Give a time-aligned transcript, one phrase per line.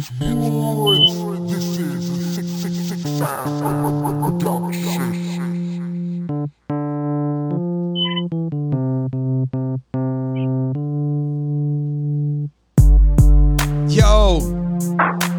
[0.00, 0.06] Yo,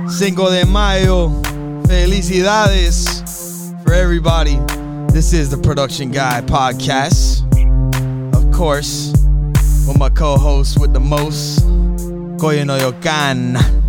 [0.07, 1.29] Cinco de Mayo.
[1.87, 3.23] Felicidades
[3.83, 4.57] for everybody.
[5.11, 7.41] This is the Production Guy podcast.
[8.35, 9.11] Of course,
[9.87, 11.61] with my co host with the most,
[12.39, 13.57] Koi No Yokan.
[13.57, 13.80] And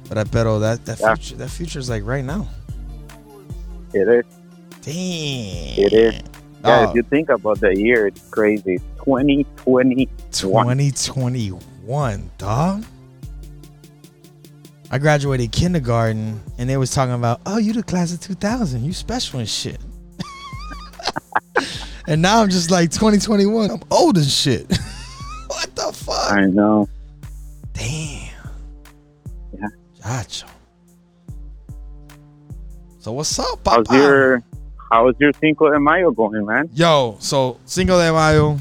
[0.08, 1.14] But I bet oh that that Yeah.
[1.14, 2.48] future that future's like right now.
[3.92, 4.24] It is.
[4.82, 5.84] Damn.
[5.86, 6.14] It is.
[6.14, 6.20] Yeah,
[6.86, 8.78] Oh, if you think about the year, it's crazy.
[9.04, 10.08] 2020.
[10.32, 12.84] 2021, dog.
[14.94, 18.84] I graduated kindergarten and they was talking about, "Oh, you the class of 2000.
[18.84, 19.80] You special and shit."
[22.06, 23.72] and now I'm just like 2021.
[23.72, 24.68] I'm old as shit.
[25.48, 26.32] what the fuck?
[26.32, 26.88] I know.
[27.72, 28.30] Damn.
[29.52, 29.66] Yeah.
[30.00, 30.46] Gotcha.
[33.00, 33.82] So what's up, Papa?
[33.88, 34.44] How's your
[34.92, 36.70] How's your Cinco de Mayo going, man?
[36.72, 38.58] Yo, so Cinco de Mayo,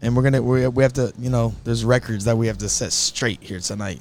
[0.00, 2.68] and we're gonna we, we have to you know there's records that we have to
[2.68, 4.00] set straight here tonight.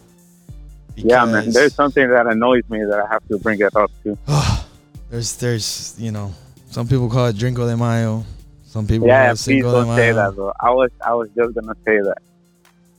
[0.97, 1.51] Yeah, man.
[1.51, 4.17] There's something that annoys me that I have to bring it up to.
[5.09, 6.33] there's there's you know
[6.69, 8.25] some people call it Drinko de Mayo,
[8.65, 10.15] some people Yeah, call it please Cinco don't say Mayo.
[10.15, 10.51] that, bro.
[10.59, 12.17] I was I was just gonna say that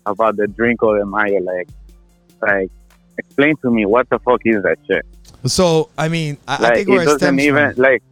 [0.07, 1.41] about the Drinko de Mayo.
[1.43, 1.69] Like,
[2.41, 2.71] like,
[3.19, 5.05] explain to me what the fuck is that shit?
[5.47, 7.83] So I mean, I, I Like, think where it doesn't even from.
[7.83, 8.03] like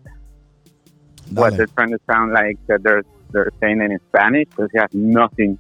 [1.31, 4.79] what they're trying to sound like that they're they're saying it in Spanish because it
[4.81, 5.59] has nothing,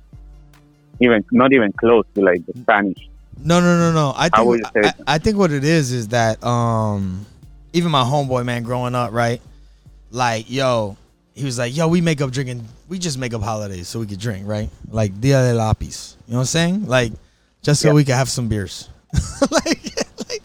[1.01, 3.09] even not even close to like the Spanish.
[3.39, 4.13] No, no, no, no.
[4.17, 7.27] I think I, I think what it is is that um
[7.73, 9.41] even my homeboy man growing up, right?
[10.11, 10.97] Like, yo,
[11.35, 14.07] he was like, yo, we make up drinking, we just make up holidays so we
[14.07, 14.71] could drink, right?
[14.91, 16.17] Like Dia de Lapis.
[16.27, 16.87] You know what I'm saying?
[16.87, 17.13] Like
[17.63, 17.95] just so Yeah.
[17.95, 18.89] we could have some beers.
[19.51, 19.95] like,
[20.29, 20.43] like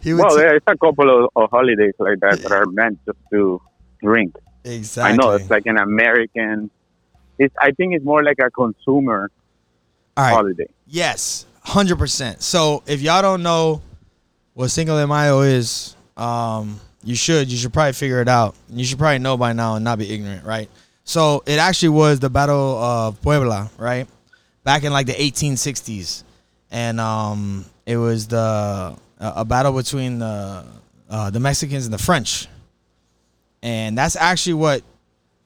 [0.00, 2.98] he would Well, t- there's a couple of, of holidays like that that are meant
[3.06, 3.60] just to
[4.02, 4.34] drink.
[4.64, 5.12] exactly.
[5.12, 6.70] I know it's like an American.
[7.38, 9.30] It's I think it's more like a consumer
[10.16, 10.32] All right.
[10.34, 10.68] holiday.
[10.86, 12.42] Yes, hundred percent.
[12.42, 13.82] So if y'all don't know
[14.54, 17.50] what Cinco de Mayo is, um, you should.
[17.50, 18.54] You should probably figure it out.
[18.68, 20.68] You should probably know by now and not be ignorant, right?
[21.04, 24.06] So it actually was the Battle of Puebla, right?
[24.64, 26.24] Back in like the 1860s,
[26.70, 30.64] and um, it was the a, battle between the
[31.08, 32.46] uh, the Mexicans and the French,
[33.62, 34.82] and that's actually what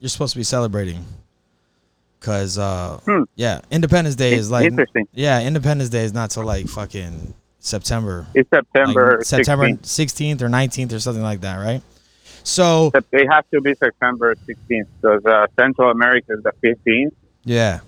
[0.00, 1.04] you're supposed to be celebrating.
[2.25, 3.25] Cause uh, Hmm.
[3.37, 5.07] yeah, Independence Day is like Interesting.
[5.12, 8.27] yeah, Independence Day is not till like fucking September.
[8.35, 9.17] It's September.
[9.19, 10.39] Like September 16th.
[10.39, 11.83] 16th or 19th or something like that, right?
[12.43, 17.12] So They have to be September 16th because uh, Central America is the 15th,
[17.45, 17.81] yeah,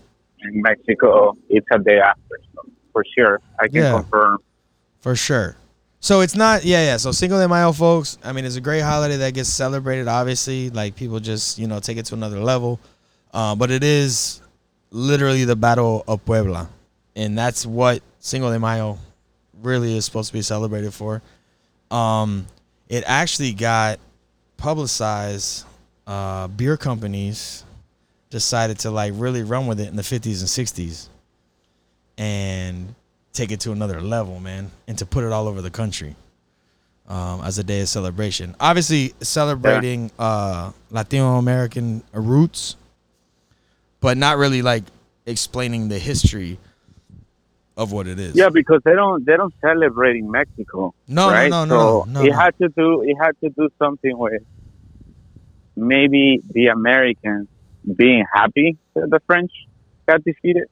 [0.42, 2.20] In Mexico it's a day after.
[2.54, 3.92] So for sure, I can Yeah.
[3.92, 4.38] confirm.
[5.00, 5.56] for sure.
[6.00, 6.96] So it's not yeah, yeah.
[6.98, 8.18] So Cinco de Mayo, folks.
[8.22, 10.08] I mean, it's a great holiday that gets celebrated.
[10.08, 12.78] Obviously, like people just you know take it to another level.
[13.36, 14.40] Uh, but it is
[14.90, 16.70] literally the Battle of Puebla,
[17.14, 18.98] and that's what Cinco de Mayo
[19.60, 21.20] really is supposed to be celebrated for.
[21.90, 22.46] Um,
[22.88, 24.00] it actually got
[24.56, 25.66] publicized.
[26.06, 27.64] Uh, beer companies
[28.30, 31.08] decided to like really run with it in the 50s and 60s,
[32.16, 32.94] and
[33.34, 36.16] take it to another level, man, and to put it all over the country
[37.06, 38.56] um, as a day of celebration.
[38.58, 42.76] Obviously, celebrating uh, Latino American roots,
[44.00, 44.84] but not really like
[45.26, 46.58] explaining the history
[47.76, 48.34] of what it is.
[48.34, 50.94] Yeah, because they don't they don't celebrate in Mexico.
[51.08, 51.50] No, right?
[51.50, 54.42] no, no, so no, no, It had to do it had to do something with
[55.76, 57.48] maybe the Americans
[57.94, 59.52] being happy that the French
[60.06, 60.68] got defeated.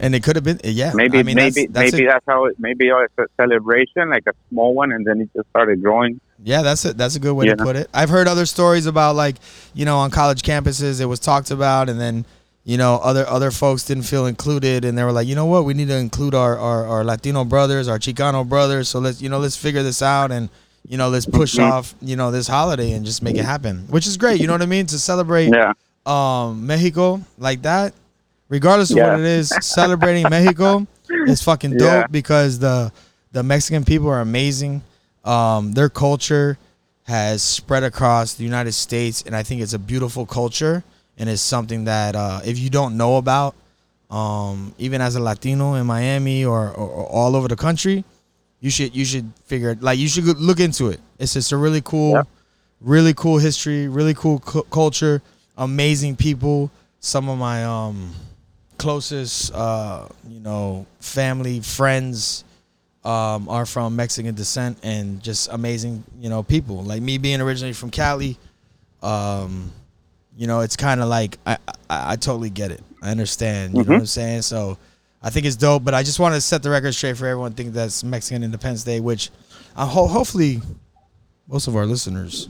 [0.00, 0.92] and it could have been, yeah.
[0.94, 4.08] Maybe I mean, that's- maybe that's maybe a- that's how it maybe it's a celebration,
[4.10, 6.20] like a small one, and then it just started growing.
[6.44, 6.96] Yeah, that's it.
[6.96, 7.88] That's a good way You to put it.
[7.94, 9.36] I've heard other stories about like,
[9.74, 12.24] you know, on college campuses it was talked about, and then
[12.64, 15.64] you know other other folks didn't feel included and they were like you know what
[15.64, 19.28] we need to include our, our our latino brothers our chicano brothers so let's you
[19.28, 20.48] know let's figure this out and
[20.88, 21.68] you know let's push Mhm.
[21.68, 24.52] off you know this holiday and just make it happen which is great you know
[24.52, 25.72] what i mean to celebrate Yeah.
[26.06, 27.94] um mexico like that
[28.48, 29.10] regardless of Yeah.
[29.10, 30.86] what it is celebrating mexico
[31.26, 32.06] is fucking dope Yeah.
[32.12, 32.92] because the
[33.32, 34.82] the mexican people are amazing
[35.24, 36.58] um their culture
[37.04, 40.82] has spread across the united states and i think it's a beautiful culture
[41.18, 43.54] and it's something that uh, if you don't know about,
[44.10, 48.02] um, even as a Latino in Miami or, or, or all over the country,
[48.60, 51.00] you should you should figure it like you should look into it.
[51.18, 52.28] It's just a really cool, Yep.
[52.80, 55.20] really cool history, really cool cu- culture,
[55.58, 56.70] amazing people.
[57.00, 58.12] Some of my um,
[58.78, 62.42] closest, uh, you know, family friends
[63.04, 66.82] um, are from Mexican descent and just amazing, you know, people.
[66.82, 68.38] Like me being originally from Cali,
[69.02, 69.72] um,
[70.36, 71.58] you know, it's kind of like I,
[71.90, 72.82] I I totally get it.
[73.02, 73.72] I understand.
[73.74, 73.88] You know Mhm.
[73.88, 74.42] what I'm saying?
[74.42, 74.78] So
[75.22, 75.84] I think it's dope.
[75.84, 77.52] But I just want to set the record straight for everyone.
[77.52, 79.30] Think that's Mexican Independence Day, which
[79.76, 80.60] uh, ho- hopefully
[81.48, 82.48] most of our listeners,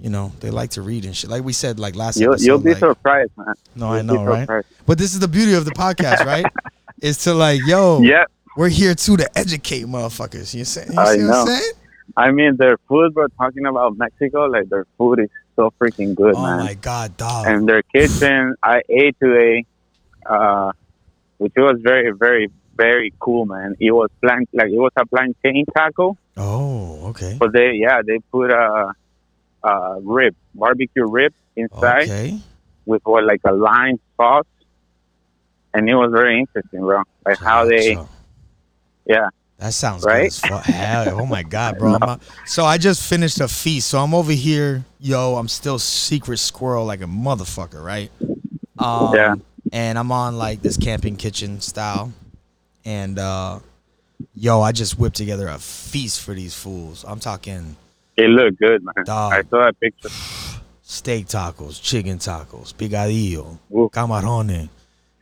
[0.00, 1.30] you know, they like to read and shit.
[1.30, 2.46] Like we said, like last You'll episode.
[2.46, 3.54] you'll be like- surprised, man.
[3.76, 4.40] no, I You'll be know, right?
[4.42, 4.66] surprised.
[4.86, 6.44] But this is the beauty of the podcast, right?
[7.00, 8.24] is to like, yo, Yeah.
[8.58, 10.52] We're here too to educate motherfuckers.
[10.52, 11.46] You say, you I see what I'm know.
[11.46, 11.72] saying?
[12.16, 13.28] I mean, their food, bro.
[13.38, 16.60] Talking about Mexico, like their food is so freaking good, Oh man.
[16.60, 17.46] Oh my god, dog.
[17.46, 18.56] and their kitchen.
[18.62, 19.64] I ate today,
[20.26, 20.72] uh,
[21.38, 23.76] which was very, very, very cool, man.
[23.78, 27.36] It was plant like it was a plantain taco, oh, okay.
[27.38, 28.92] but they yeah they put a,
[29.62, 32.38] a rib, barbecue rib inside Okay.
[32.86, 34.46] with what like a lime sauce,
[35.74, 37.02] and it was very interesting, bro.
[37.24, 37.96] Like how they.
[39.08, 39.28] Yeah
[39.58, 40.22] That sounds Right?
[40.22, 40.64] good as fuck.
[40.64, 41.96] Hell, oh my god, bro.
[42.02, 43.88] I'm so I just finished a feast.
[43.88, 45.34] So I'm over here, yo.
[45.36, 48.10] I'm still secret squirrel like a motherfucker, right?
[48.78, 49.34] Um, Yeah.
[49.72, 52.12] And I'm on like this camping kitchen style,
[52.84, 53.58] and uh,
[54.34, 57.04] yo, I just whipped together a feast for these fools.
[57.06, 57.76] I'm talking
[58.16, 59.04] it looked good, man.
[59.04, 59.32] Dog.
[59.32, 60.08] I saw that picture.
[60.82, 63.90] steak tacos, chicken tacos, picadillo, Ooh.
[63.92, 64.68] camarones.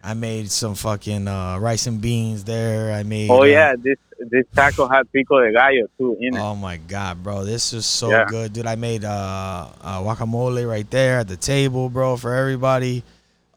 [0.06, 2.92] I made some fucking uh, rice and beans there.
[2.92, 3.28] I made.
[3.28, 3.98] Oh uh, yeah, this
[4.30, 6.40] this taco had pico de gallo too in it.
[6.40, 8.24] Oh my god, bro, this is so Yeah.
[8.26, 8.66] good, dude.
[8.66, 13.02] I made uh, uh guacamole right there at the table, bro, for everybody.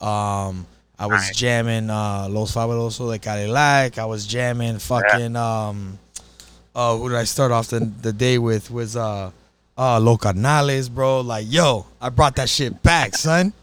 [0.01, 0.65] Um,
[0.97, 1.35] I was Nice.
[1.35, 3.99] jamming uh Los Fabulosos de Cadillac.
[3.99, 5.99] I was jamming fucking um,
[6.75, 8.71] oh, who did I start off the the day with?
[8.71, 9.29] Was uh,
[9.77, 10.15] uh,
[10.89, 11.21] bro.
[11.21, 13.53] Like, yo, I brought that shit back, son.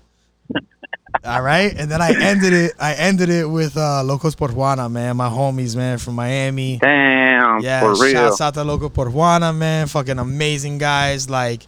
[1.25, 2.73] All right, and then I ended it.
[2.79, 5.17] I ended it with uh, Locos por Juana, man.
[5.17, 6.79] My homies, man, from Miami.
[6.79, 8.13] Damn, Yeah, for real.
[8.13, 9.87] shouts out to Loco Por Juana, man.
[9.89, 11.29] Fucking amazing guys.
[11.29, 11.67] Like,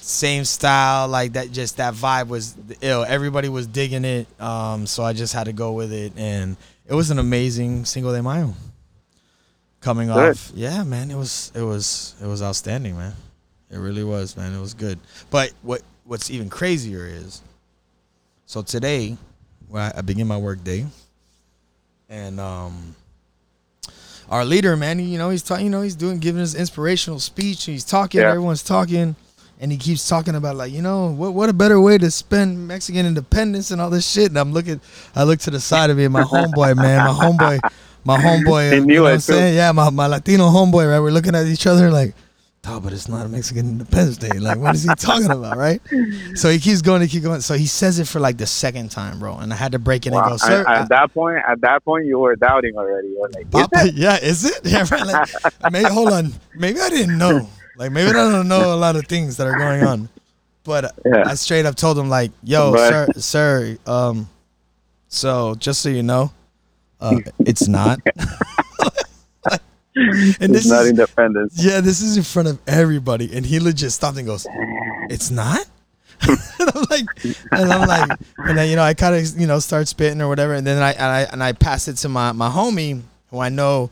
[0.00, 1.08] same style.
[1.08, 3.04] Like, that just, that vibe was ill.
[3.04, 4.26] Everybody was digging it.
[4.40, 6.12] Um, so I just had to go with it.
[6.16, 6.56] And
[6.86, 8.54] it was an amazing Cinco de Mayo.
[9.80, 10.30] Coming Good.
[10.30, 10.52] off.
[10.54, 11.10] Yeah, man.
[11.10, 13.12] It was, it was, it was outstanding, man.
[13.70, 14.54] It really was, man.
[14.54, 14.98] It was good.
[15.30, 17.42] But what, what's even crazier is,
[18.54, 19.16] so today,
[19.66, 20.86] when I begin my work day,
[22.08, 22.94] and um,
[24.30, 27.18] our leader, man, he, you know, he's talking, you know, he's doing, giving us inspirational
[27.18, 27.64] speech.
[27.64, 28.28] He's talking, Yeah.
[28.28, 29.16] everyone's talking,
[29.58, 32.68] and he keeps talking about like, you know, what what a better way to spend
[32.68, 34.28] Mexican independence and all this shit.
[34.28, 34.80] And I'm looking,
[35.16, 37.58] I look to the side of me, my homeboy, man, my homeboy,
[38.04, 39.56] my homeboy, you know what I'm saying?
[39.56, 41.00] Yeah, my, my Latino homeboy, right?
[41.00, 42.14] We're looking at each other like,
[42.66, 44.38] oh, but it's not a Mexican Independence Day.
[44.38, 45.80] Like, what is he talking about, right?
[46.34, 47.40] So he keeps going, he keeps going.
[47.40, 49.36] So he says it for like the second time, bro.
[49.38, 50.20] And I had to break it Wow.
[50.22, 50.60] and go, sir.
[50.60, 53.08] at, I- that point, at that point, you were doubting already.
[53.08, 53.94] You were like, Papa, it?
[53.94, 54.60] yeah, is it?
[54.64, 55.04] Yeah, right.
[55.06, 56.32] Like, maybe hold on.
[56.56, 57.48] Maybe I didn't know.
[57.76, 60.08] Like maybe I don't know a lot of things that are going on.
[60.64, 61.24] But Yeah.
[61.26, 64.28] I straight up told him like, "Yo, But- sir, sir, um,
[65.08, 66.32] so just so you know,
[67.00, 67.98] uh, it's not."
[69.96, 71.64] and it's this not is independence.
[71.64, 74.46] yeah, this is in front of everybody, and he legit stopped and goes,
[75.10, 75.64] "It's not."
[76.28, 79.58] and I'm like, and I'm like, and then you know, I kind of you know
[79.58, 82.32] start spitting or whatever, and then I and I and I pass it to my
[82.32, 83.90] my homie who I know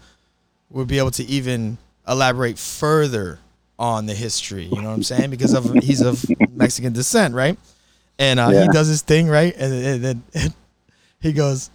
[0.71, 1.79] would be able to even
[2.09, 3.39] elaborate further
[3.79, 4.65] on the history.
[4.65, 5.31] You know what I'm saying?
[5.31, 7.59] Because of he's of Mexican descent, right?
[8.19, 9.55] And uh, he does his thing, right?
[9.57, 10.23] And then
[11.21, 11.71] he goes,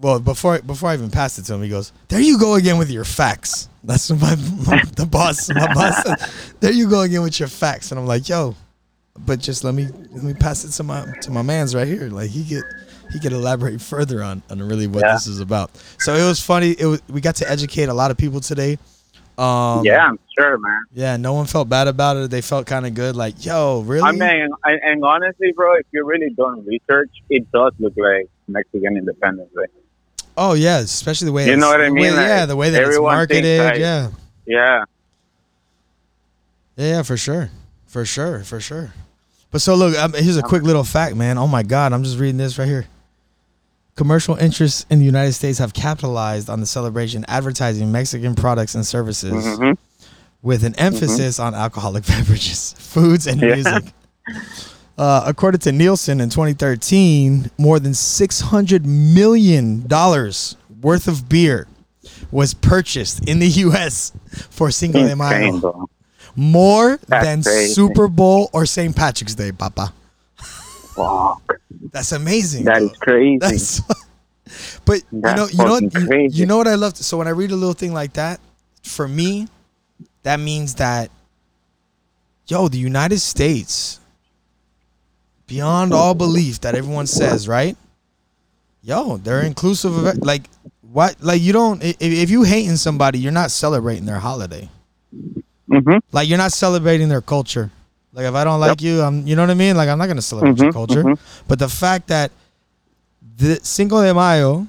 [0.00, 2.78] well, before before I even passed it to him, he goes, "There you go again
[2.78, 4.34] with your facts." That's my,
[4.66, 6.02] my the boss, my boss.
[6.04, 6.16] Said,
[6.60, 8.54] there you go again with your facts, and I'm like, "Yo,
[9.18, 12.08] but just let me let me pass it to my to my man's right here.
[12.08, 12.64] Like he get
[13.12, 15.12] he could elaborate further on on really what Yeah.
[15.14, 16.72] this is about." So it was funny.
[16.78, 18.78] It was we got to educate a lot of people today.
[19.38, 20.82] Um, yeah, I'm sure, man.
[20.92, 22.30] Yeah, no one felt bad about it.
[22.30, 23.16] They felt kind of good.
[23.16, 24.06] Like, yo, really?
[24.06, 28.26] I mean, and, and honestly, bro, if you're really doing research, it does look like
[28.48, 29.72] Mexican Independence Day.
[30.36, 32.04] Oh yeah, especially the way You know what I mean?
[32.04, 33.44] way- Like, yeah, the way that it's everyone marketed.
[33.80, 34.10] yeah.
[34.46, 34.84] Yeah.
[36.76, 37.50] yeah, yeah, for sure,
[37.86, 38.92] for sure, for sure.
[39.50, 41.36] But so look, um, here's a quick little fact, man.
[41.38, 42.86] Oh my God, I'm just reading this right here.
[43.96, 48.86] Commercial interests in the United States have capitalized on the celebration, advertising Mexican products and
[48.86, 49.56] services.
[49.58, 49.72] hmm
[50.42, 53.56] with an emphasis on alcoholic beverages, foods, and Yeah.
[53.56, 53.92] music.
[55.00, 59.88] Uh, according to Nielsen in 2013, more than $600 million
[60.82, 61.66] worth of beer
[62.30, 64.12] was purchased in the U.S.
[64.50, 65.88] for Cinco de Mayo.
[66.36, 67.72] More That's than crazy.
[67.72, 68.94] Super Bowl or St.
[68.94, 69.90] Patrick's Day, Papa.
[70.36, 71.60] Fuck.
[71.92, 72.66] That's amazing.
[72.66, 73.38] That is crazy.
[73.38, 73.80] That's,
[74.84, 76.92] but you know, you know, you, you know what I love.
[76.92, 78.38] To, so when I read a little thing like that,
[78.82, 79.48] for me,
[80.24, 81.10] that means that,
[82.48, 83.99] yo, the United States,
[85.50, 87.76] beyond all belief that everyone says, right?
[88.82, 90.24] Yo, they're inclusive of.
[90.24, 90.44] Like,
[90.80, 91.16] what?
[91.20, 91.82] Like, you don't.
[91.82, 94.70] If, if you hating somebody, you're not celebrating their holiday.
[95.68, 97.70] hmm Like, you're not celebrating their culture.
[98.12, 99.26] Like, if I don't like you, I'm.
[99.26, 99.76] You know what I mean?
[99.76, 101.02] Like, I'm not gonna celebrate your Mhm, culture.
[101.02, 101.18] mhm.
[101.48, 102.30] But the fact that
[103.36, 104.66] the Cinco de Mayo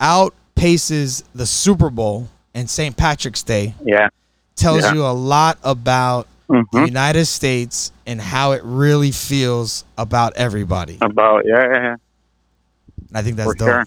[0.00, 2.96] outpaces the Super Bowl and St.
[2.96, 4.08] Patrick's Day Yeah.
[4.56, 4.94] tells Yeah.
[4.94, 10.98] you a lot about the hmm United States and how it really feels about everybody.
[11.00, 11.96] About yeah, yeah, yeah.
[13.14, 13.68] I think that's for dope.
[13.68, 13.86] sure.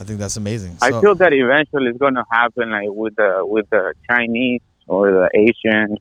[0.00, 0.76] I think that's amazing.
[0.80, 5.10] I So- feel that eventually it's gonna happen, like with the with the Chinese or
[5.10, 5.98] the Asian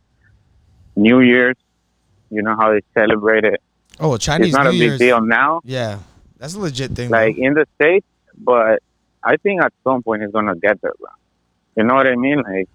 [0.96, 1.56] New Year's.
[2.30, 3.62] You know how they celebrate it.
[4.00, 5.00] oh, Chinese it's not New a big Year's.
[5.00, 6.00] deal now, Yeah,
[6.38, 7.10] that's a legit thing.
[7.10, 7.46] like bro.
[7.46, 8.06] in the states,
[8.38, 8.82] but
[9.24, 10.94] I think at some point it's gonna get there.
[11.00, 11.10] Bro.
[11.78, 12.42] You know what I mean?
[12.42, 12.68] Like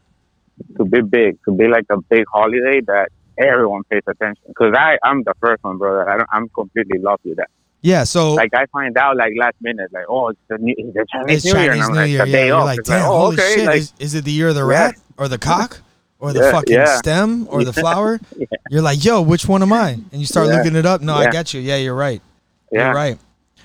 [0.79, 4.43] to be big, to be like a big holiday that everyone pays attention.
[4.49, 6.09] Because I I'm the first one, brother.
[6.09, 7.49] I don't, I'm completely lost with that.
[7.81, 8.05] yeah.
[8.05, 11.07] So Like I find out like last minute, like oh, it's the, new, it's the
[11.13, 12.27] Chinese it's New Year, and I'm New like Year.
[12.27, 13.67] Yeah, like, damn, oh, holy okay, shit!
[13.67, 15.81] like is, is it the year of the rat or the cock
[16.19, 16.97] or the Yeah, fucking yeah.
[16.99, 18.21] stem or the flower?
[18.37, 18.47] Yeah.
[18.71, 19.91] You're like, yo, which one am I?
[19.91, 21.01] And you start looking it up.
[21.03, 21.61] No, I get you.
[21.61, 22.23] Yeah, you're right.
[22.71, 22.87] yeah.
[22.87, 23.19] You're right.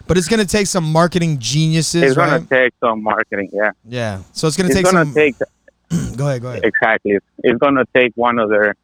[0.06, 2.50] But it's gonna take some marketing geniuses, It's gonna right?
[2.50, 3.72] take some marketing, yeah.
[3.86, 4.22] yeah.
[4.34, 5.14] So it's gonna It's take gonna some.
[5.14, 5.36] take
[6.18, 6.42] go ahead.
[6.42, 6.64] Go ahead.
[6.66, 7.18] exactly.
[7.44, 8.76] It's gonna take one of their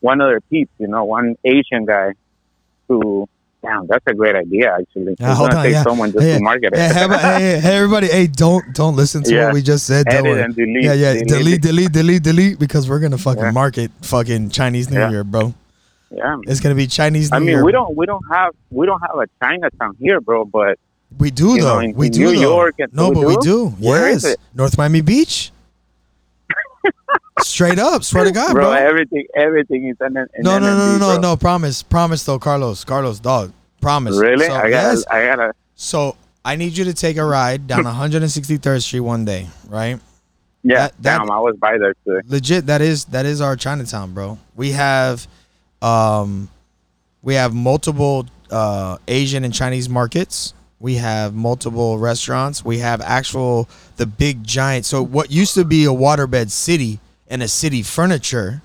[0.00, 2.12] one of their peeps, you know, one Asian guy
[2.88, 3.28] who
[3.62, 5.14] damn, that's a great idea actually.
[5.18, 5.82] Yeah, hold on, take yeah.
[5.82, 6.78] someone just Hey, to market it.
[6.78, 8.06] Hey, hey, hey, everybody!
[8.08, 9.44] Hey, don't don't listen to Yeah.
[9.46, 10.06] what we just said.
[10.06, 10.84] Don't Edit and delete.
[10.84, 11.12] Yeah, yeah.
[11.14, 13.50] Delete, delete, delete, delete, delete, because we're gonna fucking Yeah.
[13.50, 14.98] market fucking Chinese New.
[15.10, 15.54] Year, bro.
[16.10, 16.38] Yeah.
[16.44, 17.42] It's gonna be Chinese New Year.
[17.42, 17.64] I mean, Year.
[17.64, 20.44] we don't we don't have we don't have a Chinatown here, bro.
[20.44, 20.78] But
[21.18, 21.80] We do though.
[21.80, 22.40] know, we do New though.
[22.40, 23.42] York and- no, we but we do?
[23.42, 23.66] do.
[23.78, 24.24] Where yes.
[24.24, 24.40] is it?
[24.54, 25.52] North Miami Beach.
[27.40, 28.72] Straight up, swear to God, bro, bro.
[28.72, 31.36] everything everything is an, an No, no, no, no, no, no.
[31.36, 33.52] Promise, promise though, Carlos, Carlos, dog.
[33.80, 34.18] Promise.
[34.18, 34.46] Really?
[34.46, 35.04] So, I gotta yes.
[35.10, 39.46] I gotta So I need you to take a ride down 163rd Street one day,
[39.68, 39.98] right?
[40.62, 40.88] yeah.
[40.88, 42.20] That- that- damn, I was by there too.
[42.26, 45.26] legit that is that is our chinatown bro we have
[45.80, 46.50] um
[47.22, 53.68] we have multiple uh asian and chinese markets we have multiple restaurants we have actual
[53.98, 58.62] the big giant so what used to be a waterbed city and a city furniture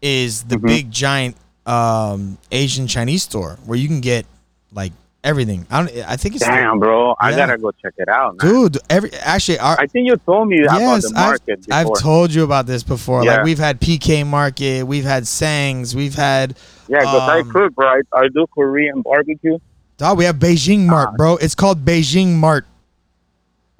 [0.00, 0.66] is the Mhm.
[0.66, 4.26] big giant um asian chinese store where you can get
[4.72, 4.92] like
[5.22, 8.36] everything i don't i think it's Damn, bro, I gotta go check it out.
[8.42, 8.50] Man.
[8.50, 11.96] dude every actually our I think you told me about the market I've before.
[11.98, 13.24] told you about this before.
[13.24, 13.36] Yeah.
[13.36, 16.56] Like we've had PK Market, we've had Sangs, we've had
[16.88, 17.86] yeah, because I um, cook, bro.
[17.86, 19.58] I, I do Korean barbecue.
[19.96, 20.18] Dog.
[20.18, 21.36] We have Beijing Mart, bro.
[21.36, 22.66] It's called Beijing Mart.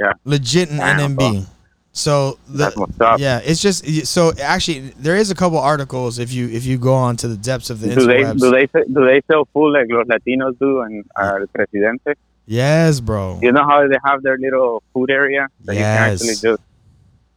[0.00, 0.12] Yeah.
[0.24, 1.46] legit in Damn, NMB.
[1.92, 2.72] So the,
[3.18, 6.94] yeah, it's just so actually there is a couple articles if you if you go
[6.94, 9.86] on to the depths of the Do they do they do they sell food like
[9.90, 12.14] los Latinos do and uh, el Presidente?
[12.46, 13.38] yes, bro.
[13.42, 16.22] You know how they have their little food area that you can Yes.
[16.22, 16.62] actually just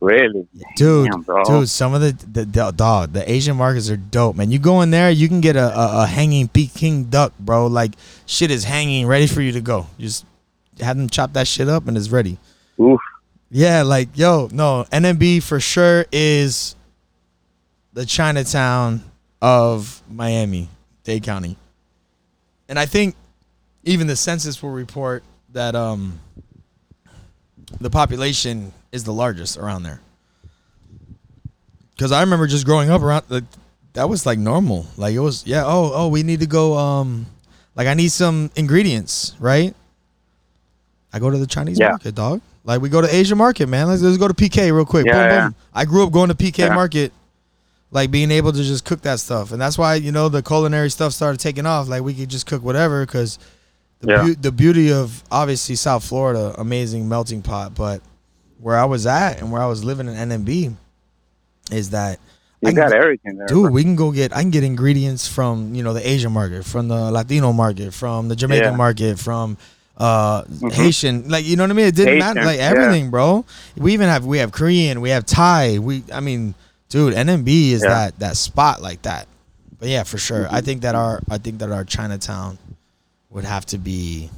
[0.05, 4.35] really, Dude, Damn, dude, some of the, the the dog, the Asian markets are dope,
[4.35, 4.51] man.
[4.51, 7.67] You go in there, you can get a, a, a hanging Peking duck, bro.
[7.67, 7.95] Like
[8.25, 9.87] shit is hanging, ready for you to go.
[9.97, 10.25] You just
[10.79, 12.37] have them chop that shit up and it's ready.
[12.79, 12.99] Oof.
[13.49, 16.75] Yeah, like yo, no, NMB for sure is
[17.93, 19.03] the Chinatown
[19.41, 20.69] of Miami,
[21.03, 21.57] Dade County.
[22.67, 23.15] And I think
[23.83, 26.19] even the census will report that um
[27.79, 29.99] the population is the largest around there.
[31.99, 33.43] Cuz I remember just growing up around like
[33.93, 34.87] that was like normal.
[34.97, 37.25] Like it was yeah, oh, oh, we need to go um
[37.75, 39.73] like I need some ingredients, right?
[41.13, 41.89] I go to the Chinese Yeah.
[41.89, 42.41] market, dog.
[42.65, 43.87] Like we go to Asian market, man.
[43.87, 45.05] Let's, let's go to PK real quick.
[45.05, 45.43] Yeah, boom, yeah.
[45.45, 45.55] boom.
[45.73, 46.73] I grew up going to PK Yeah.
[46.73, 47.13] market,
[47.91, 50.89] like being able to just cook that stuff, and that's why you know the culinary
[50.89, 51.87] stuff started taking off.
[51.87, 53.39] Like we could just cook whatever because
[54.01, 58.01] the beau- the beauty of obviously South Florida, amazing melting pot, but
[58.65, 60.73] where I was at and where I was living in NMB
[61.71, 62.17] is that
[62.61, 63.45] You I got go- everything there.
[63.45, 63.71] dude, bro.
[63.71, 66.87] we can go get I can get ingredients from you know the Asian market, from
[66.87, 68.75] the Latino market, from the Jamaican Yeah.
[68.85, 69.57] market, from
[69.97, 70.71] uh Mhm.
[70.73, 71.85] Haitian, like you know what I mean.
[71.85, 72.69] It didn't matter, Haitian, like yeah.
[72.71, 73.45] everything, bro.
[73.77, 75.77] We even have we have Korean, we have Thai.
[75.77, 76.55] We I mean,
[76.89, 77.89] dude, NMB is Yeah.
[77.89, 79.27] that that spot like that.
[79.79, 80.55] But yeah, for sure, Mm-hmm.
[80.55, 82.57] I think that our I think that our Chinatown
[83.29, 84.31] would have to be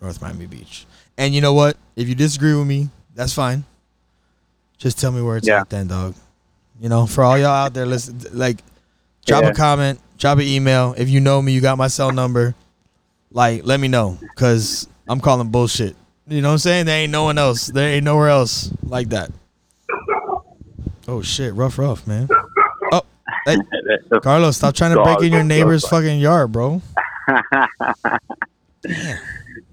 [0.00, 0.86] North Miami Beach.
[1.18, 1.76] And you know what?
[1.94, 3.64] If you disagree with me, that's fine.
[4.78, 5.62] Just tell me where it's Yeah.
[5.62, 6.14] at then, dog.
[6.80, 8.58] You know, for all y'all out there, listen, like,
[9.26, 9.50] drop Yeah.
[9.50, 10.94] a comment, drop an email.
[10.96, 12.54] If you know me, you got my cell number.
[13.32, 15.96] Like, let me know, cause I'm calling bullshit.
[16.28, 16.86] You know what I'm saying?
[16.86, 17.66] There ain't no one else.
[17.68, 19.30] There ain't nowhere else like that.
[21.08, 22.28] Oh shit, rough, rough, man.
[22.92, 23.02] Oh,
[23.46, 23.56] hey,
[24.22, 26.82] Carlos, stop trying to break in your neighbor's fucking yard, bro.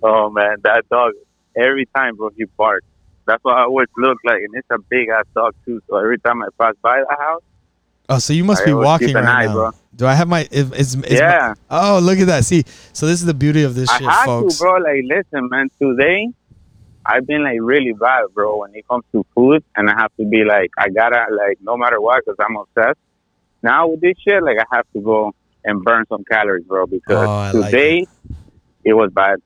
[0.03, 1.13] oh man, that dog.
[1.55, 2.85] Every time, bro, he barks.
[3.25, 5.81] That's what I always look like, and it's a big ass dog too.
[5.89, 7.41] So every time I pass by the house,
[8.09, 9.53] Oh, so you must I be walking right eye, now.
[9.53, 9.71] bro.
[9.95, 10.45] Do I have my?
[10.51, 12.43] Is, is, yeah, My, oh, look at that.
[12.43, 14.57] See, so this is the beauty of this I shit, folks.
[14.57, 14.73] to, bro.
[14.77, 15.69] Like, listen, man.
[15.81, 16.27] Today,
[17.05, 20.25] I've been like really bad, bro, when it comes to food, and I have to
[20.25, 22.99] be like, I gotta like, no matter what, because I'm obsessed.
[23.61, 27.27] Now with this shit, like, I have to go and burn some calories, bro, because
[27.27, 28.07] Oh, I like today
[28.83, 29.39] it was bad.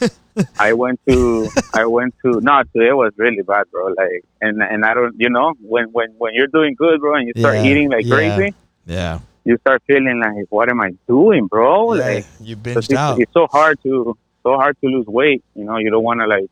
[0.58, 3.86] I went to I went to no today was really bad bro.
[3.88, 7.26] Like and and I don't you know when when when you're doing good bro and
[7.28, 8.14] you start Yeah, eating like yeah.
[8.14, 8.54] crazy
[8.86, 11.94] Yeah, you start feeling like what am I doing bro?
[11.94, 13.20] Yeah like you binged it's, out.
[13.20, 16.26] it's so hard to so hard to lose weight you know you don't want to
[16.26, 16.50] like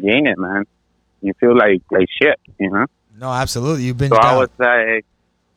[0.00, 0.64] gain it man.
[1.22, 2.86] You feel like like shit you know?
[3.16, 5.06] No, absolutely, you binged so I was like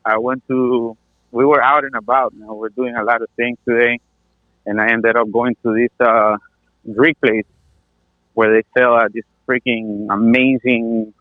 [0.04, 0.96] I went to
[1.30, 3.98] we were out and about you know we're doing a lot of things today
[4.64, 6.36] and I ended up going to this uh
[6.94, 7.44] Greek place
[8.34, 11.12] where they sell uh, this freaking amazing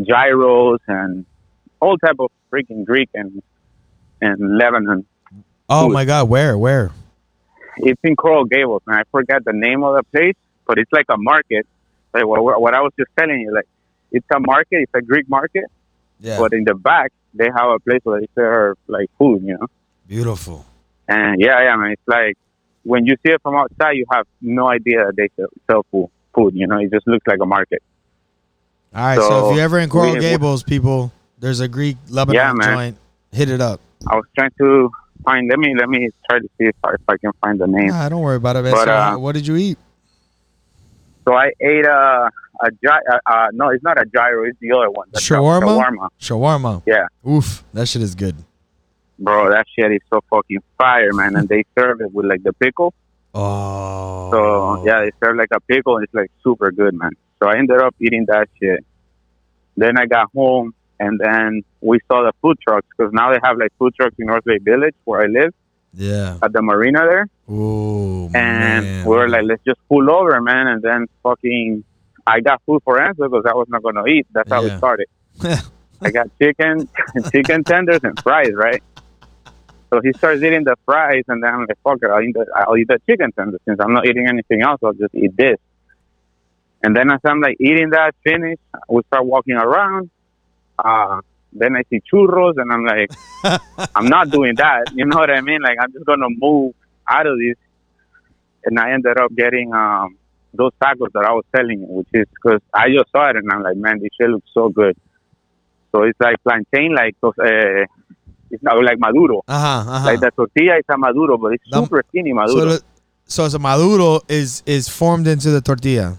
[0.00, 1.26] gyros and
[1.80, 3.42] all type of freaking Greek and
[4.20, 5.06] and Lebanon.
[5.68, 5.92] oh food.
[5.92, 6.90] my God, where, where?
[7.78, 10.34] It's in Coral Gables, and I forgot the name of the place,
[10.66, 11.66] but it's like a market.
[12.12, 13.66] Like what, what I was just telling you, like
[14.10, 15.64] it's a market, it's a Greek market,
[16.20, 19.56] Yeah, but in the back they have a place where they serve like food, you
[19.58, 19.66] know.
[20.06, 20.64] beautiful.
[21.06, 22.36] And yeah, yeah, man, it's like
[22.88, 25.28] when you see it from outside, you have no idea that they
[25.70, 26.08] sell, food.
[26.34, 27.82] Food, you know, it just looks like a market.
[28.94, 31.96] All right, so, So, if you're ever in Coral we- Gables, people, there's a Greek
[32.08, 32.96] Lebanon Yeah, joint.
[33.30, 33.80] Hit it up.
[34.06, 34.90] I was trying to
[35.24, 35.48] find.
[35.50, 37.88] Let me let me try to see if I, if I can find the name.
[37.88, 38.64] Nah, don't worry about it.
[38.64, 39.76] But, So, uh, what did you eat?
[41.26, 42.30] So I ate a
[42.62, 44.44] a gy- uh, uh, no, it's not a gyro.
[44.44, 45.08] It's the other one.
[45.12, 45.76] The Shawarma?
[45.76, 46.08] Shawarma.
[46.18, 46.82] Shawarma.
[46.86, 48.36] Yeah, Oof, that shit is good.
[49.18, 51.36] Bro, that shit is so fucking fire, man.
[51.36, 52.94] And they serve it with like the pickle.
[53.34, 55.96] Oh, So yeah, they serve like a pickle.
[55.96, 57.12] And it's like super good, man.
[57.42, 58.84] So I ended up eating that shit.
[59.76, 63.56] Then I got home, and then we saw the food trucks because now they have
[63.58, 65.54] like food trucks in North Bay Village where I live
[65.94, 66.36] yeah.
[66.42, 67.28] at the marina there.
[67.48, 69.06] Ooh, and man.
[69.06, 70.66] we were like, let's just pull over, man.
[70.66, 71.84] And then fucking,
[72.26, 74.26] I got food for answer because I was not gonna eat.
[74.32, 74.74] That's how Yeah.
[74.74, 75.06] it started.
[76.02, 76.88] I got chicken,
[77.32, 78.82] chicken tenders and fries, right?
[79.90, 82.46] So he starts eating the fries, and then I'm like, fuck it, I'll eat the,
[82.54, 84.80] I'll eat the chicken tenders since I'm not eating anything else.
[84.82, 85.56] I'll just eat this.
[86.82, 90.10] And then as I'm like eating that, finish, we start walking around.
[90.78, 91.20] Uh,
[91.52, 93.10] then I see churros, and I'm like,
[93.94, 94.92] I'm not doing that.
[94.94, 95.62] You know what I mean?
[95.62, 96.74] Like I'm just gonna move
[97.08, 97.56] out of this.
[98.64, 100.18] And I ended up getting um
[100.52, 103.50] those tacos that I was telling you, which is because I just saw it and
[103.50, 104.96] I'm like, man, this shit looks so good.
[105.92, 107.86] So it's like plantain, like those, uh,
[108.50, 109.42] it's not like maduro.
[109.46, 110.06] Uh-huh, uh-huh.
[110.06, 112.82] Like the tortilla is a maduro, but it's The- super skinny so, maduro the,
[113.26, 116.18] so it's a maduro is is formed into the tortilla.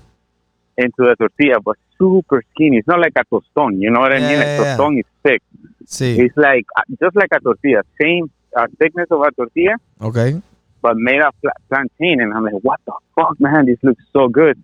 [0.77, 2.77] into the tortilla, but super skinny.
[2.77, 3.81] It's not like a tostón.
[3.81, 4.37] You know what I Yeah, mean?
[4.39, 4.77] Like yeah, yeah.
[4.77, 5.41] tostón is thick.
[5.85, 10.41] See, It's like uh, just like a tortilla, same uh, thickness of a tortilla, okay.
[10.81, 11.33] but made of
[11.69, 12.21] plantain.
[12.21, 13.65] And I'm like, what the fuck, man?
[13.65, 14.57] This looks so good.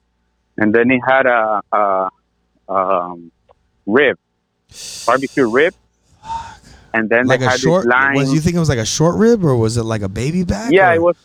[0.58, 2.10] And then it had a, a
[2.69, 3.32] um,
[3.86, 4.17] rib,
[5.06, 5.73] barbecue rib.
[6.96, 7.84] And then Like they a had short.
[7.84, 8.16] this lime.
[8.16, 10.44] Was you think it was like a short rib or was it like a baby
[10.44, 10.72] back?
[10.72, 11.16] yeah, or- it was.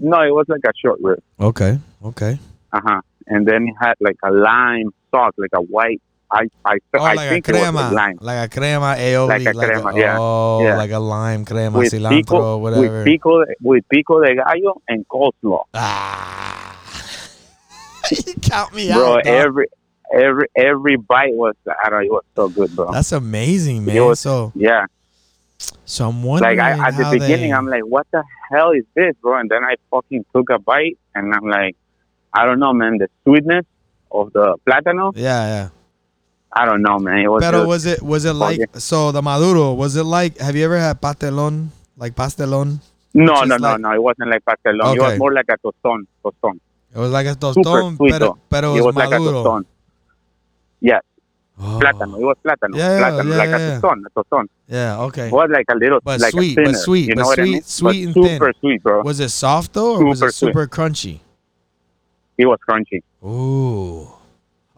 [0.00, 1.20] No, it was like a short rib.
[1.38, 1.78] Okay,
[2.10, 2.32] okay.
[2.72, 3.00] Uh huh.
[3.28, 6.00] And then it had like a lime sauce, like a white.
[6.28, 9.28] I I, Oh, I like a think it was crema, lime like a crema aioli,
[9.28, 10.76] Like a crema, yeah, oh, yeah.
[10.76, 12.82] like a lime crema, with cilantro, pico, whatever.
[12.98, 15.62] with pico with pico de gallo and coleslaw.
[15.74, 16.76] ah,
[18.42, 19.18] count me bro.
[19.18, 19.26] out, dog.
[19.34, 19.66] Every
[20.12, 22.06] every every bite was I don't know.
[22.06, 22.90] It was so good, bro.
[22.92, 23.96] That's amazing, man.
[23.96, 24.86] It was- so, yeah.
[25.58, 28.84] So I'm wondering Like I, at the beginning, they, I'm like, what the hell is
[28.94, 29.38] this, bro?
[29.38, 31.76] And then I fucking took a bite, and I'm like,
[32.32, 32.98] I don't know, man.
[32.98, 33.64] The sweetness
[34.10, 35.68] of the plátano, yeah, yeah.
[36.52, 37.18] I don't know, man.
[37.18, 38.78] It was Pero just, was it was it like Okay.
[38.78, 39.72] so the maduro?
[39.74, 40.38] Was it like?
[40.38, 41.68] Have you ever had pastelón?
[41.96, 42.80] Like pastelón?
[43.14, 43.92] no, no, no, like- no.
[43.92, 44.94] It wasn't like pastelón.
[44.96, 46.60] It was more like a tostón, tostón.
[46.94, 49.42] It was like a tostón, pero, pero It it was was like a maduro.
[49.44, 49.66] tostón.
[50.80, 51.02] Yes,
[51.58, 51.78] Oh.
[51.82, 52.20] plátano.
[52.20, 52.76] It was plátano.
[52.76, 54.44] Yeah, plátano, yeah, like yeah, a tostón, a tostón.
[54.68, 55.26] Yeah, okay.
[55.28, 57.26] It was like a little, But like sweet, a but thinner, sweet, You know but
[57.28, 57.62] what I mean?
[57.62, 58.38] sweet but and thin.
[58.38, 59.02] super sweet, bro.
[59.02, 60.70] Was it soft though, or was it Super sweet.
[60.70, 61.20] crunchy?
[62.38, 64.08] It was crunchy, Ooh.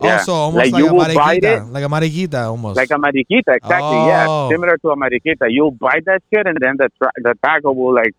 [0.01, 0.19] Yeah.
[0.19, 2.77] Also, almost Like, like, you a will bite mariquita, like a mariquita, almost.
[2.77, 3.57] like a mariquita.
[3.57, 3.99] Exactly.
[3.99, 4.07] Oh.
[4.07, 5.51] Yeah, similar to a mariquita.
[5.51, 8.14] You bite that shit, and then the tra- the taco will like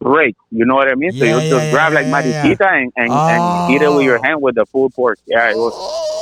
[0.00, 0.34] break.
[0.50, 1.10] You know what I mean?
[1.12, 4.18] so Yeah, you yeah, just grab like mariquita and, and, and eat it with your
[4.18, 4.22] Oh.
[4.22, 5.18] hand with the full pork.
[5.26, 5.74] Yeah, it was.
[5.76, 6.15] Oh, yeah,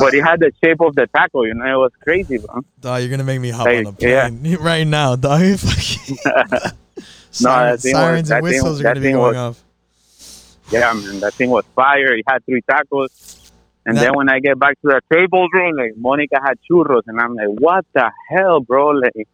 [0.00, 1.42] But it had the shape of the taco.
[1.44, 2.62] You know, it was crazy, bro.
[2.80, 4.56] Dog, you're gonna make me hop Like, on a plane yeah.
[4.60, 5.40] right now, dog.
[5.58, 6.16] Fucking-
[7.30, 9.64] sirens, thing was- sirens that and thing- whistles are gonna be thing going was- off.
[10.70, 12.14] Yeah, man, that thing was fire.
[12.14, 13.50] It had three tacos.
[13.84, 17.02] And That- then when I get back to the table room, like Monica had churros,
[17.08, 19.26] and I'm like, "What the hell, bro?" Like,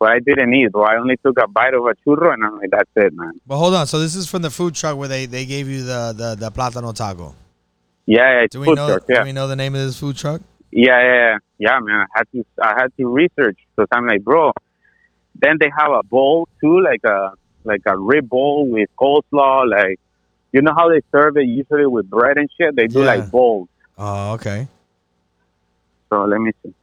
[0.00, 0.82] but I didn't eat, bro.
[0.84, 3.56] I only took a bite of a churro, and I'm like, "That's it, man." But
[3.58, 6.12] hold on, so this is from the food truck where they, they gave you the,
[6.16, 7.34] the, the plátano taco.
[8.06, 8.86] Yeah, it's Do we food know?
[8.88, 9.18] truck, yeah.
[9.20, 10.42] Do we know the name of this food truck?
[10.70, 12.00] Yeah, yeah, yeah, yeah, man.
[12.00, 14.52] I had to, I had to research because I'm like, bro.
[15.36, 17.32] Then they have a bowl too, like a
[17.64, 19.68] like a rib bowl with coleslaw.
[19.70, 19.98] Like,
[20.52, 22.76] you know how they serve it usually with bread and shit.
[22.76, 23.06] They do Yeah.
[23.06, 23.68] like bowls.
[23.98, 24.68] Oh, okay.
[26.10, 26.74] So let me see.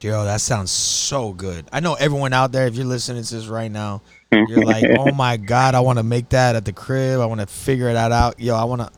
[0.00, 1.64] Yo, that sounds so good.
[1.72, 5.12] I know everyone out there, if you're listening to this right now, you're like, oh
[5.12, 7.20] my God, I want to make that at the crib.
[7.20, 8.40] I want to figure that out.
[8.40, 8.90] Yo, I want to,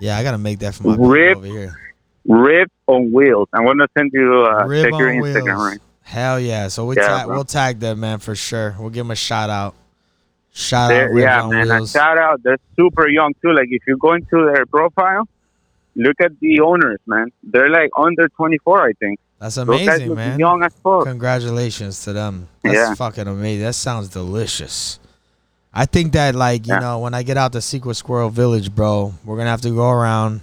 [0.00, 1.76] yeah, I got to make that for my Rib over here.
[2.26, 3.48] rib on wheels.
[3.52, 5.70] I'm gonna send you uh, Rib check your on Instagram, wheels.
[5.72, 5.80] right?
[6.02, 6.68] Hell yeah.
[6.68, 8.74] So we yeah, ta- we'll tag them, man, for sure.
[8.78, 9.74] We'll give them a shout out.
[10.52, 11.68] Shout out, They're- Ribs yeah, on man.
[11.68, 11.90] Wheels.
[11.92, 12.42] shout out.
[12.42, 13.52] They're super young too.
[13.52, 15.26] Like if you go into their profile,
[15.96, 17.32] look at the owners, man.
[17.42, 19.18] They're like under 24, I think.
[19.40, 20.38] That's amazing, man.
[20.38, 21.04] young as fuck.
[21.04, 22.48] Congratulations to them.
[22.62, 22.94] That's Yeah.
[22.94, 23.64] fucking amazing.
[23.64, 24.98] That sounds delicious.
[25.74, 26.78] I think that like, you Yeah.
[26.80, 29.90] know, when I get out to Secret Squirrel Village, bro, we're gonna have to go
[29.90, 30.40] around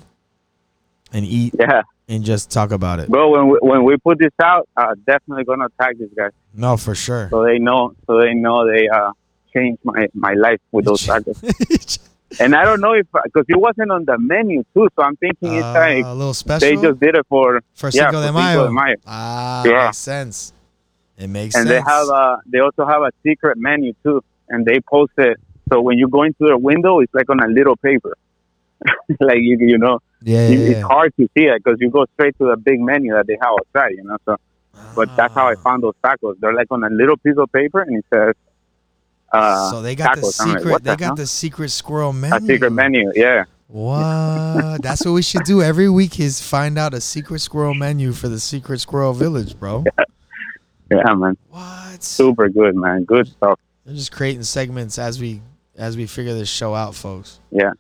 [1.13, 3.10] and eat Yeah, and just talk about it.
[3.10, 3.30] bro.
[3.30, 6.96] When we, when we put this out, uh, definitely gonna tag these guys No, for
[6.96, 7.30] sure.
[7.32, 9.12] so they know so they know they uh
[9.54, 12.00] changed my my life with those tacos.
[12.39, 15.54] And I don't know if because it wasn't on the menu too, so I'm thinking
[15.54, 18.32] it's Uh, like a little special they just did it for for yeah, Cinco for
[18.32, 18.96] de Cinco de Mayo.
[19.06, 19.86] Ah, Yeah.
[19.86, 20.54] makes sense.
[21.17, 21.86] It makes and sense.
[21.86, 25.37] they have a they also have a secret menu too, and they post it.
[25.71, 28.15] So when you go into their window, it's like on a little paper,
[29.19, 30.87] like you you know, yeah, it- yeah, it's yeah.
[30.87, 33.53] hard to see it because you go straight to the big menu that they have
[33.59, 34.17] outside, you know.
[34.25, 34.35] So,
[34.95, 35.63] but that's how I Ah.
[35.69, 36.35] found those tacos.
[36.39, 38.35] They're like on a little piece of paper, and it says
[39.33, 40.39] uh, so they got the tacos.
[40.45, 40.83] Like, secret.
[40.83, 41.15] they the got hell?
[41.15, 42.35] the secret squirrel menu.
[42.35, 43.11] a secret menu.
[43.15, 44.81] Yeah, What?
[44.83, 46.19] That's what we should do every week.
[46.19, 49.85] Is find out a secret squirrel menu for the secret squirrel village, bro.
[50.91, 52.03] yeah, man, What?
[52.03, 53.57] super good, man, good stuff.
[53.91, 55.41] They're just creating segments as we
[55.77, 57.39] as we figure this show out, folks.
[57.51, 57.71] Yeah.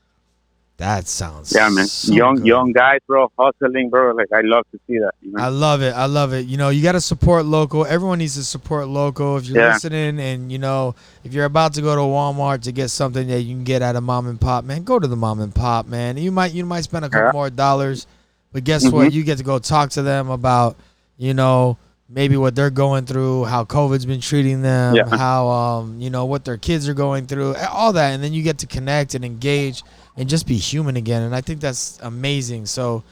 [0.75, 2.47] That sounds Yeah, man, so young good.
[2.47, 4.13] young guys, bro, hustling, bro.
[4.13, 5.11] Like I love to see that.
[5.21, 5.41] You know?
[5.41, 5.93] I love it.
[5.95, 6.47] I love it.
[6.47, 7.85] You know, you got to support local.
[7.85, 9.37] Everyone needs to support local.
[9.37, 9.73] If you're Yeah.
[9.73, 13.41] listening and, you know, if you're about to go to Walmart to get something that
[13.43, 15.87] you can get at a mom and pop, man, go to the mom and pop,
[15.87, 16.17] man.
[16.17, 17.31] You might you might spend a couple Yeah.
[17.31, 18.05] more dollars,
[18.51, 19.07] but guess what?
[19.07, 19.13] Mhm.
[19.13, 20.75] You get to go talk to them about,
[21.17, 21.77] you know,
[22.13, 25.07] maybe what they're going through, how COVID's been treating them, Yeah.
[25.15, 28.43] how um, you know, what their kids are going through, all that, and then you
[28.43, 29.83] get to connect and engage
[30.17, 31.21] and just be human again.
[31.23, 32.65] And I think that's amazing.
[32.65, 33.03] So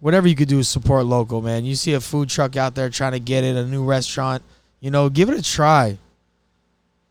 [0.00, 1.64] whatever you could do is support local, man.
[1.64, 4.42] You see a food truck out there trying to get it, a new restaurant,
[4.80, 5.96] you know, give it a try.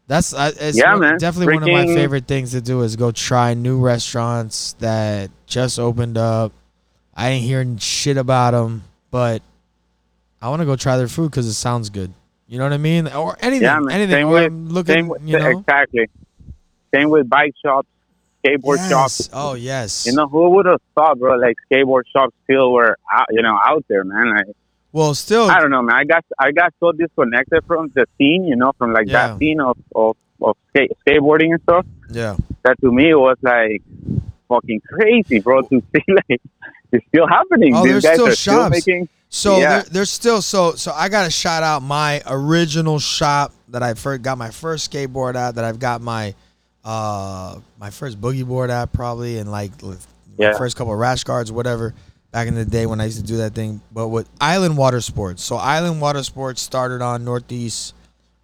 [0.08, 1.18] That's I it's Yeah, one- man.
[1.18, 5.80] definitely one of my favorite things to do is go try new restaurants that just
[5.80, 6.52] opened up.
[7.16, 9.42] I ain't hearing shit about them, but
[10.42, 12.14] I want to go try their food because it sounds good.
[12.48, 13.08] You know what I mean?
[13.08, 13.96] Or anything, Yeah, man.
[13.96, 14.16] anything.
[14.16, 16.10] Same with- looking, Same with, you know, exactly.
[16.94, 17.88] Same with bike shops,
[18.44, 19.30] skateboard shops.
[19.32, 20.06] Oh yes.
[20.06, 21.36] You know, who would have thought, bro?
[21.38, 24.36] Like skateboard shops still were out, you know, out there, man.
[24.36, 24.48] Like,
[24.92, 25.96] well, still, I don't know, man.
[25.96, 29.28] I got I got so disconnected from the scene, you know, from like Yeah.
[29.30, 31.86] that scene of of, of skate, skateboarding and stuff.
[32.10, 32.36] yeah.
[32.64, 33.82] That to me was like
[34.50, 35.62] fucking crazy, bro.
[35.62, 36.42] To see like
[36.92, 37.74] it's still happening.
[37.74, 38.72] Oh, These guys still are still shops.
[38.86, 39.08] making.
[39.34, 39.70] So Yeah.
[39.70, 44.22] there, there's still so so I gotta shout out my original shop that I first
[44.22, 46.36] got my first skateboard at that I've got my
[46.84, 49.72] uh, my first boogie board app probably, and like
[50.38, 50.52] Yeah.
[50.52, 51.94] my first couple of rash guards, whatever.
[52.32, 55.00] Back in the day when I used to do that thing, but with Island Water
[55.02, 55.44] Sports.
[55.44, 57.94] So Island Water Sports started on Northeast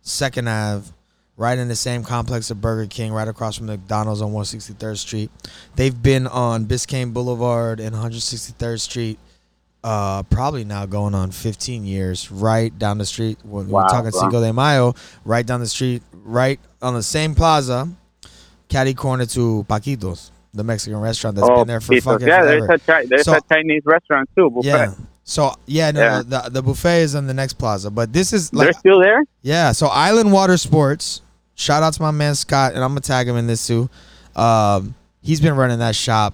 [0.02, 0.92] Second Ave,
[1.38, 5.32] right in the same complex of Burger King, right across from McDonald's on 163rd Street.
[5.76, 9.20] They've been on Biscayne Boulevard and 163rd Street,
[9.88, 12.30] uh, probably now going on 15 years.
[12.32, 14.20] Right down the street, when Wow, we're talking bro.
[14.20, 17.88] Cinco de Mayo, right down the street, right on the same plaza,
[18.68, 22.04] caddy corner to Paquitos, the Mexican restaurant that's oh, been there for Pitos.
[22.04, 22.68] fucking yeah, forever.
[22.68, 24.50] there's a chi- there's So- a Chinese restaurant too.
[24.50, 24.68] Buffet.
[24.68, 24.94] Yeah.
[25.24, 26.22] So yeah, no, Yeah.
[26.26, 29.24] The, the buffet is on the next plaza, but this is They're still there.
[29.42, 29.72] yeah.
[29.74, 31.22] So Island Water Sports.
[31.56, 33.90] Shout out to my man Scott, and I'm gonna tag him in this too.
[34.36, 36.34] Um, he's been running that shop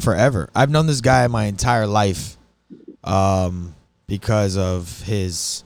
[0.00, 0.48] forever.
[0.54, 2.36] I've known this guy my entire life,
[3.06, 3.74] um,
[4.06, 5.64] because of his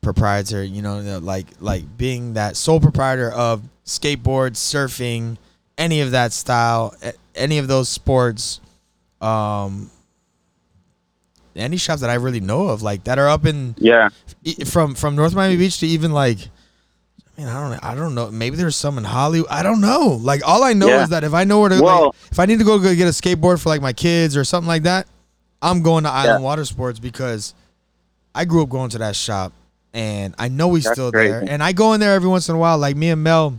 [0.00, 0.62] proprietor.
[0.64, 5.36] You know, like like being that sole proprietor of skateboard, surfing,
[5.78, 6.94] any of that style,
[7.34, 8.60] any of those sports.
[9.20, 9.90] Um,
[11.56, 14.08] any shops that I really know of, like that are up in Yeah.
[14.66, 16.38] from from North Miami Beach to even like
[17.38, 18.30] I mean, I don't I don't know.
[18.30, 19.48] Maybe there's some in Hollywood.
[19.50, 20.18] I don't know.
[20.20, 21.04] Like all I know Yeah.
[21.04, 23.06] is that if I know where to Well- like, if I need to go get
[23.06, 25.06] a skateboard for like my kids or something like that,
[25.64, 26.44] I'm going to Island Yeah.
[26.44, 27.54] Water Sports because
[28.34, 29.52] I grew up going to that shop
[29.92, 31.42] and I know he's That's still there.
[31.48, 33.58] And I go in there every once in a while, like me and Mel,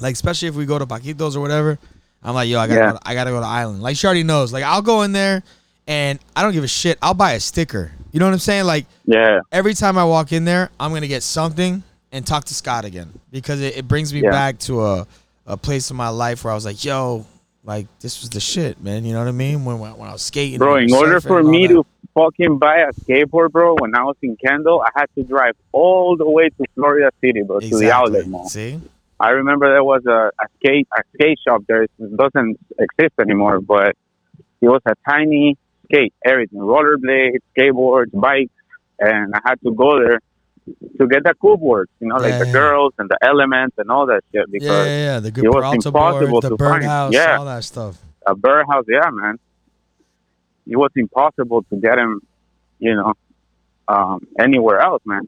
[0.00, 1.78] like especially if we go to Paquitos or whatever.
[2.22, 2.90] I'm like, yo, I gotta Yeah.
[2.92, 3.82] go to, I gotta go to Island.
[3.82, 4.52] Like she already knows.
[4.52, 5.42] Like I'll go in there
[5.86, 6.98] and I don't give a shit.
[7.02, 7.92] I'll buy a sticker.
[8.12, 8.64] You know what I'm saying?
[8.64, 9.40] Like Yeah.
[9.52, 13.10] every time I walk in there, I'm gonna get something and talk to Scott again
[13.30, 14.30] because it, it brings me Yeah.
[14.30, 15.06] back to a,
[15.46, 17.26] a place in my life where I was like, yo,
[17.66, 19.04] like this was the shit, man.
[19.04, 19.64] You know what I mean?
[19.64, 21.74] When when, when I was skating, Bro, in order for me that.
[21.74, 25.54] to fucking buy a skateboard, bro, when I was in Kendall, I had to drive
[25.72, 28.48] all the way to Florida City, bro, to the outlet mall.
[28.48, 28.80] See,
[29.18, 31.82] I remember there was a, a skate a skate shop there.
[31.82, 33.96] It doesn't exist anymore, but
[34.60, 38.52] it was a tiny skate, everything, rollerblades, skateboards, bikes,
[38.98, 40.20] and I had to go there
[40.98, 42.52] to get the cool boards, you know, like Yeah, the yeah.
[42.52, 44.44] girls and the elements and all that shit.
[44.48, 46.80] yeah, Because yeah, yeah, the good it was impossible board, the to find.
[46.82, 47.36] birdhouse, Yeah.
[47.38, 47.98] all that stuff.
[48.26, 49.38] a birdhouse, yeah, man,
[50.66, 52.20] it was impossible to get them,
[52.80, 53.12] you know,
[53.88, 55.22] um, anywhere else, man.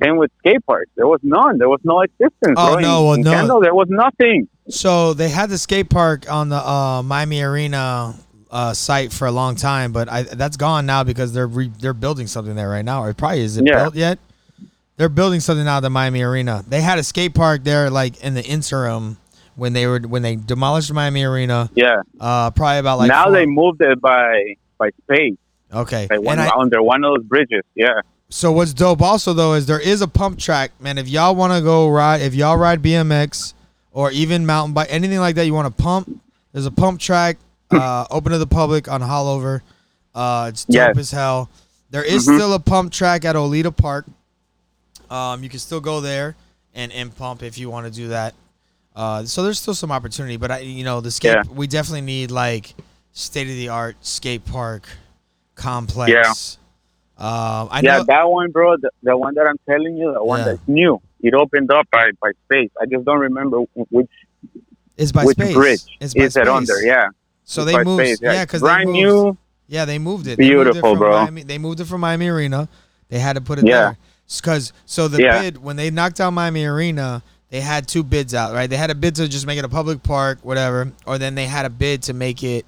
[0.00, 0.90] Same with skate parks.
[0.94, 1.58] There was none.
[1.58, 2.54] There was no existence.
[2.56, 2.80] Oh, bro.
[2.80, 3.32] no, well, in no.
[3.32, 4.46] Kendall, there was nothing.
[4.68, 8.14] So they had the skate park on the uh, Miami Arena
[8.52, 11.92] uh, site for a long time, but I, that's gone now because they're re- they're
[11.94, 13.02] building something there right now.
[13.06, 13.82] It probably is it Yeah.
[13.82, 14.20] built yet?
[14.98, 16.62] They're building something out of the Miami Arena.
[16.68, 19.16] They had a skate park there like in the interim
[19.56, 21.70] when they were when they demolished Miami Arena.
[21.74, 22.02] Yeah.
[22.20, 25.36] Uh, probably about like now four- they moved it by by space,
[25.72, 26.06] okay.
[26.10, 27.62] like one, And I, under one of those bridges.
[27.74, 28.00] Yeah.
[28.28, 30.98] So what's dope also though is there is a pump track, man.
[30.98, 33.54] If y'all want to go ride, if y'all ride BMX
[33.92, 36.20] or even mountain bike, anything like that, you want to pump.
[36.52, 37.38] There's a pump track
[37.70, 39.60] uh, open to the public on Haulover.
[40.14, 40.98] Uh, it's dope Yes.
[40.98, 41.48] as hell.
[41.90, 42.34] There is Mhm.
[42.36, 44.06] still a pump track at Oleta Park.
[45.10, 46.36] Um, you can still go there
[46.74, 48.34] and, and pump if you want to do that.
[48.94, 51.42] Uh, so there's still some opportunity, but I, you know, the skate Yeah.
[51.52, 52.74] we definitely need like
[53.12, 54.86] state of the art skate park
[55.54, 56.10] complex.
[56.10, 56.30] Yeah.
[57.20, 58.76] Um, I yeah, know, that one, bro.
[58.76, 60.44] The, the one that I'm telling you, the one Yeah.
[60.46, 61.00] that's new.
[61.20, 62.70] It opened up by, by space.
[62.80, 64.08] I just don't remember which
[64.96, 65.54] It's by which space.
[65.54, 66.48] bridge It's by is it space.
[66.48, 66.80] under.
[66.82, 67.08] Yeah.
[67.44, 68.04] So It's they moved.
[68.04, 69.38] space, Yeah, because brand they moved, new.
[69.66, 70.38] Yeah, they moved it.
[70.38, 71.10] They moved it Beautiful, from bro.
[71.22, 72.68] Miami, they moved it from Miami Arena.
[73.08, 73.74] They had to put it Yeah.
[73.80, 75.40] there because so the Yeah.
[75.40, 78.52] bid when they knocked down Miami Arena, they had two bids out.
[78.52, 81.34] Right, they had a bid to just make it a public park, whatever, or then
[81.34, 82.64] they had a bid to make it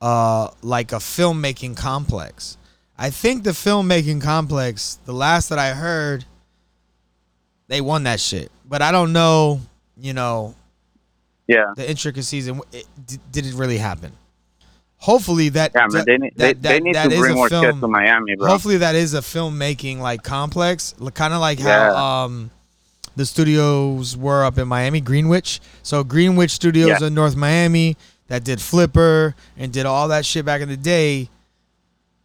[0.00, 2.56] uh like a filmmaking complex.
[2.98, 6.24] I think the filmmaking complex, the last that I heard,
[7.68, 8.50] they won that shit.
[8.66, 9.60] But I don't know,
[9.96, 10.54] you know,
[11.46, 11.72] Yeah.
[11.76, 12.86] the intricacies and it,
[13.30, 14.12] did it really happen?
[15.04, 16.04] Hopefully that Yeah, man.
[16.06, 18.36] They, need that- they that- need that to is bring a more film- to Miami,
[18.36, 18.48] bro.
[18.48, 22.50] Hopefully that is a filmmaking like complex, kind of like how um
[23.14, 25.60] the studios were up in Miami, Greenwich.
[25.82, 27.06] So Greenwich Studios Yeah.
[27.08, 27.96] in North Miami
[28.28, 31.28] that did Flipper and did all that shit back in the day.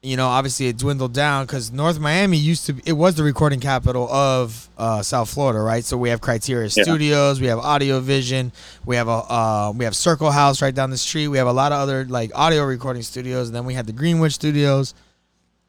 [0.02, 2.76] You know, obviously it dwindled down because North Miami used to.
[2.86, 5.84] It was the recording capital of uh, South Florida, right?
[5.84, 6.84] So we have Criteria Yeah.
[6.84, 8.54] Studios, we have Audio Vision,
[8.86, 11.28] we have a uh, we have Circle House right down the street.
[11.28, 13.92] We have a lot of other like audio recording studios, and then we had the
[13.94, 14.94] Greenwich Studios.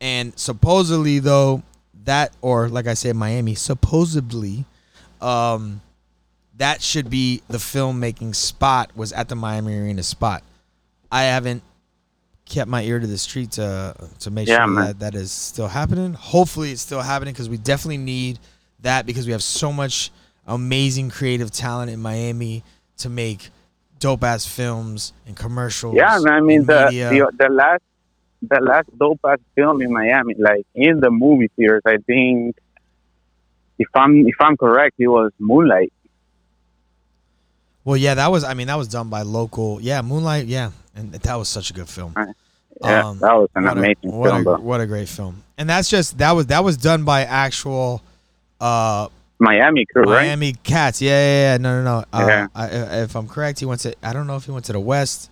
[0.01, 1.65] And supposedly, though,
[2.05, 4.65] that or like I said, Miami, supposedly,
[5.21, 5.81] um,
[6.57, 10.45] that should be the filmmaking spot was at the Miami Arena spot.
[11.11, 11.65] I haven't
[12.51, 14.87] kept my ear to the street to uh, to make Yeah, sure man.
[14.87, 16.13] that that is still happening.
[16.13, 18.39] Hopefully, it's still happening because we definitely need
[18.81, 20.11] that because we have so much
[20.47, 22.65] amazing creative talent in Miami
[22.99, 23.51] to make
[23.99, 25.95] dope ass films and commercials.
[25.95, 26.33] Yeah, man.
[26.35, 27.83] I mean the, the the last
[28.43, 32.57] the last dope ass film in Miami, like in the movie theaters, I think
[33.79, 35.93] if I'm if I'm correct, it was Moonlight.
[37.85, 38.45] Well, yeah, that was.
[38.45, 39.81] I mean, that was done by local.
[39.81, 40.47] Yeah, Moonlight.
[40.47, 42.15] Yeah, and that was such a good film.
[42.83, 44.61] Yeah, Um, that was an what a- amazing what film, a.
[44.61, 45.43] What a great film.
[45.59, 48.03] And that's just that was that was done by actual
[48.61, 50.23] uh Miami crew, right?
[50.27, 51.01] Miami Cats.
[51.01, 51.57] Yeah, yeah, yeah.
[51.59, 52.05] No, no, no.
[52.13, 52.47] Uh, Yeah.
[52.55, 52.67] I,
[53.03, 53.95] if I'm correct, he went to.
[54.03, 55.31] I don't know if he went to the West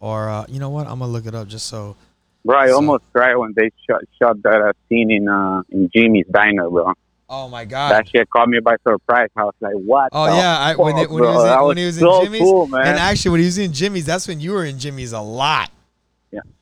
[0.00, 0.86] or uh, you know what?
[0.86, 1.96] I'm gonna look it up just so.
[2.44, 5.90] Bro, I So- almost cried when they shot shot that uh, scene in uh in
[5.94, 6.92] Jimmy's diner, bro.
[7.28, 7.92] Oh my God.
[7.92, 9.28] That shit caught me by surprise.
[9.36, 11.86] I was like, "What?" Oh yeah, I, when, it, when he was in, when he
[11.86, 12.80] was in so Jimmy's, cool, man.
[12.86, 15.70] and actually when he was in Jimmy's, that's when you were in Jimmy's a lot.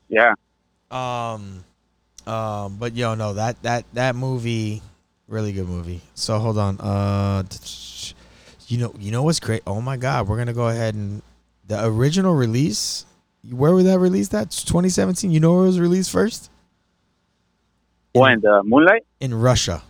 [0.08, 0.32] Yeah,
[0.90, 1.64] Um,
[2.26, 4.82] um, but yo, no, that that that movie,
[5.28, 6.00] really good movie.
[6.14, 7.42] So hold on, uh,
[8.68, 9.62] you know, you know what's great?
[9.66, 11.22] Oh my God, we're gonna go ahead and
[11.66, 13.04] the original release.
[13.50, 14.34] Where was that released?
[14.34, 15.30] At 2017.
[15.30, 16.50] You know where it was released first?
[18.14, 19.82] when the Moonlight, In Russia.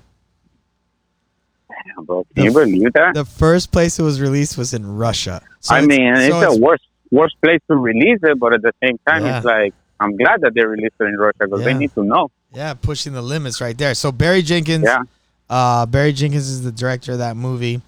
[1.69, 2.27] Damn, bro.
[2.35, 3.15] The Can you believe that?
[3.15, 5.41] The first place it was released was in Russia.
[5.61, 8.73] So I mean, it's, so the worst worst place to release it, but at the
[8.83, 9.37] same time, Yeah.
[9.39, 11.65] it's like I'm glad that they released it in Russia because Yeah.
[11.67, 12.31] they need to know.
[12.55, 13.95] Yeah, pushing the limits right there.
[13.95, 15.03] So Barry Jenkins, Yeah,
[15.51, 17.83] uh, Barry Jenkins is the director of that movie.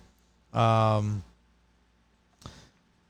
[0.52, 1.22] Um,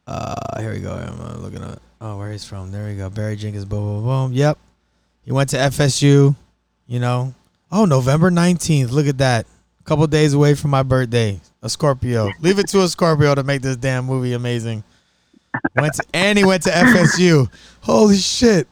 [0.06, 0.92] uh, here we go.
[0.92, 1.78] I'm uh, looking at.
[2.00, 2.72] Oh, where he's from?
[2.72, 3.10] There we go.
[3.10, 3.64] Barry Jenkins.
[3.64, 4.32] Boom, boom, boom.
[4.32, 4.58] Yep.
[5.24, 6.34] He went to FSU.
[6.86, 7.34] You know.
[7.72, 8.90] Oh, November nineteenth.
[8.90, 9.46] Look at that.
[9.80, 11.40] A couple days away from my birthday.
[11.62, 12.30] A Scorpio.
[12.40, 14.82] Leave it to a Scorpio to make this damn movie amazing.
[15.76, 17.48] Went to, and he went to FSU.
[17.82, 18.66] Holy shit!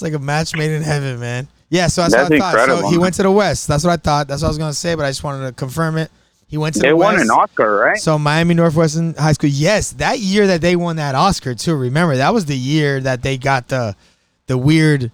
[0.00, 1.46] It's like a match made in heaven, man.
[1.68, 2.80] Yeah, so that's, That's what I thought.
[2.80, 3.68] So he went to the West.
[3.68, 4.28] That's what I thought.
[4.28, 6.10] That's what I was gonna say, but I just wanted to confirm it.
[6.48, 6.86] He went to the West.
[6.86, 7.24] they the won West.
[7.24, 7.98] an Oscar, right?
[7.98, 9.50] So Miami Northwestern High School.
[9.50, 11.76] Yes, that year that they won that Oscar too.
[11.76, 13.94] Remember that was the year that they got the
[14.46, 15.12] the weird.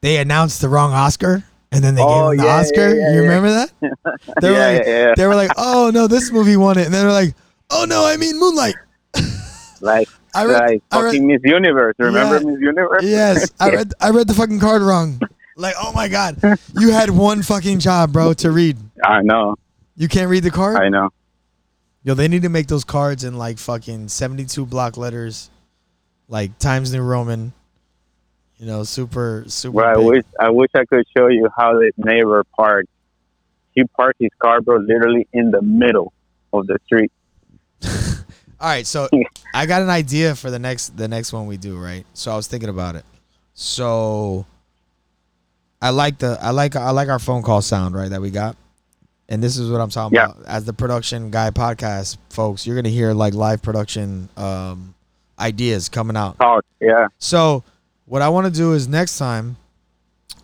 [0.00, 2.94] They announced the wrong Oscar, and then they Oh, gave him the yeah, Oscar.
[2.94, 3.70] yeah, yeah, you remember that?
[4.40, 7.12] They were like, they were like, oh no, this movie won it, and then they're
[7.12, 7.34] like,
[7.70, 8.74] oh no, I mean Moonlight.
[9.80, 11.94] Like, I read, like I read, fucking Miss Universe.
[11.98, 12.50] Remember Yeah.
[12.50, 13.02] Miss Universe?
[13.04, 15.20] yes, I read, I read the fucking card wrong.
[15.58, 16.36] Like, oh my god,
[16.78, 18.76] you had one fucking job, bro, to read.
[19.02, 19.56] I know,
[19.96, 20.76] You can't read the card.
[20.76, 21.08] I know.
[22.02, 25.48] Yo, they need to make those cards in like fucking 72 block letters,
[26.28, 27.54] like Times New Roman.
[28.58, 29.72] You know, super, super.
[29.78, 32.90] Bro, I wish I wish I could show you how this neighbor parked.
[33.72, 36.12] He parked his car, bro, literally in the middle
[36.52, 37.10] of the street.
[38.58, 39.08] All right, so
[39.52, 42.06] I got an idea for the next the next one we do, right?
[42.14, 43.04] So I was thinking about it.
[43.54, 44.46] So
[45.82, 48.56] I like the I like I like our phone call sound, right, that we got.
[49.28, 50.26] And this is what I'm talking Yeah.
[50.26, 50.46] about.
[50.46, 54.94] As the production guy podcast, folks, you're gonna hear like live production um
[55.38, 56.36] ideas coming out.
[56.40, 57.08] Oh, yeah.
[57.18, 57.62] So
[58.06, 59.56] what I want to do is next time,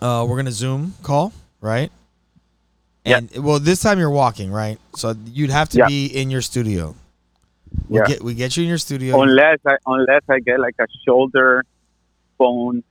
[0.03, 1.90] uh, we're gonna Zoom call, right?
[3.07, 3.18] Yeah.
[3.18, 4.79] And well, this time you're walking, right?
[4.96, 5.87] So you'd have to Yeah.
[5.87, 6.94] be in your studio.
[7.89, 8.05] We Yeah.
[8.07, 9.21] get we get you in your studio.
[9.21, 11.65] Unless I unless I get like a shoulder
[12.39, 12.83] phone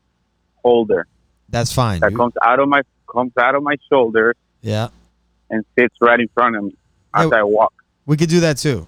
[0.63, 1.07] holder
[1.49, 1.99] That's fine.
[2.01, 4.89] that comes out of my comes out of my shoulder yeah,
[5.49, 6.75] and sits right in front of me
[7.13, 7.37] as Yeah.
[7.39, 7.73] I walk.
[8.05, 8.87] we could do that too.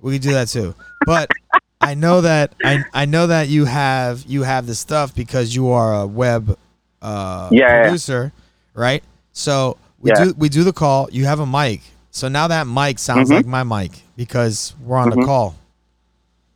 [0.00, 0.74] We could do that too.
[1.06, 1.30] But
[1.80, 5.68] I know that I I know that you have you have the stuff because you
[5.70, 6.56] are a web
[7.02, 7.82] uh, Yeah, yeah.
[7.84, 8.32] producer,
[8.74, 9.02] right?
[9.32, 10.24] So we Yeah.
[10.24, 11.08] do we do the call.
[11.12, 11.82] You have a mic.
[12.18, 13.34] So now that mic sounds Mhm.
[13.36, 15.24] like my mic because we're on the Mhm.
[15.24, 15.54] call.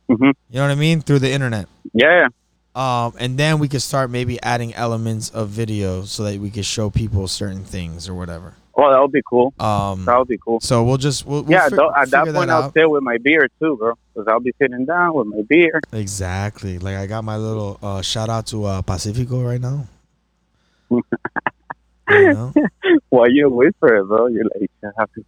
[0.09, 0.33] Mhm.
[0.49, 1.67] You know what I mean through the internet.
[1.93, 2.27] Yeah,
[2.75, 6.65] Um, and then we could start maybe adding elements of video so that we could
[6.65, 8.53] show people certain things or whatever.
[8.75, 9.53] oh, that would be cool.
[9.59, 10.59] Um, That would be cool.
[10.59, 13.17] so we'll just we'll, we'll yeah, fi- at that point, that I'll sit with my
[13.19, 13.93] beer too, bro.
[14.13, 15.79] Because I'll be sitting down with my beer.
[15.93, 16.79] Exactly.
[16.79, 19.85] Like I got my little uh, shout out to uh, Pacifico right now.
[22.13, 22.53] you know,
[23.09, 24.27] Why you whisper it, bro?
[24.27, 25.25] You're like, out to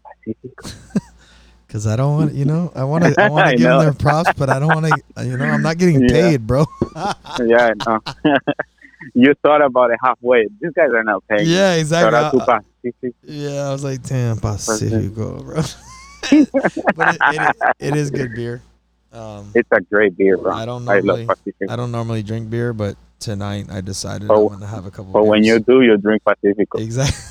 [1.67, 3.93] because I don't want you know I want to I want to give them their
[3.93, 6.07] props, but I don't want to you know I'm not getting Yeah.
[6.09, 6.65] paid, bro.
[6.95, 8.37] yeah, I know.
[9.13, 10.47] you thought about it halfway.
[10.61, 11.47] These guys are not paying.
[11.47, 12.17] yeah, exactly.
[12.47, 12.59] I-
[13.23, 15.55] yeah, I was like, damn, Pacifico, bro.
[15.55, 18.61] but it, it, it is good beer.
[19.11, 20.53] Um, It's a great beer, bro.
[20.53, 22.95] I don't I normally love I don't normally drink beer, but
[23.25, 25.11] tonight I decided Oh, I'm gonna have a couple.
[25.11, 26.77] But when you do, you drink Pacifico.
[26.77, 27.23] Exactly.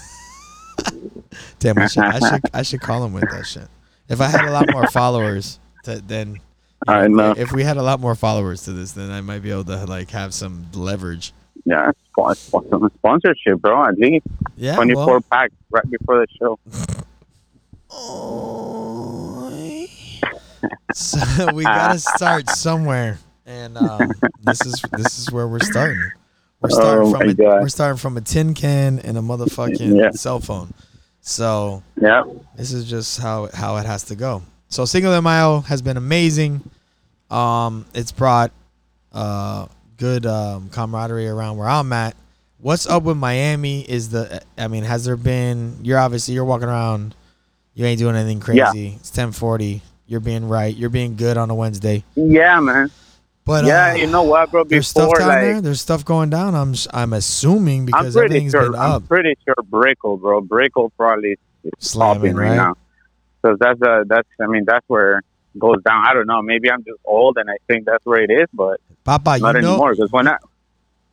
[1.61, 3.69] Damn, I should, I should I should call him with that shit.
[4.09, 6.41] If I had a lot more followers, to, then
[6.87, 7.33] I know.
[7.37, 9.85] If we had a lot more followers to this, then I might be able to
[9.87, 11.33] like have some leverage.
[11.65, 13.85] Yeah, spon- spon- sponsorship, bro.
[13.87, 14.27] At least
[14.57, 14.75] Yeah.
[14.75, 16.59] 24 well- packs right before the show.
[17.91, 19.51] oh,
[20.95, 26.13] so we gotta start somewhere, and um, this is this is where we're starting.
[26.61, 27.61] We're starting Oh from a, God.
[27.61, 30.11] we're starting from a tin can and a motherfucking Yeah.
[30.13, 30.73] cell phone.
[31.21, 32.25] So Yeah.
[32.57, 34.43] this is just how how it has to go.
[34.69, 36.63] So Cinco de Mayo has been amazing.
[37.31, 38.51] Um, it's brought
[39.13, 39.67] uh
[39.97, 42.17] good um, camaraderie around where I'm at.
[42.59, 43.83] What's up with Miami?
[43.83, 45.79] Is the I mean, has there been?
[45.83, 47.15] You're obviously you're walking around.
[47.75, 48.71] You ain't doing anything Yeah.
[48.71, 48.95] crazy.
[49.01, 49.83] It's 10:40.
[50.07, 50.75] You're being right.
[50.75, 52.05] You're being good on a Wednesday.
[52.15, 52.91] Yeah, man.
[53.47, 54.65] But yeah, uh, you know what, bro?
[54.65, 55.61] there's stuff Before, down like, there.
[55.61, 56.55] There's stuff going down.
[56.55, 58.71] I'm I'm assuming because I'm pretty everything's sure.
[58.71, 59.09] been I'm up.
[59.09, 60.41] pretty sure Brickell, bro.
[60.41, 62.57] Brickell probably is Slamming, right, right?
[62.57, 62.75] now.
[63.43, 66.07] Because that's uh that's I mean that's where it goes down.
[66.07, 66.41] I don't know.
[66.41, 69.61] Maybe I'm just old and I think that's where it is, but Papa, not you
[69.61, 69.91] know, anymore.
[69.95, 70.39] Because when I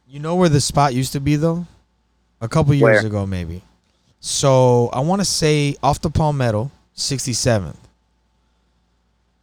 [0.07, 1.67] You know where the spot used to be though?
[2.39, 3.05] A couple years Where?
[3.05, 3.61] ago, maybe.
[4.19, 7.75] So I want to say off the Palmetto, 67th,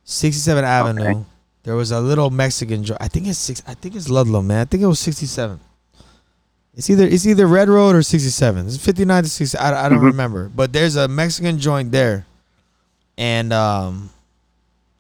[0.05, 1.25] 67th Avenue.
[1.69, 2.97] There was a little Mexican joint.
[2.99, 3.63] I think it's six.
[3.67, 4.61] I think it's Ludlow, man.
[4.61, 5.61] I think it was 67.
[6.73, 8.67] It's either it's either Red Road or 67.
[8.67, 9.59] It's 59 to 60.
[9.59, 10.05] I, I don't Mhm.
[10.05, 12.25] remember, but there's a Mexican joint there,
[13.19, 14.09] and um,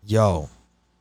[0.04, 0.50] yo,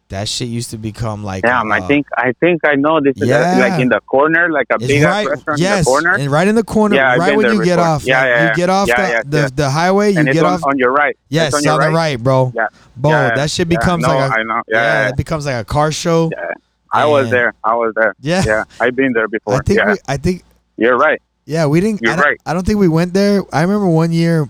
[0.09, 3.15] that shit used to become like damn, I uh, think I think I know this
[3.17, 3.57] is Yeah.
[3.57, 6.47] like in the corner, like a big right, restaurant yes, in the corner, and right
[6.47, 8.03] in the corner, Yeah, right when you get off.
[8.05, 10.11] Yeah, like, yeah, you get off yeah, the, the, the highway.
[10.11, 10.63] You and get on, off.
[10.65, 11.17] on your right.
[11.29, 12.53] yes, it's on, your the right, bro.
[12.55, 12.67] Yeah.
[12.95, 14.61] Bro, that shit Yeah, becomes no, like a I know.
[14.67, 16.29] yeah, Yeah, it becomes like a car show.
[16.31, 16.53] yeah.
[16.91, 17.53] I was there.
[17.63, 18.15] I was there.
[18.21, 19.55] Yeah, Yeah, I've been there before.
[19.55, 20.43] I think yeah, we, I think
[20.77, 21.21] you're right.
[21.45, 22.01] yeah, we didn't.
[22.01, 22.37] You're I right.
[22.45, 23.43] I don't think we went there.
[23.51, 24.49] I remember one year,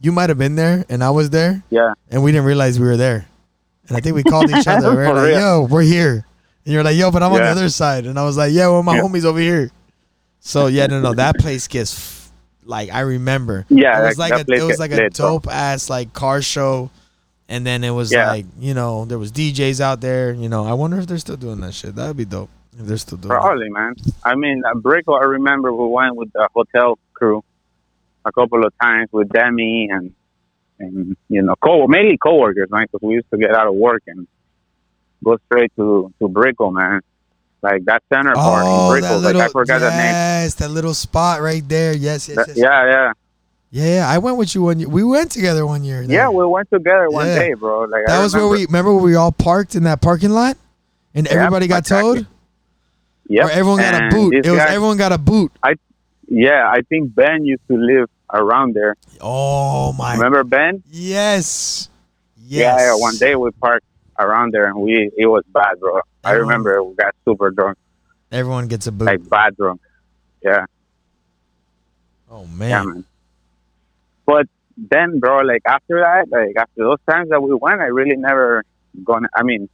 [0.00, 2.86] you might have been there, and I was there, Yeah, and we didn't realize we
[2.86, 3.26] were there.
[3.88, 4.90] And I think we called each other.
[4.90, 5.40] We were like, real.
[5.40, 6.24] "Yo, we're here,"
[6.64, 8.68] and you're like, "Yo, but I'm on the other side," and I was like, "Yeah,
[8.68, 9.02] well, my Yeah.
[9.02, 9.70] homies over here."
[10.40, 12.32] So yeah, no, no, that place gets f-
[12.64, 13.66] like I remember.
[13.68, 14.02] yeah.
[14.02, 16.90] it was that- like that a it was like a dope ass like car show,
[17.48, 18.28] and then it was Yeah.
[18.28, 20.32] like you know there was DJs out there.
[20.32, 21.94] You know, I wonder if they're still doing that shit.
[21.94, 23.32] That'd be dope if they're still doing.
[23.34, 23.40] it.
[23.40, 23.94] Probably, man.
[24.24, 27.44] I mean, uh, Brickell, I remember we went with the hotel crew
[28.24, 30.12] a couple of times with Demi and,
[30.78, 32.90] and you know, co- mainly coworkers, right?
[32.90, 34.26] Because we used to get out of work and
[35.22, 37.00] go straight to, to Brickell, man.
[37.62, 39.18] Like that center part Oh, in that Brickell.
[39.20, 39.98] little Like, I forgot the name.
[40.00, 41.94] yes, that little spot right there.
[41.94, 42.56] Yes, yes, That- yes.
[42.58, 43.12] yeah, yeah.
[43.70, 44.08] yeah, yeah.
[44.08, 44.88] I went with you one year.
[44.88, 46.06] We went together one year.
[46.06, 46.14] there.
[46.16, 47.38] Yeah, we went together one Yeah.
[47.38, 47.82] day, bro.
[47.84, 50.58] Like that I was where we remember where we all parked in that parking lot,
[51.14, 52.26] and Yeah, everybody got exactly.
[53.30, 54.34] towed, or everyone got a boot.
[54.44, 55.50] It was everyone got a boot.
[55.62, 55.74] I,
[56.28, 58.96] Yeah, I think Ben used to live around there.
[59.20, 60.14] Oh my.
[60.14, 60.82] Remember Ben?
[60.90, 61.88] Yes.
[62.36, 62.78] Yes.
[62.78, 62.94] Yeah, yeah.
[62.96, 63.86] One day we parked
[64.18, 66.00] around there and we it was bad, bro.
[66.22, 66.38] I oh.
[66.38, 67.78] remember we got super drunk,
[68.30, 69.06] everyone gets a boot.
[69.06, 69.80] like bad drunk.
[70.42, 70.66] Yeah,
[72.30, 72.86] oh yeah, man.
[72.86, 73.04] man.
[74.26, 78.16] But then, bro, like after that, like after those times that we went, I really
[78.16, 78.64] never
[79.02, 79.26] gone.
[79.34, 79.68] I mean,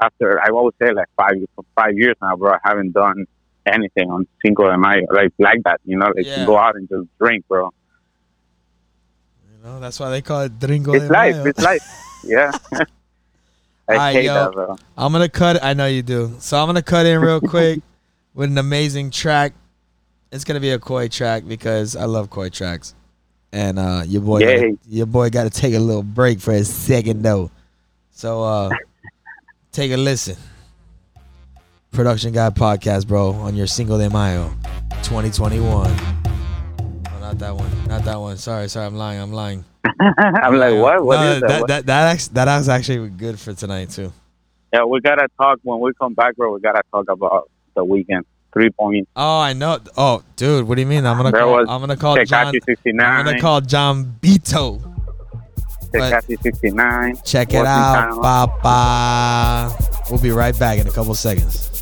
[0.00, 1.34] after I always say like five
[1.74, 3.26] five years now, bro, I haven't done
[3.66, 5.80] anything on Cinco de Mayo like like that.
[5.84, 6.46] You know, like Yeah.
[6.46, 7.70] go out and just drink, bro.
[9.50, 11.34] You know that's why they call it Dringo It's life.
[11.36, 11.44] Mayo.
[11.46, 11.82] It's life.
[12.24, 12.50] Yeah.
[13.88, 14.34] I hate yo.
[14.34, 14.76] that, bro.
[14.96, 15.62] I'm gonna cut.
[15.62, 16.34] I know you do.
[16.40, 17.80] So I'm gonna cut in real quick
[18.34, 19.52] with an amazing track.
[20.32, 22.94] It's gonna be a koi track because I love koi tracks,
[23.52, 26.64] and uh, your boy, gotta, your boy, got to take a little break for a
[26.64, 27.50] second though.
[28.10, 28.70] So uh,
[29.70, 30.36] take a listen.
[31.96, 34.52] Production Guy Podcast, bro, on your Cinco de Mayo,
[35.02, 35.64] 2021.
[35.64, 37.70] Oh, not that one.
[37.88, 38.36] Not that one.
[38.36, 38.84] Sorry, sorry.
[38.84, 39.18] I'm lying.
[39.18, 39.64] I'm lying.
[40.10, 41.02] I'm like, what?
[41.02, 41.48] What no, is that?
[41.48, 44.12] that, What- that, that, act- that was actually good for tonight too.
[44.74, 46.52] Yeah, we gotta talk when we come back, bro.
[46.52, 48.26] We gotta talk about the weekend.
[48.52, 49.10] Three points.
[49.16, 49.78] Oh, I know.
[49.96, 51.06] Oh, dude, what do you mean?
[51.06, 51.60] I'm gonna There call.
[51.60, 52.52] I'm gonna call John.
[52.52, 53.00] 69.
[53.06, 54.82] I'm gonna call John Bito.
[55.92, 57.16] Tecate 69.
[57.24, 58.20] Check it out.
[58.20, 59.74] Papa.
[60.10, 61.75] We'll be right back in a couple seconds.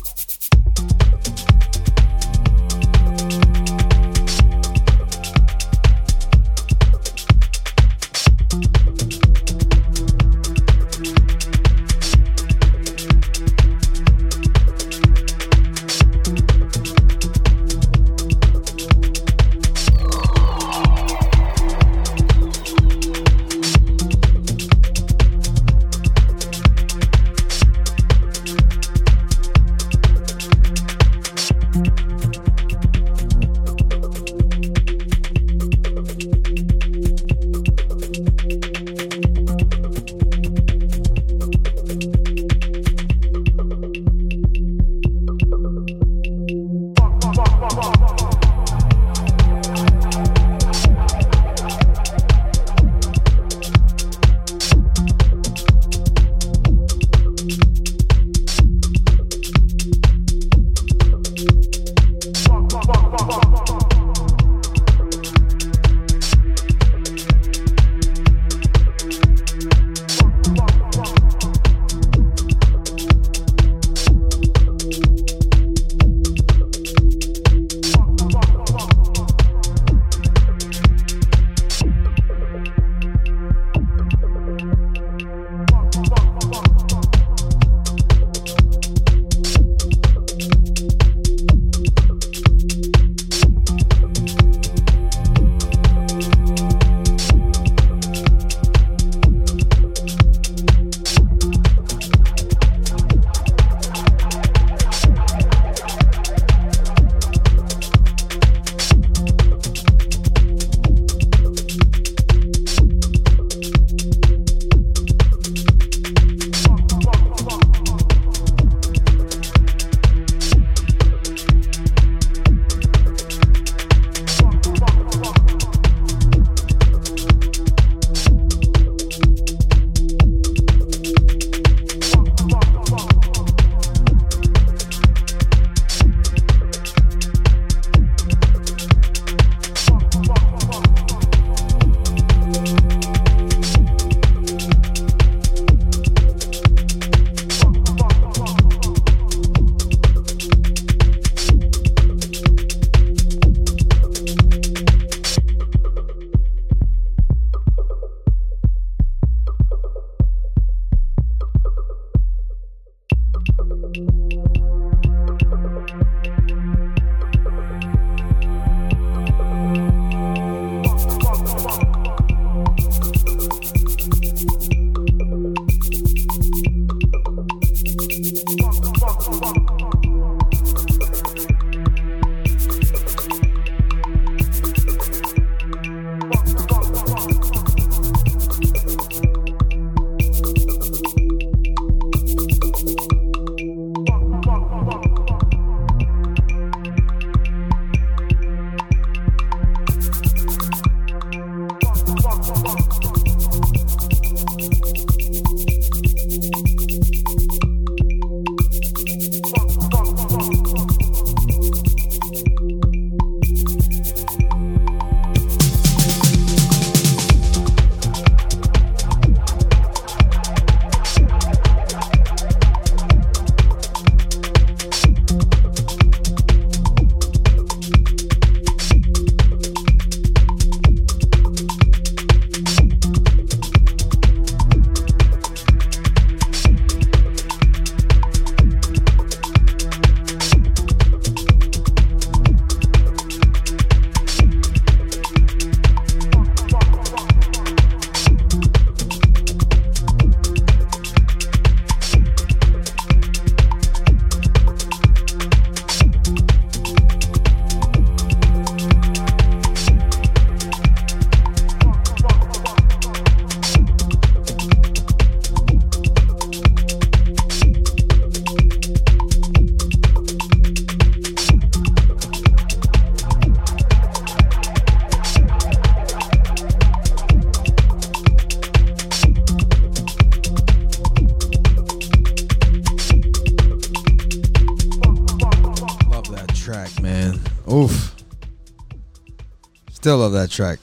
[290.35, 290.79] That track.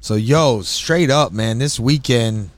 [0.00, 2.50] So yo, straight up, man, this weekend.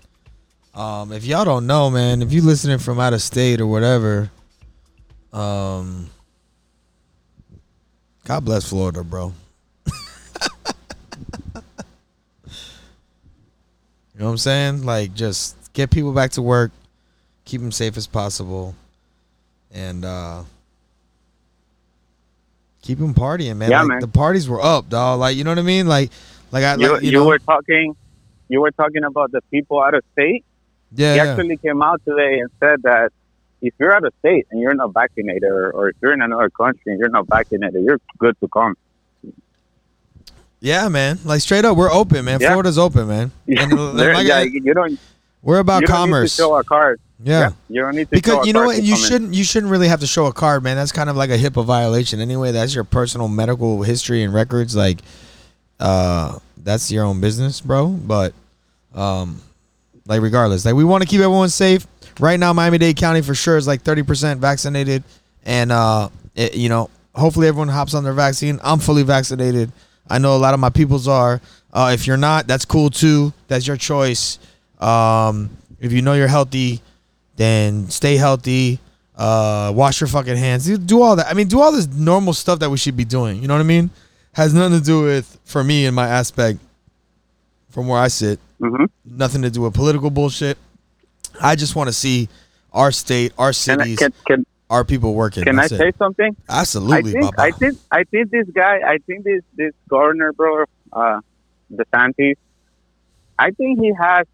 [0.74, 4.30] Um, if y'all don't know, man, if you listening from out of state or whatever,
[5.32, 6.11] um,
[8.24, 9.32] God bless Florida, bro.
[14.18, 14.82] You know what I'm saying?
[14.84, 16.72] Like, just get people back to work,
[17.45, 18.74] keep them safe as possible,
[19.70, 20.43] and uh
[22.83, 23.70] keep them partying, man.
[23.70, 24.01] Yeah, like, man.
[24.01, 25.20] The parties were up, dog.
[25.20, 25.87] Like, you know what I mean?
[25.87, 26.11] Like,
[26.53, 27.97] like I, You, like, you, you, know, were talking,
[28.49, 30.45] you were talking about the people out of state.
[30.95, 31.24] yeah, he yeah.
[31.26, 33.12] actually came out today and said that
[33.61, 36.49] if you're out of state and you're not vaccinated, or, or if you're in another
[36.51, 38.76] country and you're not vaccinated, you're good to come.
[40.61, 41.18] yeah, man.
[41.24, 42.41] Like straight up, we're open, man.
[42.41, 42.49] Yeah.
[42.51, 43.31] Florida's open, man.
[43.47, 44.99] And, like yeah, I- you don't.
[45.43, 46.35] we're about you commerce.
[46.35, 47.01] show a card.
[47.22, 47.50] Yeah.
[47.68, 50.06] you don't need to Because you know what, you shouldn't you shouldn't really have to
[50.06, 50.76] show a card, man.
[50.76, 52.52] That's kind of like a HIPAA violation anyway.
[52.52, 54.76] That's your personal medical history and records.
[54.76, 55.00] Like,
[55.80, 57.88] uh, that's your own business, bro.
[57.88, 58.34] But,
[58.94, 59.42] um,
[60.06, 61.86] like regardless, like we want to keep everyone safe.
[62.20, 65.02] Right now, Miami Dade County for sure is like thirty percent vaccinated,
[65.44, 68.58] and uh, it, you know, hopefully everyone hops on their vaccine.
[68.62, 69.72] I'm fully vaccinated.
[70.08, 71.40] I know a lot of my peoples are.
[71.72, 73.32] Uh, if you're not, that's cool too.
[73.48, 74.38] That's your choice.
[74.80, 75.50] Um,
[75.80, 76.80] if you know you're healthy,
[77.39, 78.78] then stay healthy.
[79.16, 80.66] Uh, wash your fucking hands.
[80.78, 81.26] Do- all that.
[81.26, 83.41] I mean, do all this normal stuff that we should be doing.
[83.43, 83.91] You know what I mean?
[84.34, 86.61] Has nothing to do with for me in my aspect
[87.70, 88.39] from where I sit.
[88.61, 88.86] Mhm.
[89.05, 90.57] Nothing to do with political bullshit.
[91.41, 92.28] I just want to see
[92.72, 95.45] our state, our Can I, cities, can, can, our people working.
[95.45, 95.78] can I That's it.
[95.78, 96.36] say something?
[96.49, 97.43] Absolutely, I think Baba.
[97.43, 101.20] I think I think this guy I think this this governor bro uh
[101.72, 102.34] DeSantis
[103.39, 104.26] I think he has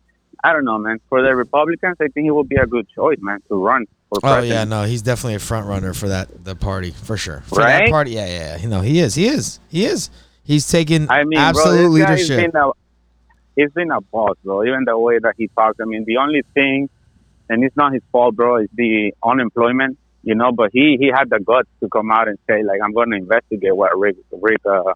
[0.45, 3.19] I don't know man for the Republicans I think he would be a good choice
[3.21, 4.49] man to run for Oh president.
[4.49, 7.41] yeah, no, he's definitely a front runner for that the party for sure.
[7.47, 7.87] For Right?
[7.87, 8.69] that party, yeah, yeah, yeah.
[8.69, 10.11] No, he is, he is, he is.
[10.45, 12.53] He's taking I mean absolute bro, this guy has leadership.
[12.53, 12.71] been a
[13.57, 16.43] he's been a boss bro even the way that he talks I mean the only
[16.55, 16.91] thing
[17.49, 21.31] and it's not his fault bro is the unemployment you know but he he had
[21.31, 24.61] the guts to come out and say like I'm going to investigate what Rick Rick
[24.67, 24.93] uh,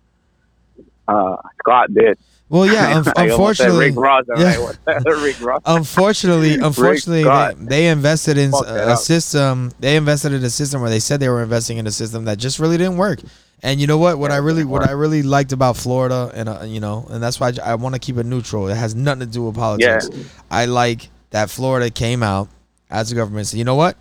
[1.06, 2.18] uh, Scott did
[2.48, 4.24] Well, yeah, un- I unfortunately, Ross.
[4.36, 4.52] yeah.
[4.52, 4.58] Yeah.
[4.86, 5.62] What Rick Ross?
[5.66, 8.98] unfortunately, unfortunately, they, they invested in a up.
[8.98, 9.70] system.
[9.80, 12.38] They invested in a system where they said they were investing in a system that
[12.38, 13.20] just really didn't work.
[13.62, 14.18] And you know what?
[14.18, 14.88] What Yeah, I really, what.
[14.88, 17.98] I really liked about Florida, and uh, you know, and that's why I, want to
[17.98, 18.68] keep it neutral.
[18.68, 20.08] It has nothing to do with politics.
[20.50, 22.48] I like that Florida came out
[22.88, 23.40] as a government.
[23.40, 23.96] and Said, you know what?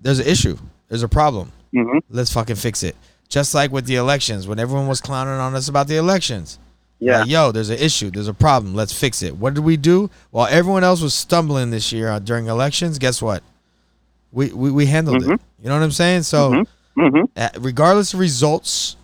[0.00, 0.56] There's an issue.
[0.88, 1.52] There's a problem.
[1.72, 2.96] hmm Let's fucking fix it.
[3.28, 6.58] Just like with the elections, when everyone was clowning on us about the elections.
[6.98, 7.20] Yeah.
[7.20, 8.10] Like, yo, there's an issue.
[8.10, 8.74] There's a problem.
[8.74, 9.36] Let's fix it.
[9.36, 10.08] What did we do?
[10.30, 13.42] While everyone else was stumbling this year uh, during elections, guess what?
[14.32, 15.28] We we, we handled it.
[15.28, 15.38] Mhm.
[15.62, 16.22] You know what I'm saying?
[16.22, 16.66] So, Mhm.
[16.96, 18.96] hmm uh, regardless of results,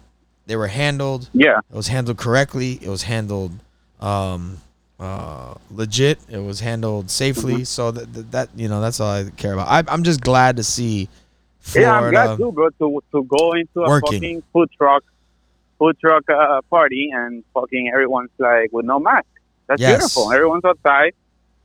[0.47, 1.29] they were handled.
[1.33, 1.59] Yeah.
[1.71, 2.79] It was handled correctly.
[2.83, 3.53] It was handled
[4.01, 4.59] um,
[4.99, 6.19] uh, legit.
[6.29, 7.55] It was handled safely.
[7.55, 7.63] Mm-hmm.
[7.65, 9.69] So that, that that you know that's all I care about.
[9.69, 11.09] I, I'm just glad to see
[11.75, 14.13] Yeah, I'm glad too, bro, to to go into a Working.
[14.21, 15.05] fucking food truck,
[15.83, 19.27] food truck uh, party, and fucking everyone's like with no mask.
[19.69, 19.93] That's Yes.
[19.93, 20.33] beautiful.
[20.33, 21.13] Everyone's outside.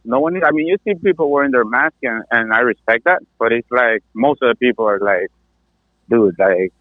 [0.06, 0.36] No one.
[0.44, 3.22] I mean, you see people wearing their mask, and, and I respect that.
[3.40, 5.28] But it's like most of the people are like,
[6.10, 6.74] dude, like,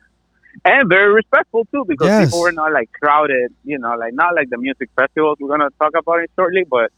[0.64, 2.18] and very respectful too, because Yes.
[2.18, 3.53] people were not like crowded.
[3.64, 6.91] You know, like not like the music festivals we're gonna talk about it shortly, but.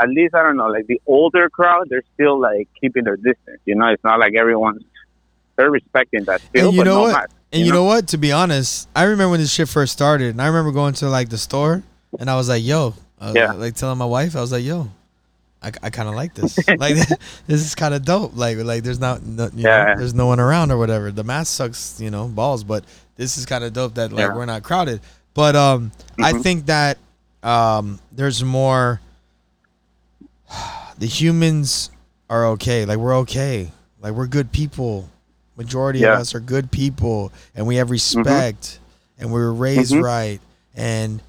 [0.00, 3.60] At least I don't know, like the older crowd, they're still like keeping their distance.
[3.66, 4.82] You know, it's not like everyone's
[5.58, 7.12] they're respecting that still, And you but know no what?
[7.12, 7.30] mask.
[7.54, 7.84] And you, know?
[7.84, 8.08] what?
[8.08, 11.08] To be honest, I remember when this shit first started, and I remember going to
[11.08, 11.82] like the store,
[12.18, 13.52] and I was like, "Yo," was Yeah.
[13.52, 14.90] like telling my wife, I was like, "Yo,
[15.62, 16.58] I, I kind of like this.
[16.78, 16.96] like
[17.46, 18.32] this is kind of dope.
[18.36, 19.84] Like like there's not no, you Yeah.
[19.84, 21.10] know, there's no one around or whatever.
[21.12, 22.84] The mask sucks, you know, balls, but
[23.16, 24.34] this is kind of dope that like Yeah.
[24.34, 25.00] we're not crowded.
[25.32, 26.42] But um, I Mhm.
[26.42, 26.98] think that
[27.42, 29.00] um, there's more.
[30.98, 31.90] The humans
[32.30, 32.84] are okay.
[32.84, 33.70] Like we're okay.
[34.00, 35.08] Like we're good people.
[35.56, 36.14] Majority Yeah.
[36.14, 38.78] of us are good people, and we have respect,
[39.18, 40.02] and we were raised Mhm.
[40.02, 40.40] right.
[40.74, 41.20] And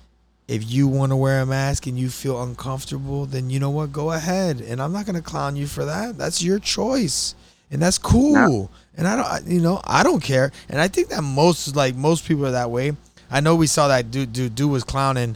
[0.47, 3.91] if you want to wear a mask and you feel uncomfortable, then you know what?
[3.91, 4.61] Go ahead.
[4.61, 6.17] And I'm not gonna clown you for that.
[6.17, 7.35] That's your choice,
[7.71, 8.69] and that's cool.
[8.97, 10.51] And I don't, you know, I don't care.
[10.69, 12.95] And I think that most, like most people, are that way.
[13.29, 15.35] I know we saw that dude, dude, dude was clowning.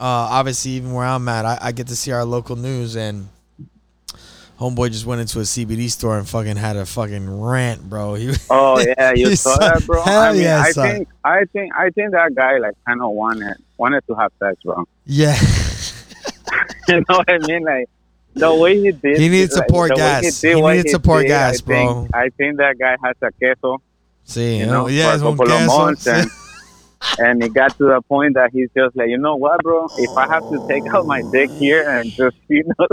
[0.00, 3.28] Uh, obviously, even where I'm at, I, I get to see our local news, and
[4.62, 8.14] homeboy just went into a CBD store and fucking had a fucking rant, bro.
[8.14, 10.02] He, Oh yeah, you saw saw- that, bro.
[10.02, 13.02] hell I mean, yeah, I I think, I think, I think that guy like kind
[13.02, 14.84] of wanted wanted to have sex, bro.
[15.06, 15.36] yeah,
[16.88, 17.64] you know what I mean?
[17.64, 17.88] Like
[18.34, 19.18] the way he did.
[19.18, 20.40] He needed like, support the way gas.
[20.40, 21.74] He what needed support did, gas, I bro.
[22.04, 23.82] think, I think that guy has a queso.
[24.24, 26.30] see, You know, yeah, for a couple of months, and
[27.18, 29.90] and it got to the point that he's just like, you know what, bro?
[29.96, 32.86] If I have to take out my dick here and just, you know,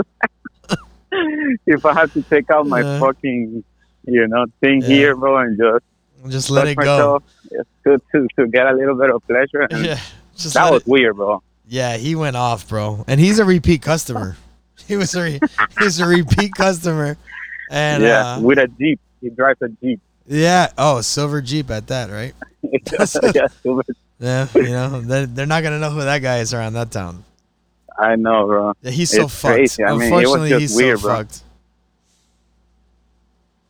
[1.66, 3.00] if I have to take out my Yeah.
[3.00, 3.64] fucking,
[4.06, 4.86] you know, thing Yeah.
[4.88, 5.84] here, bro, and just
[6.28, 6.82] Just let it go.
[6.84, 9.66] myself, it's good to, to get a little bit of pleasure.
[9.70, 10.00] And Yeah.
[10.36, 11.42] Just that was it- weird, bro.
[11.66, 13.04] Yeah, he went off, bro.
[13.06, 14.36] And he's a repeat customer.
[14.88, 15.40] He was a re-
[15.78, 17.16] he's a repeat customer.
[17.70, 18.98] And yeah, uh, with a Jeep.
[19.20, 20.00] He drives a Jeep.
[20.26, 22.34] yeah, oh, silver Jeep at that, right?
[22.92, 23.84] yeah, super-
[24.18, 27.22] Yeah, you know, they're, they're not gonna know who that guy is around that town.
[28.00, 28.72] I know, bro.
[28.82, 29.54] Yeah, he's so It's fucked.
[29.54, 29.84] crazy.
[29.84, 31.16] I mean, it was Unfortunately, just he's weird, so bro.
[31.16, 31.42] fucked.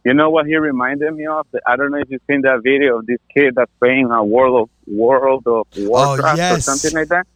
[0.04, 1.46] You know what he reminded me of?
[1.66, 4.62] I don't know if you've seen that video of this kid that's playing a World
[4.62, 6.64] of World of Warcraft or Oh, yes.
[6.64, 7.26] something like that.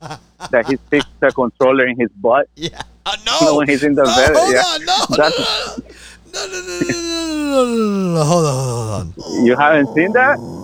[0.51, 2.81] that he sticks the controller in his butt Yeah.
[3.05, 3.57] Uh, you know, no.
[3.59, 4.35] when he's in the no, bed.
[4.35, 4.61] hold Yeah.
[4.63, 5.79] on, no, no, That's-
[6.33, 9.45] no, no, no, no, no, no, no, no, no, hold on, hold on.
[9.45, 10.39] You haven't seen that?
[10.39, 10.64] No, no, no, no, no, no, no, no,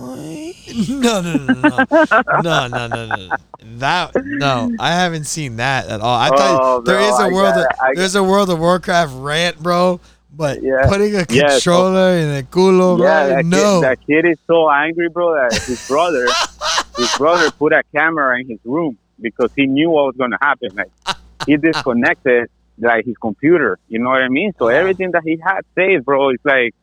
[3.79, 6.17] That no, I haven't seen that at all.
[6.19, 7.65] I thought Oh, there bro, is a I world, of,
[7.95, 9.99] there's a World of Warcraft rant, bro.
[10.33, 10.87] But Yeah.
[10.87, 13.81] putting a controller in a culo, bro, Yeah, that, no.
[13.81, 16.25] kid, that kid is so angry, bro, that his brother,
[16.97, 20.37] his brother put a camera in his room because he knew what was going to
[20.41, 20.69] happen.
[20.75, 20.91] Like
[21.45, 22.47] he disconnected
[22.79, 23.77] like his computer.
[23.87, 24.53] You know what I mean?
[24.57, 26.73] So everything that he had saved, bro, is like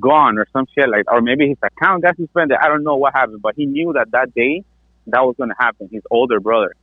[0.00, 2.58] gone or some shit like, or maybe his account got suspended.
[2.60, 4.64] I don't know what happened, but he knew that that day
[5.06, 5.88] that was going to happen.
[5.92, 6.74] His older brother,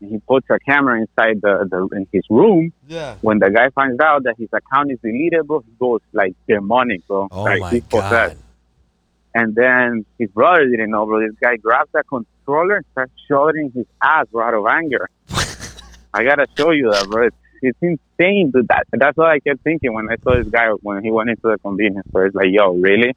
[0.00, 2.72] and he puts a camera inside the, the in his room.
[2.88, 3.16] yeah.
[3.22, 7.06] When the guy finds out that his account is deleted, bro, he goes like demonic,
[7.06, 7.28] bro.
[7.30, 8.36] Oh like my god.
[9.36, 11.20] And then his brother didn't know, bro.
[11.26, 15.08] This guy grabs that controller and starts shoving his ass, bro, out of anger.
[16.14, 17.26] I gotta show you that, bro.
[17.26, 18.68] It's, it's insane, dude.
[18.68, 21.42] That, that's what I kept thinking when I saw this guy when he went into
[21.42, 22.26] the convenience store.
[22.26, 23.14] It's like, yo, really?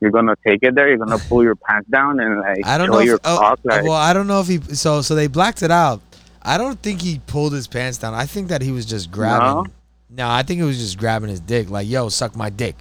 [0.00, 0.88] You're gonna take it there?
[0.88, 2.98] You're gonna pull your pants down and like I don't show know.
[3.00, 3.60] If, your oh, cock?
[3.64, 4.58] Like, well, I don't know if he.
[4.74, 6.00] So, so they blacked it out.
[6.42, 8.14] I don't think he pulled his pants down.
[8.14, 9.70] I think that he was just grabbing.
[10.08, 11.68] No, I think he was just grabbing his dick.
[11.68, 12.76] Like, yo, suck my dick.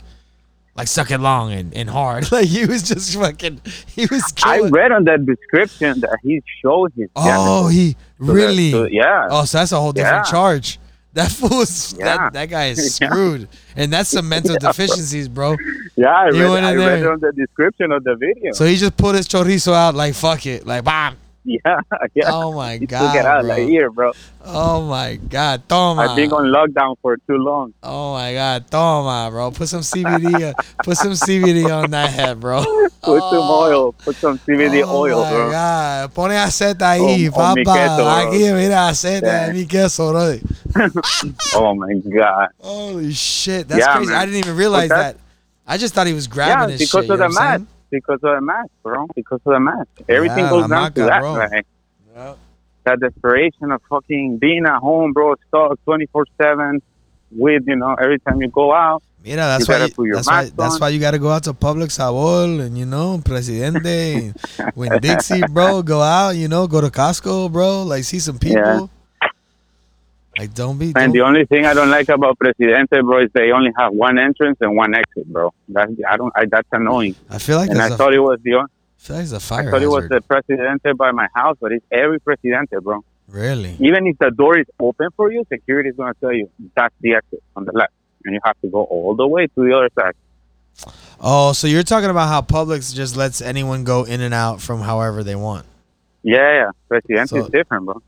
[0.79, 2.31] Like, suck it long and, and hard.
[2.31, 3.61] Like, he was just fucking.
[3.87, 7.09] He was I read on that description that he showed his.
[7.15, 8.71] oh, genitals he really.
[8.71, 9.27] to- yeah.
[9.29, 10.31] Oh, so that's a whole different Yeah.
[10.31, 10.79] charge.
[11.13, 12.05] That fool's Yeah.
[12.17, 13.09] that, that guy is Yeah.
[13.09, 15.55] screwed, and that's some mental Yeah, deficiencies, bro.
[15.95, 18.53] Yeah, I read, I read on the description of the video.
[18.53, 21.15] So he just put his chorizo out like fuck it, like bam.
[21.49, 21.81] Yeah,
[22.13, 22.29] yeah.
[22.29, 23.49] Oh my he god, took it out bro.
[23.49, 24.11] like here, bro.
[24.45, 26.03] Oh my god, toma.
[26.03, 27.73] I've been on lockdown for too long.
[27.81, 29.49] Oh my god, toma, bro.
[29.51, 32.63] Put some CBD, uh, put some CBD on that head, bro.
[33.01, 33.63] Put some Oh.
[33.63, 33.91] oil.
[33.93, 35.51] Put some CBD oh oil, my bro.
[35.51, 36.13] God.
[36.13, 37.63] Pone aceta ahí, Oh, papá.
[37.63, 38.03] queso.
[38.05, 39.53] Aquí, mira, aceta Yeah.
[39.53, 40.35] mi queso, bro.
[41.55, 42.49] Oh my god.
[42.59, 44.11] Holy shit, that's Yeah, crazy.
[44.11, 44.19] man.
[44.21, 45.15] I didn't even realize that.
[45.65, 47.11] I just thought he was grabbing yeah, his because shit.
[47.11, 47.71] of the know what I'm mask.
[47.91, 49.07] Because of the mask, bro.
[49.15, 49.87] Because of the mask.
[50.07, 51.19] Everything Yeah, goes la down to that.
[51.21, 51.33] bro.
[51.33, 52.35] Like, saying?
[52.85, 56.81] that desperation of fucking being at home, bro, stuck 24 7
[57.31, 59.03] with, you know, every time you go out.
[59.23, 59.79] Mira, that's You why.
[59.79, 60.49] gotta You, put your that's why.
[60.55, 64.31] That's why you got to go out to Publix Sabor and you know, Presidente,
[64.75, 66.31] when Dixie, bro, go out.
[66.37, 67.83] You know, go to Costco, bro.
[67.83, 68.61] Like see some people.
[68.61, 68.87] Yeah.
[70.39, 70.93] Like don't be.
[70.95, 73.91] And the don't- only thing I don't like about Presidente, bro, is they only have
[73.93, 75.53] one entrance and one exit, bro.
[75.67, 76.31] That's I don't.
[76.35, 77.15] I, that's annoying.
[77.29, 78.53] I feel like And I thought it was the.
[78.55, 78.65] I
[78.97, 81.71] feel like it's a I fire thought it was the Presidente by my house, but
[81.73, 83.03] it's every Presidente, bro.
[83.27, 83.75] really?
[83.79, 86.95] Even if the door is open for you, security is going to tell you that's
[87.01, 87.93] the exit on the left,
[88.25, 90.15] and you have to go all the way to the other side.
[91.21, 94.79] Oh, so you're talking about how Publix just lets anyone go in and out from
[94.81, 95.65] however they want.
[96.23, 96.69] Yeah, yeah.
[96.87, 98.01] Presidente So- is different, bro.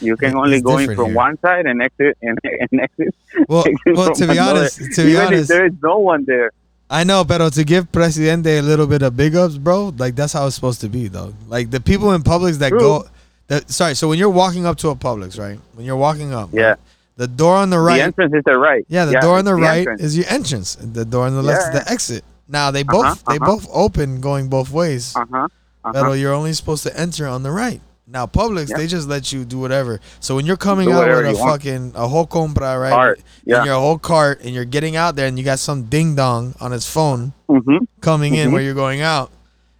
[0.00, 1.14] You can only go in from here.
[1.14, 3.14] one side and exit and, and exit.
[3.48, 4.60] Well, exit well, to be another.
[4.60, 6.50] honest, to be even honest, there is no one there.
[6.88, 10.32] I know, but to give Presidente a little bit of big ups, bro, like that's
[10.32, 11.34] how it's supposed to be, though.
[11.48, 12.78] Like the people in Publix that True.
[12.78, 13.04] go,
[13.48, 13.94] that sorry.
[13.94, 15.58] So when you're walking up to a Publix, right?
[15.74, 16.62] When you're walking up, Yeah.
[16.70, 16.78] right,
[17.16, 17.96] the door on the right.
[17.96, 18.84] The entrance is the right.
[18.88, 20.02] yeah, the door on the, it's right entrance.
[20.02, 20.74] is your entrance.
[20.76, 21.78] The door on the left Yeah.
[21.80, 22.24] is the exit.
[22.48, 23.46] Now they both Uh-huh, they uh-huh.
[23.46, 25.48] both open going both ways, Uh-huh.
[25.82, 26.12] but uh-huh.
[26.12, 27.80] you're only supposed to enter on the right.
[28.08, 28.76] Now Publix, Yeah.
[28.76, 30.00] they just let you do whatever.
[30.20, 31.62] So when you're coming out with a you want.
[31.62, 32.90] fucking a whole compra, right?
[32.90, 33.60] Cart, yeah.
[33.60, 36.54] In your whole cart, and you're getting out there, and you got some ding dong
[36.60, 38.52] on his phone hmm coming in Mhm.
[38.52, 39.30] where you're going out,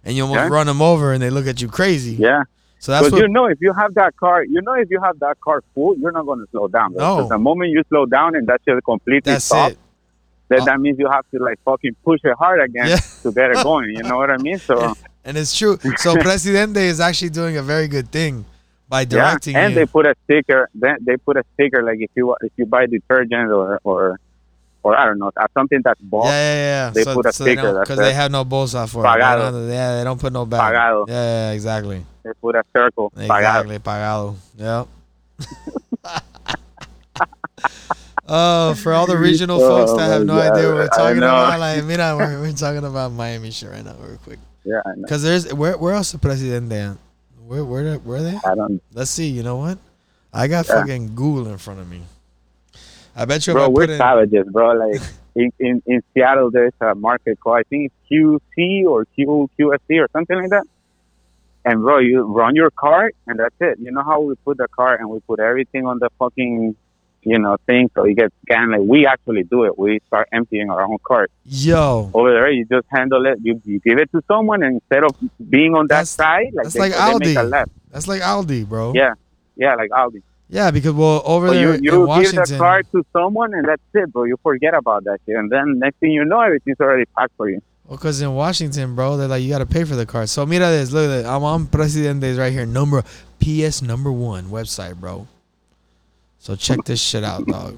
[0.03, 0.47] and you almost Yeah.
[0.49, 2.15] run them over, and they look at you crazy.
[2.15, 2.43] Yeah.
[2.79, 3.21] So that's what.
[3.21, 5.95] you know, if you have that car, you know, if you have that car full,
[5.97, 6.93] you're not going to slow down.
[6.95, 7.27] No.
[7.29, 9.79] the moment you slow down and that shit completely That's stops, it.
[10.49, 12.97] then Uh, that means you have to like fucking push it hard again Yeah.
[13.23, 13.89] to get it going.
[13.91, 14.59] You know what I mean?
[14.59, 14.93] So.
[15.27, 15.77] And it's true.
[15.97, 18.45] So Presidente is actually doing a very good thing
[18.87, 19.55] by directing.
[19.55, 19.81] yeah, and you.
[19.81, 20.69] they put a sticker.
[20.73, 24.19] Then they put a sticker like if you if you buy detergent or or
[24.83, 26.27] or I don't know, uh, something that's bald.
[26.27, 26.89] Yeah, yeah, yeah.
[26.91, 29.07] They so, put a so sticker because they says have no bolsa for it.
[29.07, 29.51] Pagado.
[29.51, 30.73] They don't- yeah, they don't put no bag.
[30.73, 31.07] Pagado.
[31.09, 32.05] Yeah, yeah, exactly.
[32.23, 33.11] They put a circle.
[33.11, 33.37] Pagado.
[33.37, 34.35] Exactly, pagado.
[34.57, 34.87] Yep.
[38.29, 41.17] oh, for all the regional Oh folks that have no my idea what we're talking
[41.17, 44.39] about, like, mira, we're, we're talking about Miami shit right now, real quick.
[44.67, 46.97] Yeah, Because there's where where else the president at?
[47.47, 48.35] Where where where are they?
[48.45, 48.81] I don't.
[48.93, 49.29] Let's see.
[49.29, 49.77] You know what?
[50.33, 50.75] I got Yeah.
[50.81, 52.01] fucking Google in front of me.
[53.15, 54.73] I bet you Bro, we're in, savages, bro.
[54.73, 55.01] Like
[55.35, 60.01] in, in in Seattle, there's a market called I think it's QC or Q QSC
[60.03, 60.65] or something like that.
[61.63, 63.79] And bro, you run your cart and that's it.
[63.79, 66.75] You know how we put the cart and we put everything on the fucking
[67.27, 68.71] you know thing so you get scanned.
[68.71, 69.77] Like we actually do it.
[69.77, 72.49] We start emptying our own cart yo, over there.
[72.49, 73.39] You just handle it.
[73.41, 75.11] You, you give it to someone and instead of
[75.49, 77.49] being on that side, like that's they, like they Aldi.
[77.49, 77.71] left.
[77.91, 78.93] that's like Aldi, bro.
[78.95, 79.13] Yeah,
[79.55, 80.21] yeah, like Aldi.
[80.49, 83.67] Yeah, because well over So there you in you give the card to someone and
[83.67, 84.23] that's it, bro.
[84.23, 87.49] You forget about that shit, and then next thing you know, everything's already packed for
[87.49, 87.61] you.
[87.87, 90.27] Well, because in Washington, bro, they're like, you got to pay for the card.
[90.27, 90.91] So, mira this.
[90.91, 91.25] Look at that.
[91.25, 92.65] I'm on Presidente's right here.
[92.65, 93.01] Number,
[93.39, 95.25] PS number one website, bro.
[96.47, 97.77] So, check this shit out, dog.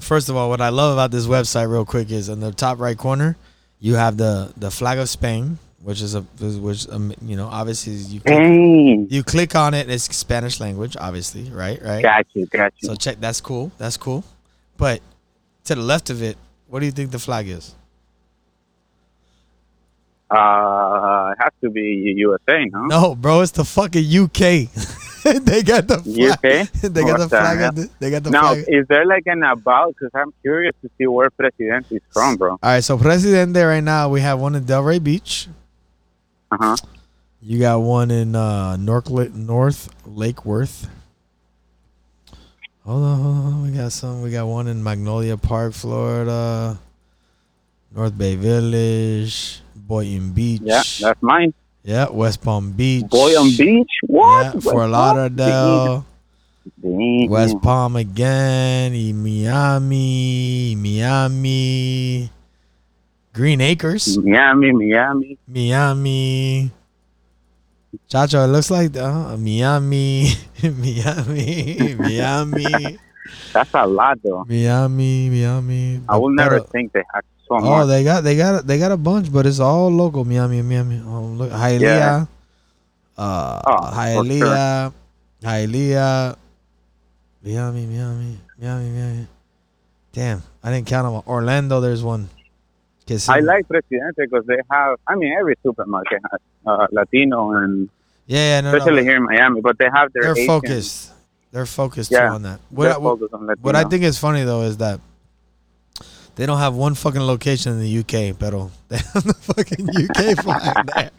[0.00, 2.80] First of all, what I love about this website, real quick, is in the top
[2.80, 3.36] right corner,
[3.78, 7.92] you have the the flag of Spain, which is a, which, um, you know, obviously
[7.92, 11.80] you click, you click on it, it's Spanish language, obviously, right?
[11.80, 12.02] Right.
[12.02, 12.88] Got you, got you.
[12.88, 13.20] So, check.
[13.20, 13.70] That's cool.
[13.78, 14.24] That's cool.
[14.76, 15.00] But
[15.66, 16.36] to the left of it,
[16.66, 17.76] what do you think the flag is?
[20.34, 22.86] uh, it has to be USA, no?
[22.86, 24.68] No, bro, it's the fucking UK.
[25.44, 26.68] they got the flag.
[26.92, 27.74] They got the flag.
[27.74, 28.64] the- They got the Now, flag.
[28.68, 29.94] is there like an about?
[29.96, 32.52] Because I'm curious to see where Presidente is from, bro.
[32.52, 35.48] All right, so Presidente right now we have one in Delray Beach.
[36.52, 36.76] Uh huh.
[37.40, 40.88] You got one in uh, North North Lake Worth.
[42.84, 43.62] Hold on, hold on.
[43.62, 44.20] We got some.
[44.22, 46.78] We got one in Magnolia Park, Florida.
[47.94, 50.60] North Bay Village, Boynton Beach.
[50.64, 51.54] Yeah, that's mine.
[51.84, 53.04] Yeah, West Palm Beach.
[53.04, 53.92] Boyan Beach?
[54.06, 54.44] What?
[54.44, 54.90] Yeah, West Fort?
[54.90, 56.06] Lauderdale.
[56.80, 57.28] Dang.
[57.28, 62.30] West Palm again, Miami, Miami,
[63.34, 65.38] Green Acres, Miami, Miami.
[65.46, 66.70] Miami.
[68.08, 70.32] Chacho, it looks like uh, Miami,
[70.62, 72.98] Miami, Miami,
[73.52, 74.44] That's a lot, though.
[74.48, 76.00] Miami, Miami.
[76.08, 78.96] I will never think they had so Oh, they got they got they got a
[78.96, 80.24] bunch, but it's all local.
[80.24, 81.02] Miami, Miami.
[81.06, 82.26] Oh, look, Hialeah, Yeah.
[83.18, 84.92] uh, Oh, Hialeah,
[85.42, 86.36] Hialeah,
[87.44, 89.26] Miami, Miami, Miami, Miami.
[90.12, 91.22] Damn, I didn't count them.
[91.26, 92.28] Orlando, there's one.
[93.28, 97.90] I like Presidente because they have, I mean, every supermarket has uh, Latino and
[98.26, 98.78] Yeah, yeah, no, no.
[98.78, 101.12] especially here in Miami, but they have their They're Asian- focused.
[101.52, 102.32] They're focused too Yeah.
[102.32, 102.60] on that.
[102.70, 105.00] What, they're I- what, focused on what I think is funny though is that
[106.36, 110.42] they don't have one fucking location in the UK, pero they have the fucking UK
[110.44, 111.10] flag there.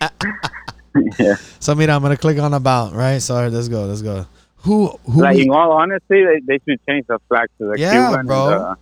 [1.19, 1.35] yeah.
[1.59, 3.19] So mira, I'm gonna click on about, right?
[3.21, 4.25] So let's go, let's go.
[4.57, 7.79] Who who Like, we- in all honesty, they, they should change the flag to the
[7.79, 8.25] Yeah, Cuban.
[8.25, 8.47] bro.
[8.49, 8.77] The,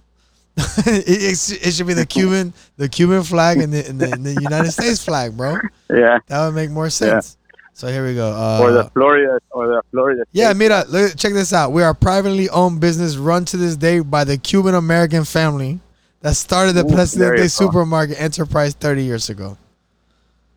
[0.86, 4.34] it, it should be the Cuban the Cuban flag and the, and the, and the
[4.42, 5.58] United States flag, bro.
[5.90, 6.20] yeah.
[6.28, 7.38] That would make more sense.
[7.40, 7.58] Yeah.
[7.76, 8.32] So here we go.
[8.32, 10.24] Uh, or the Florida, or the Florida.
[10.32, 11.72] yeah, mira, look, check this out.
[11.72, 15.80] We are a privately owned business run to this day by the Cuban American family
[16.24, 17.48] that started the Ooh, Presidente.
[17.50, 19.58] Supermarket enterprise 30 years ago.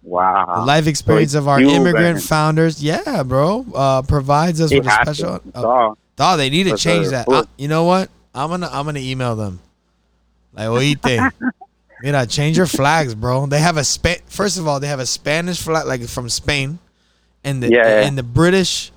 [0.03, 0.55] Wow.
[0.61, 4.87] The life experience it's of our immigrant founders, yeah, bro, uh, provides us It with
[4.87, 5.41] a special.
[5.55, 7.29] uh, they need to change that.
[7.29, 8.09] Uh, you know what?
[8.33, 9.59] I'm gonna I'm gonna email them.
[10.53, 11.33] Like, oíste,
[12.03, 13.47] mira, change your flags, bro.
[13.47, 16.79] They have a Spa- First of all, they have a Spanish flag, like from Spain,
[17.43, 18.07] and the Yeah, yeah.
[18.07, 18.93] and the British,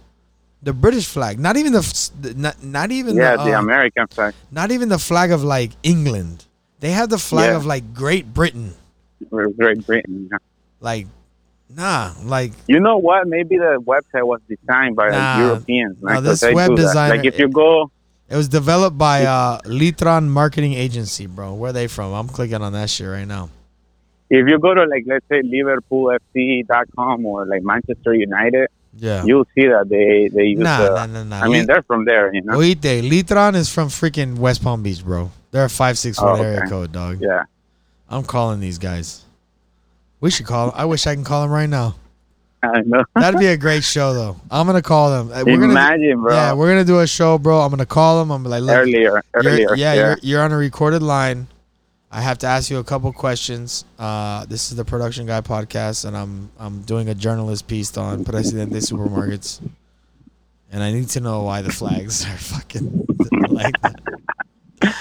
[0.61, 1.39] the British flag.
[1.39, 1.81] Not even the,
[2.21, 4.35] the not, not even yeah, the, the uh, American flag.
[4.51, 6.45] not even the flag of like England.
[6.79, 7.57] They have the flag Yeah.
[7.57, 8.73] of like Great Britain.
[9.29, 10.29] Great Britain.
[10.31, 10.37] yeah.
[10.79, 11.07] Like,
[11.75, 13.27] nah, like You know what?
[13.27, 15.17] Maybe the website was designed by Nah.
[15.17, 15.97] like, Europeans.
[16.01, 17.91] No, 'cause this web designer- Like if you go,
[18.29, 21.53] It was developed by uh Litron Marketing Agency, bro.
[21.55, 22.13] Where they from?
[22.13, 23.49] I'm clicking on that shit right now.
[24.31, 28.67] if you go to like let's say LiverpoolFC.com or like Manchester United,
[28.97, 29.23] Yeah.
[29.25, 30.59] you'll see that they they use.
[30.59, 31.41] Nah, the, nah, nah, nah.
[31.41, 32.53] I mean, they're from there, you know.
[32.57, 35.31] Oíste, Litron is from freaking West Palm Beach, bro.
[35.51, 37.19] They're a five six one Oh, area code, dog.
[37.21, 37.43] Yeah.
[38.09, 39.23] I'm calling these guys.
[40.19, 40.71] We should call.
[40.75, 41.95] I wish I can call them right now.
[42.61, 43.03] I know.
[43.15, 44.35] That'd be a great show, though.
[44.51, 45.31] I'm gonna call them.
[45.31, 46.33] Uh, We're gonna, Imagine, bro.
[46.33, 47.61] yeah, we're gonna do a show, bro.
[47.61, 48.31] I'm gonna call them.
[48.31, 49.75] I'm like, look, earlier, earlier.
[49.75, 49.95] yeah, yeah.
[49.95, 51.47] You're, you're on a recorded line.
[52.11, 53.85] I have to ask you a couple questions.
[53.97, 58.25] Uh, this is the Production Guy podcast, and I'm I'm doing a journalist piece on
[58.25, 59.61] Presidente Supermarkets,
[60.71, 63.07] and I need to know why the flags are fucking
[63.49, 64.95] like that.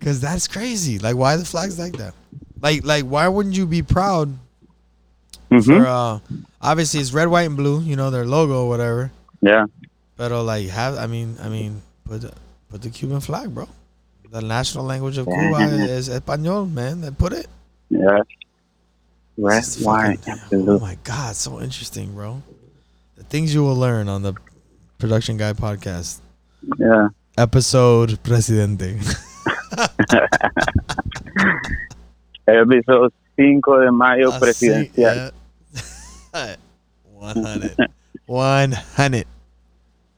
[0.00, 0.98] Cause that's crazy.
[0.98, 2.14] Like, why the flags like that?
[2.60, 4.36] Like, like, why wouldn't you be proud
[5.50, 5.86] hmm for?
[5.86, 6.18] uh
[6.60, 7.80] Obviously, it's red, white, and blue.
[7.80, 9.10] You know their logo, or whatever.
[9.40, 9.66] Yeah.
[10.16, 12.32] But uh, like, have I mean, I mean, put the,
[12.68, 13.68] put the Cuban flag, bro.
[14.30, 17.00] The national language of Cuba is español, man.
[17.00, 17.46] They put it.
[17.88, 18.22] Yeah.
[19.38, 20.18] Red, white,
[20.52, 22.42] Oh my god, so interesting, bro.
[23.16, 24.34] The things you will learn on the
[24.98, 26.18] Production Guy podcast
[26.76, 27.08] Yeah.
[27.38, 28.98] episode Presidente.
[32.48, 35.32] Episode 5 de mayo Así, presidencial.
[36.34, 36.56] Eh, yeah.
[37.14, 37.76] 100.
[38.26, 39.26] 100.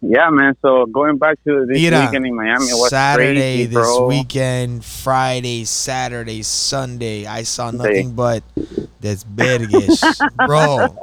[0.03, 0.57] Yeah, man.
[0.63, 4.07] So going back to this Mira, weekend in Miami was Saturday crazy, this bro.
[4.07, 7.27] weekend, Friday, Saturday, Sunday.
[7.27, 8.43] I saw nothing but
[9.01, 10.03] this verges,
[10.47, 10.97] bro.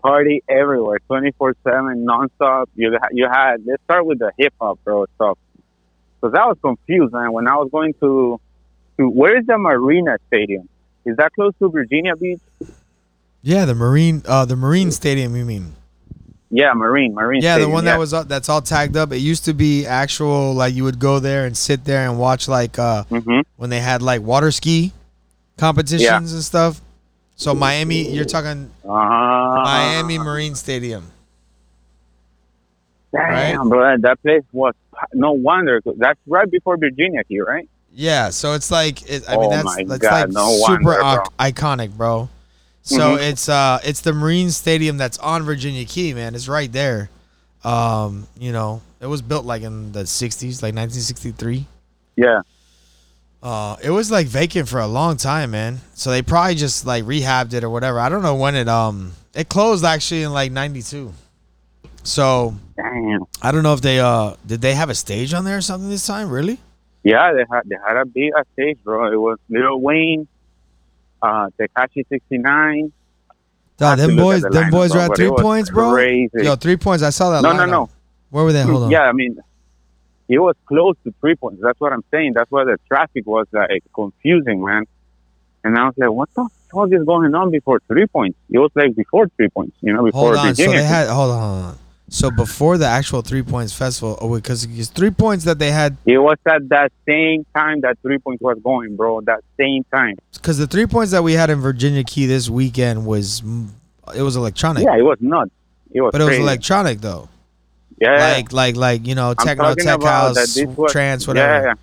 [0.00, 2.66] Party everywhere, 24 7, nonstop.
[2.76, 5.36] You you had, let's start with the hip hop, bro, stuff.
[6.20, 8.40] Because I was confused, man, when I was going to,
[8.98, 10.68] to, where is the Marina Stadium?
[11.04, 12.40] Is that close to Virginia Beach?
[13.42, 15.36] Yeah, the Marine, uh, the Marine Stadium.
[15.36, 15.74] You mean?
[16.50, 17.92] Yeah, Marine, Marine Yeah, the one yeah.
[17.92, 19.12] that was up, that's all tagged up.
[19.12, 22.48] It used to be actual, like you would go there and sit there and watch
[22.48, 24.92] like uh hmm when they had like water ski
[25.58, 26.80] competitions and stuff.
[27.36, 31.04] So Miami, you're talking Uh, Miami Marine Stadium.
[33.12, 34.74] Damn, bro, that place was,
[35.14, 35.80] no wonder.
[35.96, 37.68] That's right before Virginia Key, right?
[37.92, 41.22] Yeah, so it's like it, I mean Oh that's that's God, like no super wonder,
[41.40, 42.28] ic- iconic, bro.
[42.82, 43.30] So Mhm.
[43.30, 46.34] it's uh it's the Marine Stadium that's on Virginia Key, man.
[46.34, 47.08] It's right there.
[47.64, 51.66] Um, you know, it was built like in the 60s, like 1963.
[52.16, 52.42] Yeah.
[53.42, 55.80] Uh, it was like vacant for a long time, man.
[55.94, 58.00] So they probably just like rehabbed it or whatever.
[58.00, 61.12] I don't know when it um it closed actually in like '92.
[62.02, 63.24] So Damn.
[63.42, 65.90] I don't know if they uh did they have a stage on there or something
[65.90, 66.30] this time?
[66.30, 66.58] Really?
[67.02, 69.12] Yeah, they had they had a big uh, stage, bro.
[69.12, 70.28] It was Lil Wayne,
[71.20, 72.92] uh, Tekashi 69.
[73.80, 75.92] Nah, I them boys, the them lineup, boys bro, are at three points, bro.
[75.92, 76.30] Crazy.
[76.34, 77.02] Yo, three points.
[77.02, 77.42] I saw that.
[77.42, 77.70] no, no, lineup.
[77.70, 77.90] no.
[78.30, 78.62] Where were they?
[78.62, 78.90] Hold on.
[78.90, 79.38] Yeah, I mean,
[80.28, 81.60] it was close to three points.
[81.62, 82.34] That's what I'm saying.
[82.34, 84.84] That's why the traffic was like confusing, man.
[85.64, 88.38] And I was like, what the fuck is going on before three points?
[88.50, 90.54] It was like before three points, you know, before Hold on.
[90.54, 90.78] So Virginia.
[90.78, 91.08] they had.
[91.08, 91.78] Hold on.
[92.10, 95.96] So before the actual three points festival, oh, because it's three points that they had,
[96.06, 99.20] it was at that same time that three points was going, bro.
[99.20, 100.16] That same time.
[100.32, 103.42] because the three points that we had in Virginia Key this weekend was,
[104.14, 105.50] it was electronic, Yeah, it was nuts.
[105.90, 107.28] It was but it was electronic though.
[108.00, 111.74] yeah, like like like you know techno tech house was- trance whatever yeah.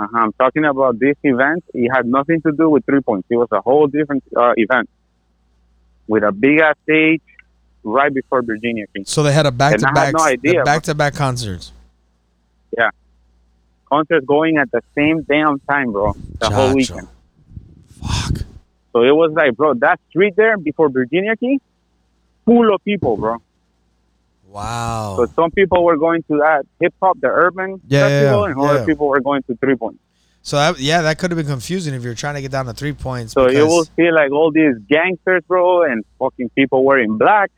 [0.00, 0.16] Uh-huh.
[0.16, 1.64] I'm talking about this event.
[1.74, 3.26] It had nothing to do with three points.
[3.30, 4.88] It was a whole different uh, event
[6.06, 7.20] with a big ass stage
[7.88, 9.04] right before Virginia Key.
[9.06, 11.72] so they had a back to back, no back to back concerts
[12.76, 12.90] Yeah,
[13.90, 16.14] Concerts going at the same damn time, bro.
[16.38, 17.08] The whole weekend.
[18.02, 18.34] fuck
[18.92, 21.60] So it was like, bro, that street there before Virginia Key,
[22.44, 23.36] full of people, bro.
[24.46, 28.40] wow So some people were going to that hip hop, the urban Yeah, yeah, festival,
[28.46, 28.86] yeah, and other yeah.
[28.86, 30.00] people were going to three points.
[30.42, 32.72] so that, yeah that could have been confusing if you're trying to get down to
[32.74, 37.18] three points So you will see like all these gangsters, bro, and fucking people wearing
[37.18, 37.50] black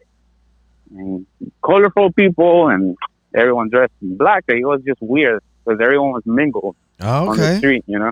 [0.91, 1.27] and
[1.65, 2.97] colorful people and
[3.35, 4.45] everyone dressed in black.
[4.49, 8.11] It was just weird because everyone was mingled Oh, on the street, you know.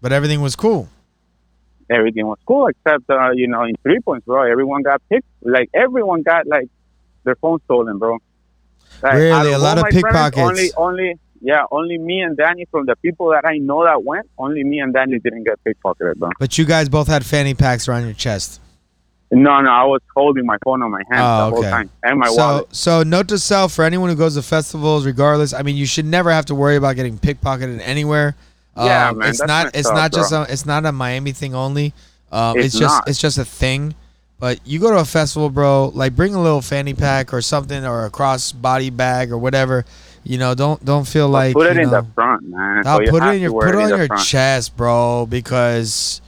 [0.00, 0.88] but everything was cool
[1.88, 4.42] Everything was cool except, uh, you know, in three points, bro.
[4.42, 5.28] Everyone got picked.
[5.42, 6.68] Like, everyone got, like,
[7.22, 8.18] their phone stolen, bro.
[9.04, 9.52] Like, Really?
[9.52, 10.40] A lot of pickpockets.
[10.40, 14.28] Only, only, yeah, only me and Danny from the people that I know that went,
[14.36, 16.30] only me and Danny didn't get pickpocketed, bro.
[16.40, 18.60] but you guys both had fanny packs around your chest
[19.32, 22.18] No, no, I was holding my phone on my hand Oh, the whole time and
[22.18, 22.74] my so wallet.
[22.76, 26.04] so note to self for anyone who goes to festivals regardless i mean you should
[26.06, 28.36] never have to worry about getting pickpocketed anywhere
[28.76, 30.42] Yeah, Um, man, it's not it's up, not just bro.
[30.42, 31.92] a, it's not a miami thing only
[32.30, 33.94] um, it's, It's just it's just a thing
[34.38, 37.84] but you go to a festival bro like bring a little fanny pack or something
[37.84, 39.84] or a cross body bag or whatever
[40.22, 42.82] you know don't don't feel like put it in know, the front, man.
[42.84, 44.22] Nah, So put it in your put it on your front.
[44.24, 46.20] chest, bro, because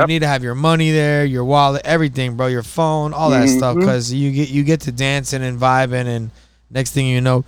[0.00, 3.48] you need to have your money there, your wallet, everything, bro, your phone, all that
[3.48, 3.80] stuff, Mhm.
[3.80, 6.30] because you get you get to dancing and vibing, and
[6.70, 7.44] next thing you know,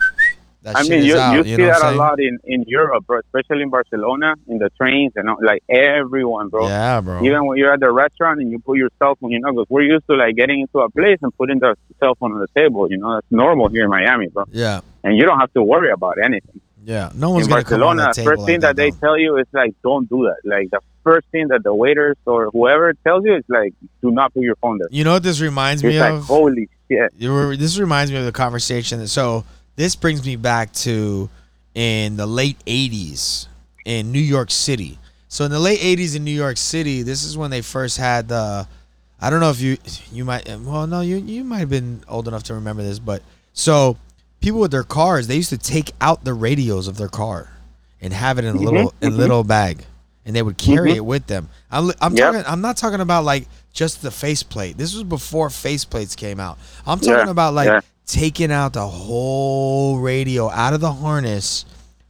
[0.62, 1.32] that I mean, you, out.
[1.32, 4.59] you You, see know that a lot in, in Europe, bro, especially in Barcelona, in
[4.59, 6.68] the trains and all, like everyone, bro.
[6.68, 7.22] Yeah, bro.
[7.24, 9.66] Even when you're at the restaurant and you put your cell phone, you know, because
[9.68, 12.49] we're used to like getting into a place and putting the cell phone on the
[12.61, 12.88] table.
[12.90, 14.45] You know, that's normal here in Miami, bro.
[14.53, 16.61] yeah, And you don't have to worry about anything.
[16.84, 17.11] yeah.
[17.14, 19.18] No one's in gonna come on Barcelona, that table first like thing that, they tell
[19.18, 20.38] you is like, don't do that.
[20.49, 24.32] Like the first thing that the waiters or whoever tells you is like, do not
[24.34, 24.88] put your phone there.
[24.90, 26.24] You know what this reminds me like, of?
[26.24, 27.12] holy shit.
[27.18, 29.07] You were- this reminds me of the conversation.
[29.07, 29.44] So
[29.76, 31.28] this brings me back to
[31.74, 33.46] in the late '80s
[33.84, 34.98] in New York City.
[35.28, 38.28] So in the late '80s in New York City, this is when they first had
[38.28, 38.68] the.
[39.20, 39.78] I don't know if you
[40.12, 43.22] you might well no you you might have been old enough to remember this, but
[43.53, 43.96] so
[44.40, 47.48] people with their cars they used to take out the radios of their car
[48.00, 48.64] and have it in a mm-hmm.
[48.64, 49.20] little in a mm-hmm.
[49.20, 49.84] little bag,
[50.25, 50.97] and they would carry Mhm.
[50.97, 51.49] it with them.
[51.70, 52.33] I'm I'm Yep.
[52.33, 54.77] talking I'm not talking about like just the faceplate.
[54.79, 56.59] This was before faceplates came out.
[56.87, 57.81] I'm talking Yeah, about like yeah.
[58.07, 61.64] taking out the whole radio out of the harness,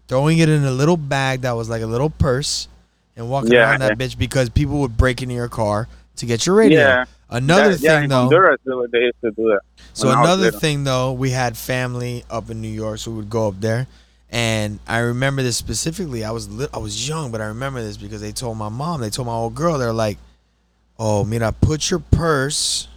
[0.08, 2.68] throwing it in a little bag that was like a little purse,
[3.16, 3.70] and walking Yeah.
[3.70, 6.80] around that bitch because people would break into your car to get your radio.
[6.80, 7.04] Yeah.
[7.30, 8.22] Another That- thing in though.
[8.22, 8.58] Honduras,
[8.92, 9.60] they used to do that.
[9.94, 13.10] So when I was another thing though, we had family up in New York, so
[13.10, 13.86] we would go up there.
[14.32, 16.24] And I remember this specifically.
[16.24, 19.02] I was lit, I was young, but I remember this because they told my mom,
[19.02, 20.16] they told my old girl, they're like,
[20.98, 22.88] "Oh, mira, put your purse.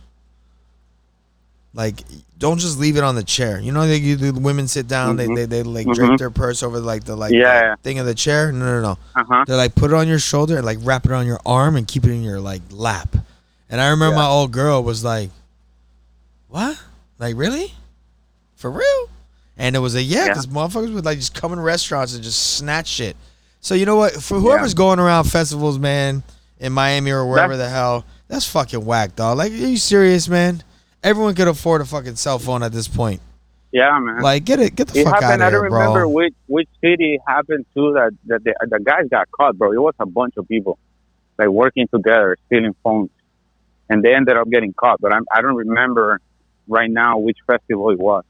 [1.73, 2.03] Like,
[2.39, 3.59] don't just leave it on the chair.
[3.59, 5.35] You know, they you, the women sit down, Mhm.
[5.35, 6.17] they, they they like drape Mhm.
[6.19, 7.75] their purse over like the like Yeah.
[7.75, 8.53] the thing of the chair.
[8.53, 8.97] No, no, no.
[9.13, 9.43] Uh huh.
[9.45, 11.85] They're like, put it on your shoulder and like wrap it on your arm and
[11.85, 13.13] keep it in your like lap.
[13.69, 14.21] And I remember Yeah.
[14.23, 15.31] my old girl was like,
[16.47, 16.77] "What?
[17.19, 17.73] Like really?
[18.55, 19.09] For real?"
[19.57, 20.27] And it was a yeah, Yeah.
[20.29, 23.15] because motherfuckers would like just come in restaurants and just snatch shit.
[23.61, 24.13] So you know what?
[24.13, 26.23] For whoever's going around festivals, man,
[26.59, 29.37] in Miami or wherever the hell, that's fucking whack, dog.
[29.37, 30.61] Like, are you serious, man?
[31.03, 33.21] Everyone could afford a fucking cell phone at this point.
[33.71, 34.21] Yeah, man.
[34.21, 35.41] Like, get it, get the it fuck out happened.
[35.41, 39.29] of I don't remember which which city happened to that that the, the guys got
[39.31, 39.71] caught, bro.
[39.71, 40.77] It was a bunch of people
[41.37, 43.09] like working together, stealing phones,
[43.89, 45.01] and they ended up getting caught.
[45.01, 46.21] But I'm, I don't remember
[46.67, 48.23] right now which festival it was.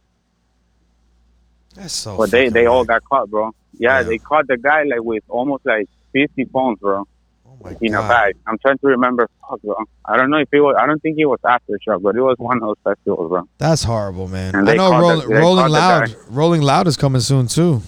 [1.76, 2.18] That's so.
[2.18, 3.52] But they they all got caught, bro.
[3.78, 4.04] Yeah, Yeah.
[4.04, 7.06] they caught the guy like with almost like 50 phones, bro,
[7.46, 8.08] Oh my in a God.
[8.10, 8.38] bag.
[8.48, 9.28] I'm trying to remember.
[9.50, 9.76] Fuck, bro.
[10.06, 10.76] I don't know if it was.
[10.80, 13.48] I don't think it was aftershock, but it was one of those festivals, bro.
[13.58, 14.56] That's horrible, man.
[14.56, 16.16] And I know Roll, the- Rolling Loud.
[16.30, 17.82] Rolling Loud is coming soon too.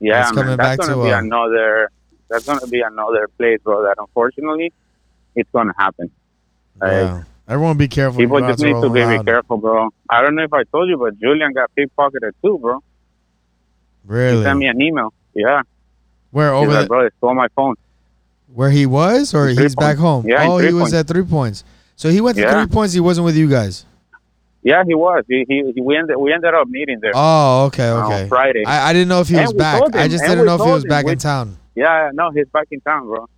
[0.00, 0.56] Yeah, It's coming man.
[0.58, 1.90] back That's to, gonna be uh, another.
[2.30, 3.82] That's gonna be another place, bro.
[3.84, 4.72] That unfortunately,
[5.36, 6.10] it's gonna happen.
[6.80, 7.22] Like, Yeah.
[7.48, 8.18] Everyone be careful.
[8.18, 9.88] People when you go just need to be, be careful, bro.
[10.10, 12.82] I don't know if I told you, but Julian got pickpocketed too, bro.
[14.08, 14.42] He Really?
[14.42, 15.12] sent me an email.
[15.34, 15.62] Yeah,
[16.30, 17.74] Where over like, bro, they stole my phone.
[18.52, 20.26] where he was, or he's back home?
[20.26, 20.94] Yeah, oh, he was points.
[20.94, 21.64] at three points.
[21.96, 22.52] So he went to Yeah.
[22.64, 22.94] three points.
[22.94, 23.84] He wasn't with you guys.
[24.62, 25.24] Yeah, he was.
[25.28, 28.22] He, he, he we ended we ended up meeting there Oh, okay, okay.
[28.22, 28.28] on.
[28.28, 28.64] Friday.
[28.66, 29.82] I, I didn't know if he And was back.
[29.94, 31.56] I just and didn't know if he was him, back we- in town.
[31.74, 33.28] Yeah, no, he's back in town, bro.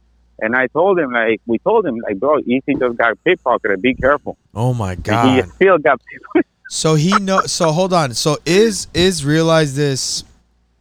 [0.40, 3.82] And I told him like we told him like, bro, Easy just got pickpocketed.
[3.82, 4.38] Be careful.
[4.54, 5.44] Oh my And god.
[5.44, 6.44] he still got pickpocketed.
[6.70, 7.42] So he know.
[7.42, 8.14] So hold on.
[8.14, 10.24] So is is realize this,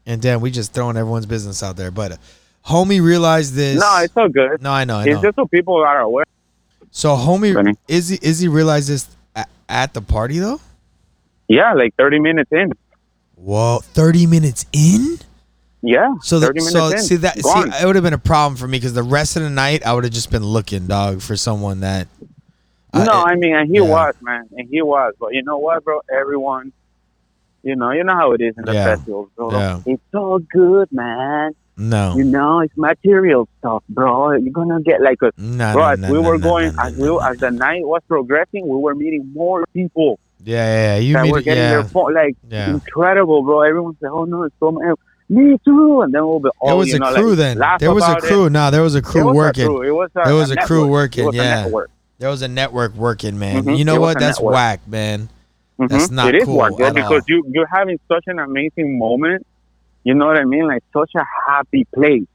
[0.09, 1.91] and damn, we just throwing everyone's business out there.
[1.91, 2.17] But uh,
[2.65, 3.79] homie realized this.
[3.79, 4.61] No, it's all good.
[4.61, 5.21] no, I know, I It's know.
[5.21, 6.25] just so people are aware.
[6.91, 7.73] So homie, Funny.
[7.87, 10.59] is he is he realized this at, at the party though?
[11.47, 12.71] Yeah, like 30 minutes in.
[13.35, 15.17] Whoa, thirty minutes in.
[15.81, 16.15] Yeah.
[16.21, 16.97] So the, 30 minutes so in.
[16.99, 17.71] see that Gone.
[17.71, 19.85] see it would have been a problem for me because the rest of the night
[19.85, 22.07] I would have just been looking, dog, for someone that.
[22.93, 23.81] uh, no, it- I mean, and he yeah.
[23.89, 25.13] was, man, and he was.
[25.19, 26.01] But you know what, bro?
[26.11, 26.73] Everyone,
[27.63, 28.85] you know, you know how it is in the Yeah.
[28.95, 29.51] festivals, bro.
[29.51, 29.79] Yeah.
[29.85, 31.51] It's all good, man.
[31.77, 34.31] no, You know, it's material stuff, bro.
[34.33, 35.81] You're gonna get like a no, bro.
[35.83, 37.19] no, as no, we no, were no, going, no, as no, we, no.
[37.19, 40.99] as the night was progressing, we were meeting more people yeah, yeah, yeah.
[40.99, 42.13] You that meet, were getting yeah, their phone.
[42.13, 42.69] Like yeah.
[42.69, 43.61] incredible, bro.
[43.61, 44.93] Everyone's like, "Oh no, it's so many."
[45.31, 46.69] Me too, and then we'll be all.
[46.69, 47.57] There was a know, crew like, then.
[47.79, 48.27] There was a about it.
[48.27, 48.49] crew.
[48.49, 49.65] Nah, there was a It crew working.
[49.65, 49.81] A crew.
[49.83, 51.59] It was a, There was a crew working, It yeah.
[51.59, 51.91] A network.
[52.17, 53.63] There was a network working, man.
[53.63, 53.77] Mhm.
[53.77, 54.19] You know It what?
[54.19, 54.53] That's network.
[54.53, 55.29] whack, man.
[55.87, 59.45] That's not It is cool because you you're having such an amazing moment.
[60.03, 60.67] You know what I mean?
[60.67, 62.27] Like such a happy place,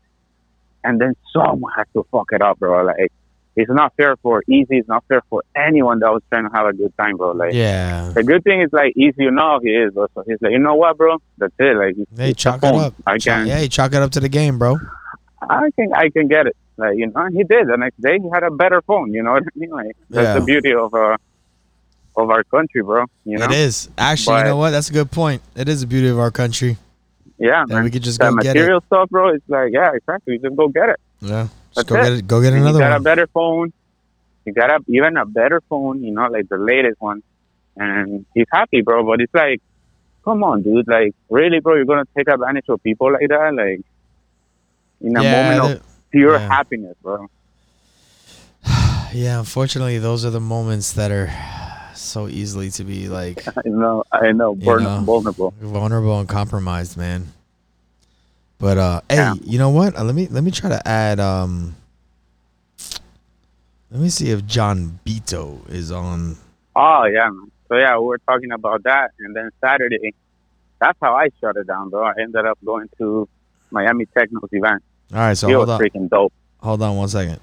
[0.82, 2.84] and then someone has to fuck it up, bro.
[2.84, 3.12] Like
[3.56, 4.78] it's not fair for Easy.
[4.78, 7.32] It's not fair for anyone that was trying to have a good time, bro.
[7.32, 8.10] Like Yeah.
[8.14, 10.06] the good thing is like Easy, you know he is, bro.
[10.14, 11.18] So he's like, you know what, bro?
[11.38, 11.76] That's it.
[11.76, 12.94] Like Hey, chalk it up.
[13.06, 14.78] I can, yeah, chalk it up to the game, bro.
[15.42, 16.56] I can, I can get it.
[16.76, 17.68] Like you know, and he did.
[17.68, 19.12] The next day, he had a better phone.
[19.12, 19.70] You know what I mean?
[19.70, 20.38] Like that's Yeah.
[20.38, 21.16] the beauty of uh
[22.16, 23.04] of our country, bro.
[23.24, 23.46] You know?
[23.46, 23.88] It is.
[23.98, 24.70] Actually, you know what?
[24.70, 25.42] That's a good point.
[25.56, 26.76] It is the beauty of our country.
[27.38, 28.60] Yeah, we could just that go get it.
[28.60, 29.30] material stuff, bro.
[29.30, 30.38] It's like, yeah, exactly.
[30.38, 31.00] Just go get it.
[31.20, 31.48] Yeah.
[31.74, 32.02] Just That's go it.
[32.04, 32.26] get it.
[32.28, 33.72] Go get And another you got a better phone.
[34.44, 37.22] You got a, even a better phone, you know, like the latest one.
[37.76, 39.04] And he's happy, bro.
[39.04, 39.60] But it's like,
[40.24, 40.86] come on, dude.
[40.86, 41.74] Like, really, bro?
[41.74, 43.80] You're gonna take advantage of people like that, like
[45.00, 46.48] in a Yeah, moment of pure yeah.
[46.48, 47.26] happiness, bro.
[49.12, 51.26] yeah, unfortunately, those are the moments that are
[52.04, 55.00] so easily to be like I know, I know, You burn know.
[55.00, 55.54] vulnerable.
[55.60, 57.28] vulnerable and compromised, man.
[58.58, 59.34] But uh, hey, Yeah.
[59.42, 59.96] you know what?
[59.98, 61.20] Uh, let me let me try to add.
[61.20, 61.74] Um,
[63.90, 66.36] let me see if John Beto is on.
[66.74, 67.28] Oh yeah.
[67.68, 70.14] So yeah, we were talking about that, and then Saturday,
[70.80, 72.04] that's how I shut it down, bro.
[72.04, 73.28] I ended up going to
[73.70, 74.82] Miami Techno's event.
[75.12, 76.32] All right, so he hold was on, freaking dope.
[76.58, 77.40] hold on one second.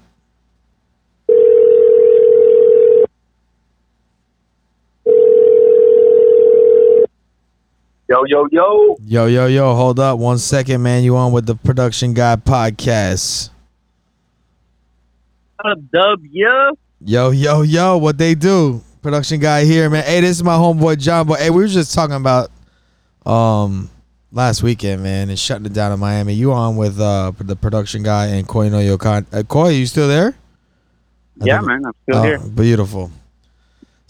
[8.12, 8.96] Yo, yo, yo.
[9.06, 11.02] Yo, yo, yo, hold up one second, man.
[11.02, 13.48] You on with the Production Guy podcast?
[15.56, 16.20] What up, Dub?
[16.30, 16.72] Yeah.
[17.00, 18.82] Yo, yo, yo, what they do?
[19.00, 20.04] Production guy here, man.
[20.04, 21.26] Hey, this is my homeboy John.
[21.26, 22.50] Boy, hey, we were just talking about
[23.24, 23.88] um
[24.30, 26.34] last weekend, man, and shutting it down in Miami.
[26.34, 29.24] You on with uh the production guy and Koi no Yokan?
[29.32, 30.34] Uh, Koi, you still there?
[31.40, 31.86] I Yeah, man.
[31.86, 32.38] I'm still Oh, here.
[32.40, 33.10] Beautiful.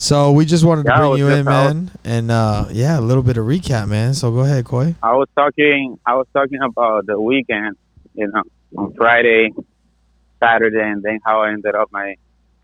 [0.02, 1.74] So we just wanted to Yeah, I bring you just in, out.
[1.76, 4.14] man, and uh yeah, a little bit of recap, man.
[4.14, 4.96] So go ahead, Koi.
[5.00, 5.96] I was talking.
[6.04, 7.76] I was talking about the weekend.
[8.14, 8.42] You know,
[8.76, 9.52] on Friday,
[10.40, 12.16] Saturday, and then how I ended up my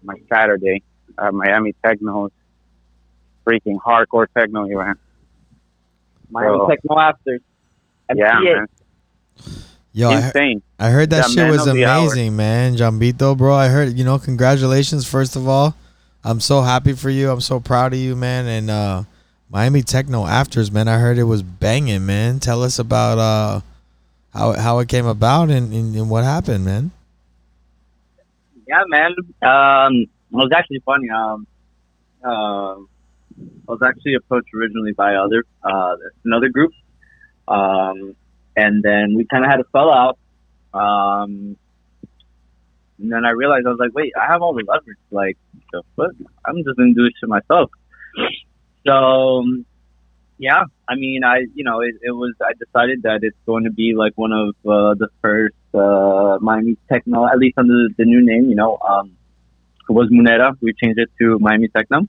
[0.02, 0.82] my Saturday
[1.16, 2.32] at Miami Techno's
[3.46, 4.98] freaking hardcore techno event.
[6.30, 7.38] Miami So- Techno After.
[8.16, 8.66] Yeah, man.
[9.92, 10.62] Yo, I, he- Insane.
[10.80, 12.00] I heard that The shit was of hour.
[12.00, 12.74] amazing, man.
[12.76, 13.54] Jambito, bro.
[13.54, 15.76] I heard, you know, congratulations, first of all.
[16.24, 17.30] I'm so happy for you.
[17.30, 18.46] I'm so proud of you, man.
[18.46, 19.04] And uh
[19.50, 20.88] Miami Techno Afters, man.
[20.88, 22.38] I heard it was banging, man.
[22.40, 23.60] Tell us about uh
[24.32, 26.90] how how it came about and, and, and what happened, man.
[28.66, 29.14] Yeah, man.
[29.40, 31.08] Um, it was actually funny.
[31.08, 31.46] Um,
[32.22, 32.88] um,
[33.68, 36.72] I was actually approached originally by other uh, another group,
[37.46, 38.14] um,
[38.56, 40.18] and then we kind of had a fallout.
[40.74, 41.56] Um,
[42.98, 44.98] and then I realized I was like, wait, I have all the leverage.
[45.10, 45.36] Like,
[45.72, 46.12] the fuck?
[46.44, 47.70] I'm just gonna do this shit myself.
[48.86, 49.44] So,
[50.38, 52.34] yeah, I mean, I you know, it, it was.
[52.40, 56.76] I decided that it's going to be like one of uh, the first uh, Miami
[56.90, 58.48] Techno, at least under the new name.
[58.48, 59.16] You know, um,
[59.88, 60.56] it was Munera.
[60.60, 62.08] We changed it to Miami Techno.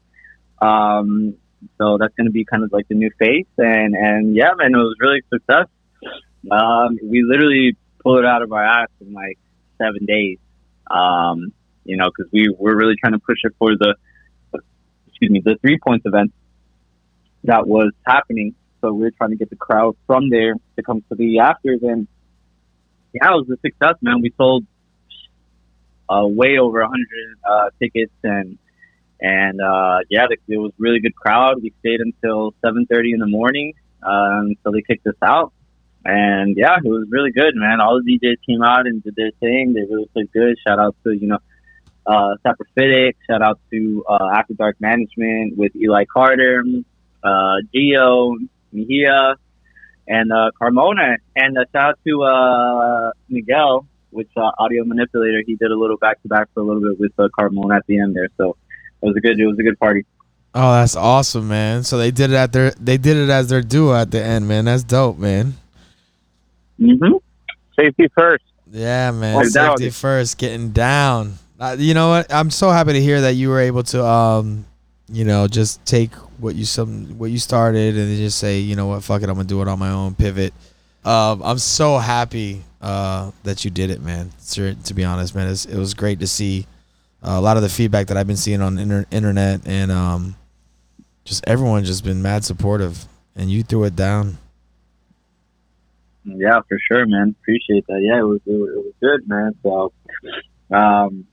[0.62, 1.36] Um,
[1.78, 4.74] so that's going to be kind of like the new face, and and yeah, man,
[4.74, 5.68] it was really success.
[6.50, 9.38] Um, we literally pulled it out of our ass in like
[9.78, 10.38] seven days.
[10.90, 11.54] Um,
[11.86, 13.96] you know, because we were really trying to push it for the,
[15.08, 16.34] excuse me, the three points event
[17.44, 18.56] that was happening.
[18.82, 21.82] So we were trying to get the crowd from there to come to the afters,
[21.82, 22.08] and
[23.14, 24.22] yeah, it was a success, man.
[24.22, 24.66] We sold
[26.10, 28.58] uh, way over a hundred uh, tickets, and
[29.20, 31.62] and uh, yeah, it was really good crowd.
[31.62, 35.52] We stayed until seven thirty in the morning uh, until they kicked us out,
[36.06, 37.82] and yeah, it was really good, man.
[37.82, 39.74] All the DJs came out and did their thing.
[39.74, 40.56] They really played good.
[40.66, 41.40] Shout out to you know
[42.06, 43.16] uh, Saprophytic.
[43.30, 46.64] Shout out to uh, After Dark Management with Eli Carter,
[47.24, 48.36] uh, Gio,
[48.72, 49.36] Mejia,
[50.08, 51.18] and uh, Carmona.
[51.36, 55.44] And uh, shout out to uh, Miguel, which uh, audio manipulator.
[55.46, 57.86] He did a little back to back for a little bit with uh, Carmona at
[57.88, 58.30] the end there.
[58.38, 58.56] So
[59.02, 59.40] it was a good.
[59.40, 60.06] It was a good party.
[60.56, 61.84] Oh, that's awesome, man.
[61.84, 64.48] So they did it at their they did it as their duo at the end,
[64.48, 64.66] man.
[64.66, 65.56] That's dope, man.
[66.80, 67.18] Mm-hmm.
[67.80, 68.44] Safety first.
[68.72, 69.36] Yeah, man.
[69.36, 69.94] Like Safety that.
[69.94, 71.36] first, getting down.
[71.60, 72.34] Uh, you know what?
[72.34, 74.66] I'm so happy to hear that you were able to, um,
[75.12, 78.76] you know, just take what you some what you started and then just say, you
[78.76, 80.16] know what, fuck it, I'm gonna do it on my own.
[80.16, 80.54] Pivot.
[81.04, 84.32] Um, I'm so happy uh, that you did it, man.
[84.54, 86.66] To be honest, man, it's, it was great to see
[87.22, 90.36] uh, a lot of the feedback that I've been seeing on inter- internet and um,
[91.26, 94.38] just everyone just been mad supportive, and you threw it down.
[96.38, 97.36] Yeah, for sure, man.
[97.42, 98.02] Appreciate that.
[98.02, 99.56] Yeah, it was it, was- it was good, man.
[99.64, 99.92] So,
[100.76, 101.26] um,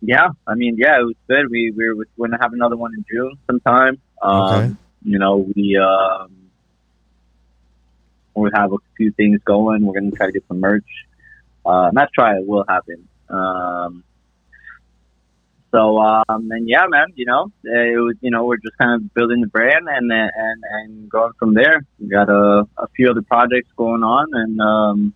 [0.00, 1.50] yeah, I mean, yeah, it was good.
[1.50, 4.00] We we were going to have another one in June sometime.
[4.22, 4.74] Um, Okay.
[5.02, 6.32] You know, we um,
[8.34, 9.84] we have a few things going.
[9.84, 10.84] We're going to try to get some merch.
[11.64, 13.08] Uh, not try, it will happen.
[13.28, 14.04] Um,
[15.76, 19.12] so, um, and yeah, man, you know, it was, you know, we're just kind of
[19.12, 21.82] building the brand and and and going from there.
[21.98, 25.14] We got a, a few other projects going on, and um,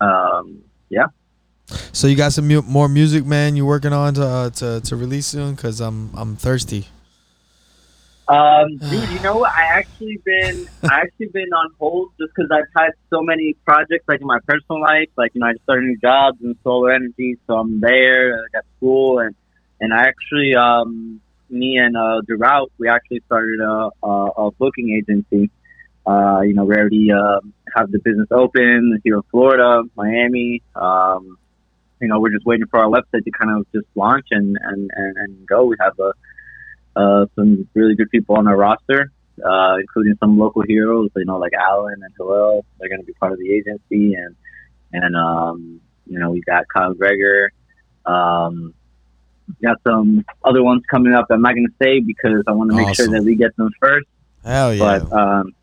[0.00, 1.06] um, yeah,
[1.92, 3.56] So you got some mu- more music, man.
[3.56, 5.56] You working on to uh, to to release soon?
[5.56, 6.86] Cause I'm I'm thirsty.
[8.28, 9.52] Um, dude, you know what?
[9.52, 14.04] I actually been I actually been on hold just because I've had so many projects
[14.08, 15.08] like in my personal life.
[15.16, 18.34] Like you know, I just started new jobs in solar energy, so I'm there.
[18.38, 19.34] I got school, and
[19.80, 21.20] and I actually um
[21.50, 25.50] me and uh Drought, we actually started a a, a booking agency.
[26.06, 27.40] Uh, you know, we already uh,
[27.74, 30.62] have the business open here in Florida, Miami.
[30.74, 31.38] Um,
[31.98, 34.90] you know, we're just waiting for our website to kind of just launch and and
[34.94, 35.64] and, and go.
[35.64, 36.12] We have a
[36.96, 39.10] uh, some really good people on our roster,
[39.44, 42.64] uh, including some local heroes, you know, like Alan and Joel.
[42.78, 44.34] They're going to be part of the agency, and
[44.92, 47.48] and um, you know, we got Kyle Greger.
[48.06, 48.74] Um,
[49.62, 51.26] got some other ones coming up.
[51.30, 53.70] I'm not going to say because I want to make sure that we get them
[53.80, 54.06] first.
[54.44, 54.98] Hell yeah.
[55.00, 55.54] But um,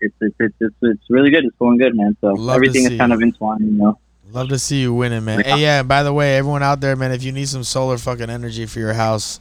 [0.00, 1.44] It's it's it's it's, it's really good.
[1.44, 2.16] It's going good, man.
[2.20, 3.16] So Love everything is kind you.
[3.16, 3.98] of entwined, you know.
[4.32, 5.40] Love to see you winning, man.
[5.40, 5.80] Hey, yeah.
[5.80, 8.66] and By the way, everyone out there, man, if you need some solar fucking energy
[8.66, 9.38] for your house,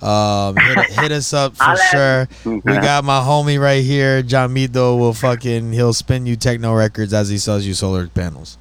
[0.00, 2.28] um, hit, hit us up for sure.
[2.44, 4.98] We got my homie right here, John Mito.
[4.98, 8.58] Will fucking he'll spin you techno records as he sells you solar panels.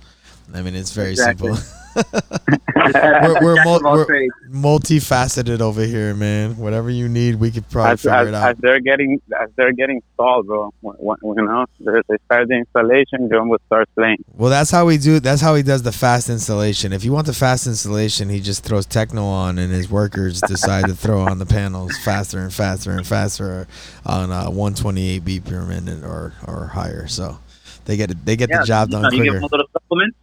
[0.53, 1.53] I mean, it's very Exactly.
[1.55, 2.57] simple.
[2.93, 6.57] we're we're, mul- we're multifaceted over here, man.
[6.57, 8.49] Whatever you need, we could probably as, figure as, it out.
[8.49, 10.73] as they're getting as they're getting stalled, bro.
[10.81, 14.23] When, when, you know, they start the installation, John will start playing.
[14.35, 15.19] Well, that's how we do.
[15.19, 16.93] That's how he does the fast installation.
[16.93, 20.85] If you want the fast installation, he just throws techno on, and his workers decide
[20.85, 23.67] to throw on the panels faster and faster and faster
[24.05, 27.07] on uh, 128 beat per minute or or higher.
[27.07, 27.39] So
[27.87, 29.47] they get it, they get Yeah, the job you done know, you give them a
[29.47, 30.15] little supplement,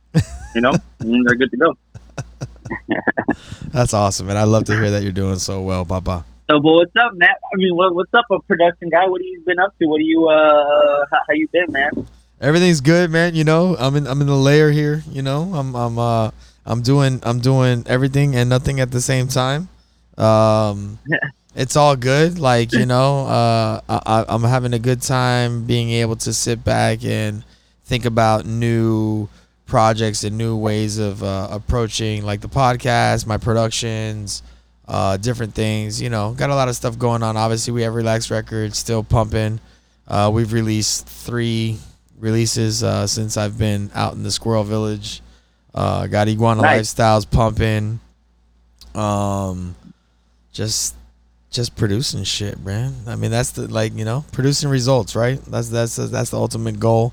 [0.54, 1.74] you know, and they're good to go.
[3.72, 6.24] That's awesome, and I love to hear that you're doing so well, Papa.
[6.50, 7.36] So, but what's up, Matt?
[7.52, 9.06] I mean, what, what's up, a production guy?
[9.06, 9.86] What have you been up to?
[9.86, 12.06] What are you, uh, how, how you been, man?
[12.40, 13.34] Everything's good, man.
[13.34, 15.02] You know, I'm in I'm in the layer here.
[15.10, 16.30] You know, I'm I'm uh
[16.66, 19.68] I'm doing I'm doing everything and nothing at the same time.
[20.18, 20.98] Um,
[21.54, 22.38] it's all good.
[22.38, 26.62] Like you know, uh, I, I- I'm having a good time being able to sit
[26.64, 27.44] back and
[27.86, 29.28] think about new
[29.66, 34.42] projects and new ways of uh, approaching like the podcast, my productions,
[34.86, 36.00] uh, different things.
[36.00, 37.36] You know, got a lot of stuff going on.
[37.36, 39.60] Obviously, we have Relax Records still pumping.
[40.06, 41.78] Uh, we've released three
[42.18, 45.22] releases uh, since I've been out in the Squirrel Village.
[45.74, 46.94] Uh, got Iguana Nice.
[46.94, 48.00] Lifestyles pumping.
[48.94, 49.74] Um,
[50.52, 50.94] just
[51.50, 52.94] just producing shit, man.
[53.06, 55.42] I mean, that's the like you know producing results, right?
[55.46, 57.12] That's that's that's the ultimate goal.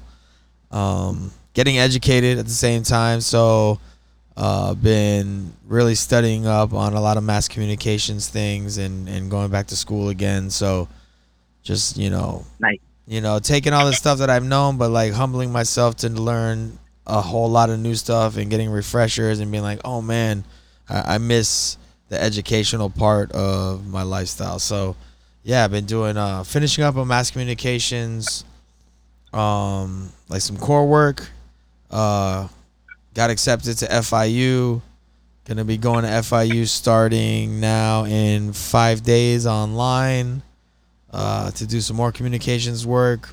[0.70, 3.22] Um, getting educated at the same time.
[3.22, 3.80] So,
[4.38, 9.50] uh, been really studying up on a lot of mass communications things and and going
[9.52, 10.50] back to school again.
[10.50, 10.88] So,
[11.64, 12.80] just you know, Nice.
[13.08, 16.78] you know, taking all the stuff that I've known, but like humbling myself to learn
[17.06, 20.46] a whole lot of new stuff and getting refreshers and being like, oh man,
[20.88, 21.78] I, I miss
[22.10, 24.60] the educational part of my lifestyle.
[24.60, 24.96] So,
[25.44, 28.46] yeah, I've been doing uh, finishing up on mass communications,
[29.34, 31.30] um, like some core work.
[31.92, 32.48] Uh,
[33.14, 34.82] got accepted to FIU.
[35.46, 40.42] Gonna be going to FIU starting now in five days online
[41.12, 43.30] uh, to do some more communications work.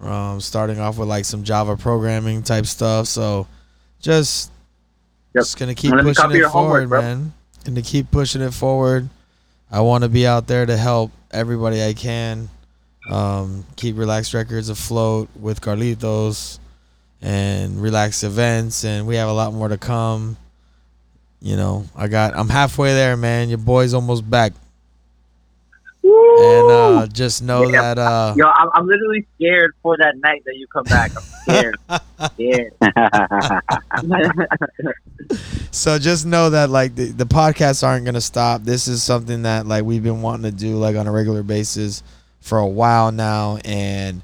[0.00, 3.06] Um, starting off with like some Java programming type stuff.
[3.06, 3.46] So
[4.00, 4.50] just
[5.34, 5.42] Yep.
[5.42, 7.32] just gonna keep pushing it your homework, forward, man.
[7.64, 9.08] Gonna keep pushing it forward.
[9.70, 12.48] I want to be out there to help everybody I can.
[13.10, 16.58] Um, keep Relax Records afloat with Carlitos
[17.24, 20.36] and Relax Events, and we have a lot more to come.
[21.40, 23.48] You know, I got I'm halfway there, man.
[23.48, 24.52] Your boy's almost back.
[26.06, 27.94] And uh, just know Yeah.
[27.94, 31.12] that uh, Yo, I'm, I'm literally scared for that night that you come back.
[31.16, 31.76] I'm scared.
[32.34, 32.72] scared.
[35.70, 38.62] so just know that like the, the podcasts aren't gonna stop.
[38.64, 42.02] This is something that like we've been wanting to do like on a regular basis
[42.40, 44.22] for a while now, and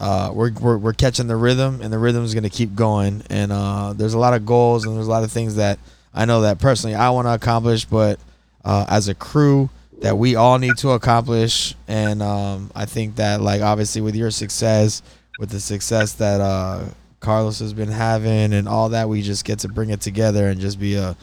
[0.00, 3.22] uh, we're, we're we're catching the rhythm, and the rhythm is gonna keep going.
[3.30, 5.78] And uh, there's a lot of goals, and there's a lot of things that
[6.14, 8.18] I know that personally I want to accomplish, but
[8.64, 9.70] uh, as a crew
[10.00, 11.74] that we all need to accomplish.
[11.88, 15.02] And um, I think that like obviously with your success,
[15.38, 16.84] with the success that uh,
[17.20, 20.60] Carlos has been having, and all that, we just get to bring it together and
[20.60, 21.16] just be a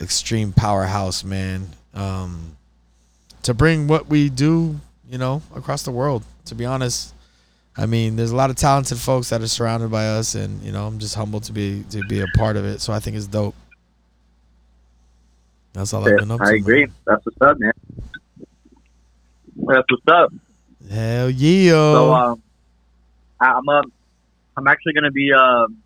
[0.00, 1.68] extreme powerhouse, man.
[1.94, 2.56] Um,
[3.42, 6.24] to bring what we do, you know, across the world.
[6.46, 7.14] To be honest,
[7.78, 10.72] I mean, there's a lot of talented folks that are surrounded by us, and you
[10.72, 12.80] know, I'm just humbled to be to be a part of it.
[12.80, 13.54] So I think it's dope.
[15.74, 16.46] That's all I've been up to.
[16.46, 16.86] I agree.
[16.86, 16.94] man.
[17.06, 17.72] That's what's up, man.
[19.56, 20.32] That's what's up.
[20.90, 21.70] Hell yeah.
[21.72, 22.42] So um,
[23.40, 23.92] I- I'm um,
[24.56, 25.82] I'm actually gonna be um,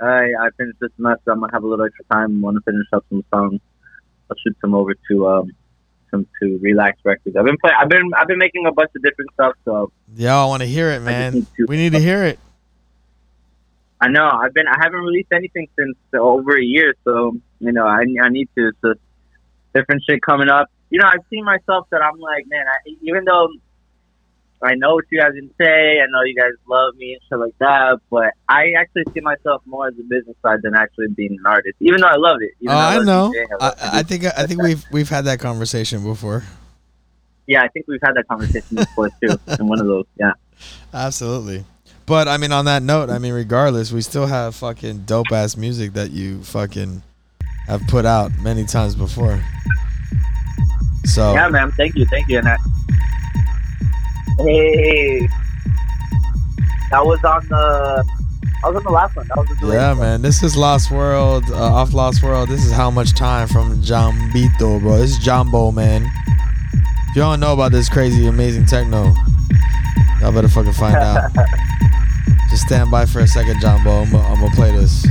[0.00, 1.32] I I finished this semester.
[1.32, 2.26] I'm gonna have a little extra time.
[2.36, 3.60] I'm gonna finish up some songs.
[4.30, 5.50] I'll shoot some over to um,
[6.10, 7.36] some to Relax Records.
[7.36, 7.72] I've been play.
[7.78, 9.54] I've been I've been making a bunch of different stuff.
[9.64, 11.34] So Yo, I want to hear it, man.
[11.34, 12.38] need to- We need to hear it.
[14.00, 16.94] I know I've been I haven't released anything since over a year.
[17.04, 18.72] So you know I I need to.
[18.82, 18.94] So
[19.74, 20.68] different shit coming up.
[20.90, 22.64] You know I've seen myself that I'm like man.
[22.66, 23.48] I, even though
[24.62, 26.00] I know what you guys can say.
[26.00, 29.62] I know you guys love me and shit like that, but I actually see myself
[29.66, 31.76] more as a business side than actually being an artist.
[31.80, 32.50] Even though I love it.
[32.60, 33.32] Even Oh, though I know.
[33.32, 36.42] DJing, I, love I think I think we've we've had that conversation before.
[37.46, 39.38] yeah, I think we've had that conversation before too.
[39.60, 40.32] in one of those, yeah.
[40.92, 41.64] Absolutely.
[42.06, 45.56] But I mean, on that note, I mean, regardless, we still have fucking dope ass
[45.56, 47.02] music that you fucking
[47.66, 49.40] have put out many times before.
[51.04, 51.70] So Yeah, man.
[51.72, 52.38] Thank you, thank you.
[52.38, 52.56] And I,
[54.38, 55.28] hey,
[56.90, 58.04] That was on the.
[58.64, 59.26] I was on the last one.
[59.28, 59.98] That was the Yeah, one.
[59.98, 60.22] man.
[60.22, 62.48] This is Lost World, uh, off Lost World.
[62.48, 64.98] This is how much time from Jambito, bro.
[64.98, 66.02] This is Jonbo, man.
[67.10, 69.14] If you don't know about this crazy, amazing techno,
[70.20, 71.30] y'all better fucking find out.
[72.50, 74.06] Just stand by for a second, Jonbo.
[74.06, 75.06] I'm, I'm gonna play this.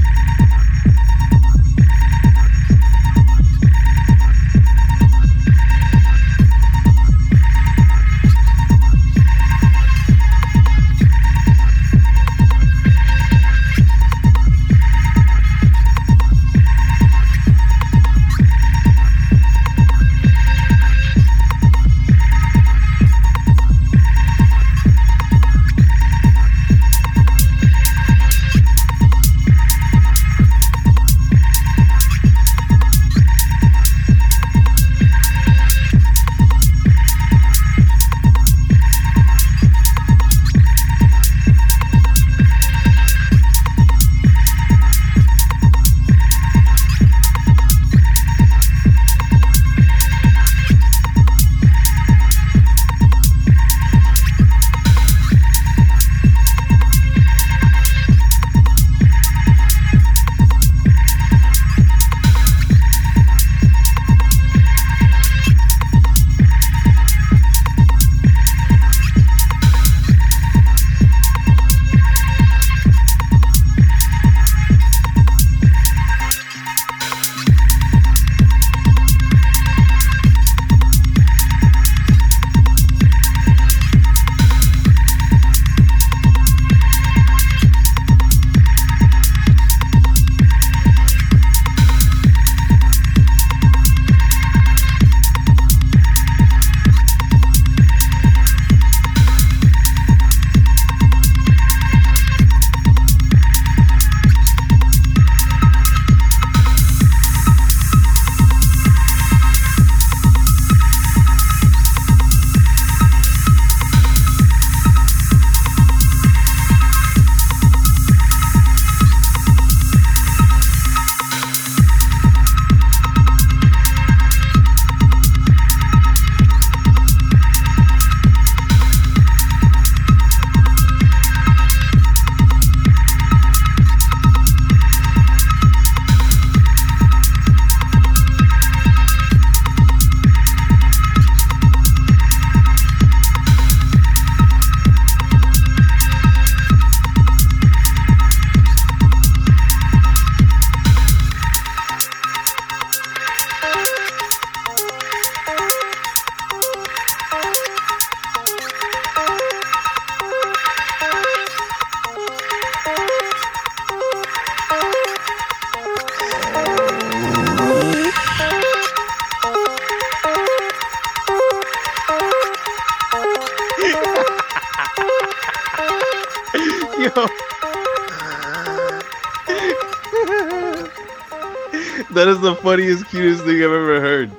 [182.67, 184.29] Funniest, cutest thing I've ever heard.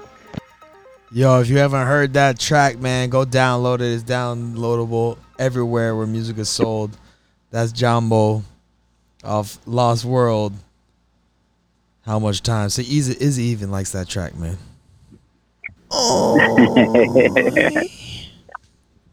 [1.10, 3.90] Yo, if you haven't heard that track, man, go download it.
[3.90, 6.94] It's downloadable everywhere where music is sold.
[7.50, 8.42] That's Jonbo
[9.24, 10.52] of Lost World.
[12.04, 12.68] How much time?
[12.68, 14.58] So Izzy, Izzy even likes that track, man.
[15.90, 16.36] Oh,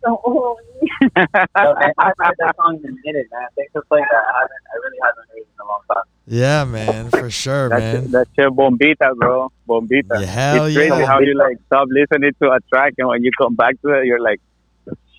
[0.06, 0.57] So,
[1.15, 3.48] I haven't heard that song in a minute, man.
[3.56, 4.23] Thanks for playing that.
[4.23, 4.64] I haven't.
[4.72, 6.03] I really haven't heard it in a long time.
[6.27, 8.11] Yeah, man, for sure, That's man.
[8.11, 9.52] that's your bombita, bro.
[9.68, 10.19] Bombita.
[10.22, 11.06] Yeah, hell it's crazy yeah.
[11.06, 14.06] how you like stop listening to a track and when you come back to it,
[14.06, 14.41] you're like,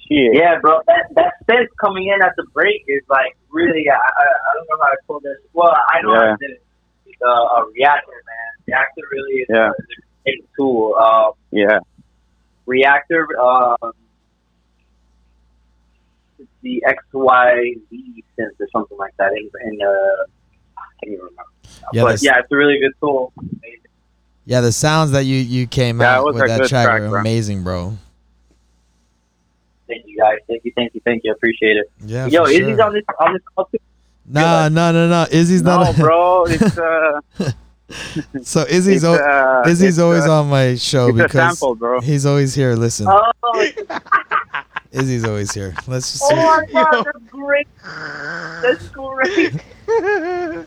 [0.09, 0.35] shit.
[0.35, 0.81] Yeah, bro.
[0.87, 3.89] That that sense coming in at the break is like really.
[3.89, 5.37] I I, I don't know how to pull this.
[5.53, 6.33] Well, I know Yeah.
[6.33, 6.63] I did it.
[7.07, 8.51] It's a, a Reaktor, man.
[8.69, 9.69] Reaktor really is Yeah.
[9.69, 10.95] a, is a great tool.
[10.97, 11.79] Um, Yeah.
[12.67, 13.27] Reaktor.
[13.39, 14.06] Um, it's
[16.67, 16.83] the
[17.15, 19.33] XYZ sense or something like that.
[19.33, 21.43] In, in uh, I can't even remember.
[21.93, 23.33] Yeah, but yeah, it's a really good tool.
[23.39, 23.81] Amazing.
[24.45, 27.21] Yeah, the sounds that you you came That out with that track track, were bro.
[27.21, 27.97] amazing, bro.
[29.89, 30.39] Thank you guys.
[30.49, 30.73] Thank you.
[30.75, 31.01] Thank you.
[31.05, 31.31] Thank you.
[31.33, 31.91] I appreciate it.
[32.05, 32.83] Yeah, Yo, Izzy's sure.
[32.83, 33.79] on this on this call too.
[34.29, 35.27] Nah, no, no, no.
[35.31, 35.97] Izzy's No, not.
[35.97, 36.45] bro.
[36.49, 37.21] It's uh,
[38.43, 42.75] so Izzy's al- uh, Izzy's always uh, on my show because sample, he's always here.
[42.75, 43.33] Listen, Oh,
[44.97, 45.75] Izzy's always here.
[45.87, 46.37] Let's just oh see.
[46.37, 47.69] my god, that's great.
[48.63, 50.67] That's great.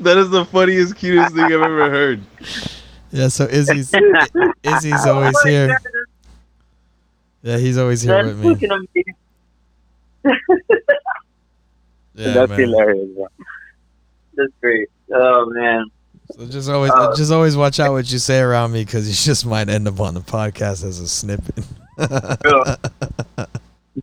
[0.00, 2.22] That is the funniest, cutest thing I've ever heard.
[3.10, 3.92] Yeah, so Izzy's
[4.62, 5.66] Izzy's Oh always my here.
[5.68, 5.78] God,
[7.42, 8.54] Yeah, he's always here That's with me.
[8.54, 9.14] fucking amazing.
[12.14, 12.58] Yeah, That's man.
[12.60, 13.26] hilarious, bro.
[14.34, 14.88] That's great.
[15.12, 15.86] Oh man.
[16.36, 19.14] So just always, Uh, just always watch out what you say around me because you
[19.14, 21.64] just might end up on the podcast as a snippet.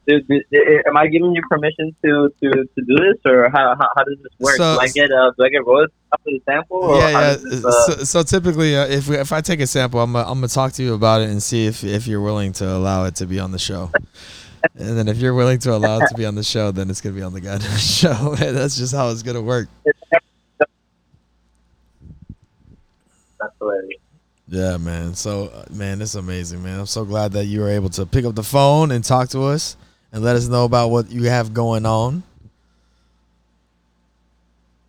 [0.10, 4.18] Am I giving you permission to, to, to do this, or how, how, how does
[4.22, 4.58] this work?
[4.58, 6.78] So- do I get uh, do I get royalties after the sample?
[6.78, 7.36] Or yeah, yeah.
[7.36, 10.30] this, uh, so, so typically, uh, if we, if I take a sample, I'm gonna,
[10.30, 13.06] I'm gonna talk to you about it and see if if you're willing to allow
[13.06, 13.92] it to be on the show.
[14.76, 17.02] And then if you're willing to allow it to be on the show, then it's
[17.02, 18.36] gonna be on the goddamn show.
[18.40, 19.70] That's just how it's gonna work.
[23.40, 24.02] that's hilarious.
[24.50, 25.14] Yeah, man.
[25.16, 26.80] So, uh, man, it's amazing, man.
[26.80, 29.44] I'm so glad that you were able to pick up the phone and talk to
[29.44, 29.76] us
[30.14, 32.24] and let us know about what you have going on.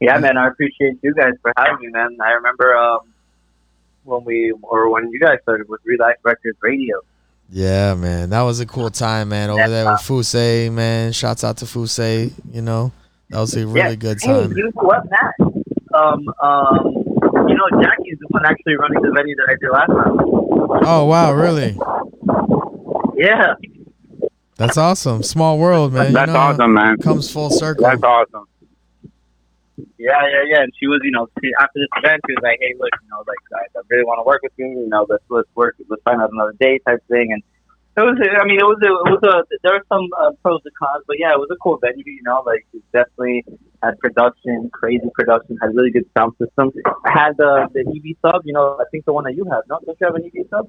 [0.00, 2.16] Yeah, man, I appreciate you guys for having me, man.
[2.24, 3.00] I remember um,
[4.04, 7.00] when we or when you guys started with Relax Records Radio.
[7.50, 8.30] Yeah, man.
[8.30, 9.50] That was a cool time, man.
[9.50, 11.12] Over there with Fusei, man.
[11.12, 12.30] Shouts out to Fusei.
[12.52, 12.92] You know,
[13.30, 13.94] that was a really Yeah.
[13.96, 14.52] good Hey, time.
[14.56, 15.34] you know what, Matt?
[15.94, 17.04] Um, um,
[17.48, 20.16] you know, Jackie's the one actually running the venue that I did last time.
[20.86, 21.76] Oh, wow, really?
[23.16, 23.54] Yeah,
[24.56, 25.22] That's awesome.
[25.22, 26.12] Small world, man.
[26.12, 26.98] That's you know, awesome, man.
[26.98, 27.84] Comes full circle.
[27.84, 28.46] That's awesome.
[29.98, 30.62] yeah, yeah, yeah.
[30.62, 33.08] And she was, you know, she, after this event, she was like, "Hey, look, you
[33.10, 34.66] know, like I, I really want to work with you.
[34.66, 37.42] You know, let's let's work, let's find out another day type thing." And
[37.96, 40.74] it was, I mean, it was, it was a, there were some uh, pros and
[40.74, 42.04] cons, but yeah, it was a cool venue.
[42.06, 43.44] You know, like it definitely
[43.82, 46.72] had production, crazy production, had really good sound system.
[47.04, 49.62] Had the the EV sub, you know, I think the one that you have.
[49.68, 50.68] No, don't you have an EV sub?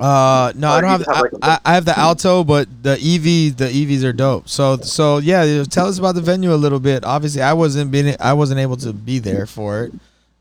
[0.00, 1.06] Uh, no, I don't have.
[1.06, 4.48] have, I, like, I, I have the Alto, but the EV, the EVs are dope.
[4.48, 7.04] So, so yeah, tell us about the venue a little bit.
[7.04, 9.92] Obviously, I wasn't being, I wasn't able to be there for it,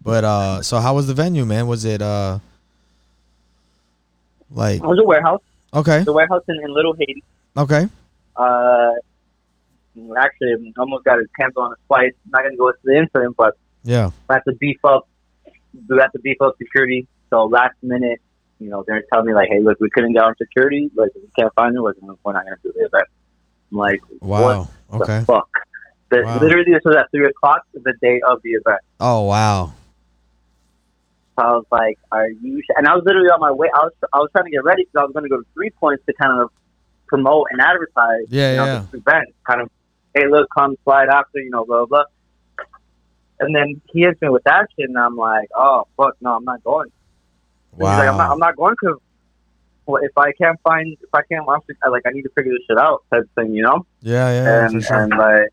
[0.04, 1.66] but uh, so how was the venue, man?
[1.66, 2.38] Was it uh,
[4.52, 5.42] like It was a warehouse,
[5.74, 7.24] okay, the warehouse in, in Little Haiti.
[7.58, 7.88] okay,
[8.36, 8.92] Uh,
[10.18, 12.14] actually, almost got it canceled on a flight.
[12.32, 15.08] not gonna go into the incident, but yeah, we have to beef up.
[15.88, 17.08] We have to beef up security.
[17.30, 18.20] So last minute,
[18.60, 20.92] you know, they're telling me like, "Hey, look, we couldn't get on security.
[20.96, 21.82] Like, we can't find it.
[21.82, 21.94] We're
[22.24, 23.08] we're not gonna do the event."
[23.72, 25.50] I'm like, wow, "What okay, the fuck?"
[26.10, 26.40] The, Wow.
[26.42, 28.82] Literally, this was at three o'clock the day of the event.
[29.00, 29.74] oh wow,
[31.38, 33.70] So I was like, "Are you?" And I was literally on my way.
[33.74, 35.46] I was I was trying to get ready because I was going to go to
[35.54, 36.52] Three Points to kind of
[37.08, 38.26] promote and advertise.
[38.30, 38.86] Yeah, you know, yeah.
[38.92, 39.70] This event, kind of,
[40.16, 42.04] hey, look, come slide after, you know, blah blah.
[42.04, 42.66] blah.
[43.40, 46.44] And then he hits me with that shit, and I'm like, "Oh fuck, no, I'm
[46.44, 46.92] not going."
[47.72, 49.00] He's like, "I'm not, wow, I'm not going because."
[49.88, 52.30] Well, if I can't find, if I can't watch it, I, like I need to
[52.38, 53.86] figure this shit out, type thing, you know.
[54.02, 55.02] yeah, yeah, and sure.
[55.02, 55.50] and like,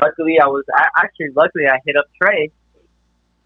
[0.00, 2.50] luckily I was I, actually luckily I hit up Trey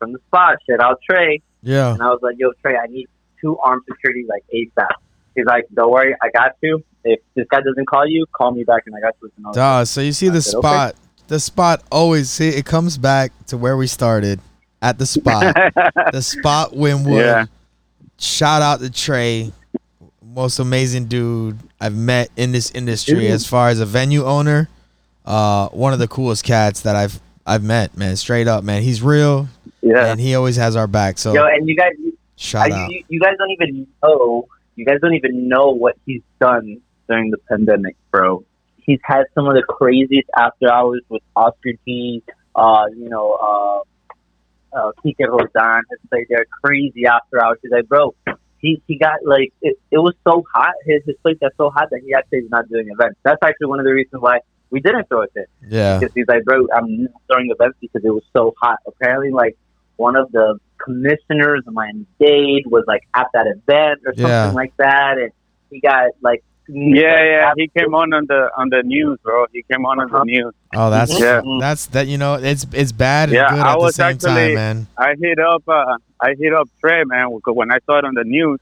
[0.01, 0.57] from the spot.
[0.69, 3.07] Shit out Trey, yeah, and I was like, "Yo, Trey, I need
[3.41, 4.89] two armed security like ASAP."
[5.37, 6.83] He's like, "Don't worry, I got you.
[7.13, 9.85] If this guy doesn't call you, call me back, and I got you." Was Duh,
[9.85, 10.95] so you see the said, "Okay." spot,
[11.29, 14.41] the spot always see it comes back to where we started
[14.83, 15.55] at the spot.
[16.13, 17.21] the spot Wynwood.
[17.21, 17.47] Yeah.
[18.19, 19.53] Shout out to Trey,
[20.35, 23.31] most amazing dude I've met in this industry Dude.
[23.31, 24.69] as far as a venue owner.
[25.25, 28.17] Uh, one of the coolest cats that I've I've met, man.
[28.17, 28.83] Straight up, man.
[28.83, 29.49] He's real
[29.83, 30.07] yeah.
[30.07, 31.19] and he always has our back.
[31.19, 31.93] So Yo, and you guys,
[32.37, 32.91] shout I, out.
[32.91, 34.49] you, you guys don't even know.
[34.77, 38.45] You guys don't even know what he's done during the pandemic, bro.
[38.77, 42.23] He's had some of the craziest after hours with Oscar D.
[42.55, 46.45] Uh, you know, uh, uh, Kike Rodan has played there.
[46.65, 47.59] Crazy after hours.
[47.63, 48.15] He's like, bro,
[48.59, 50.75] he he got like it, it was so hot.
[50.87, 53.19] His his place got so hot that he actually is not doing events.
[53.23, 54.41] That's actually one of the reasons why
[54.71, 55.47] we didn't throw it there.
[55.69, 55.99] Yeah.
[55.99, 58.79] Because he's like, bro, I'm not throwing events because it was so hot.
[58.87, 59.57] Apparently, like
[59.97, 64.51] one of the commissioners of Miami Dade was like at that event or something Yeah.
[64.53, 65.31] like that, and
[65.71, 67.53] he got like Yeah, yeah.
[67.57, 69.47] He came on on the on the news, bro.
[69.53, 70.25] He came on on the Uh-huh.
[70.25, 70.55] news.
[70.77, 71.41] Oh, that's Yeah.
[71.61, 72.07] that's that.
[72.07, 74.55] You know, it's it's bad and Yeah, good I at the was same time, actually-
[74.55, 74.87] man.
[74.99, 78.15] I hit up uh, I hit up Trey, man, because when I saw it on
[78.15, 78.61] the news,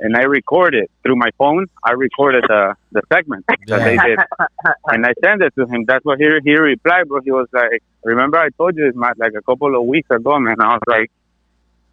[0.00, 1.66] and I recorded through my phone.
[1.84, 3.84] I recorded the the segment that Yeah.
[3.84, 4.18] they did,
[4.92, 5.84] and I sent it to him.
[5.86, 7.20] That's what he he replied, bro.
[7.20, 10.38] He was like, "Remember, I told you this, Matt, like a couple of weeks ago,
[10.40, 11.10] man." I was like,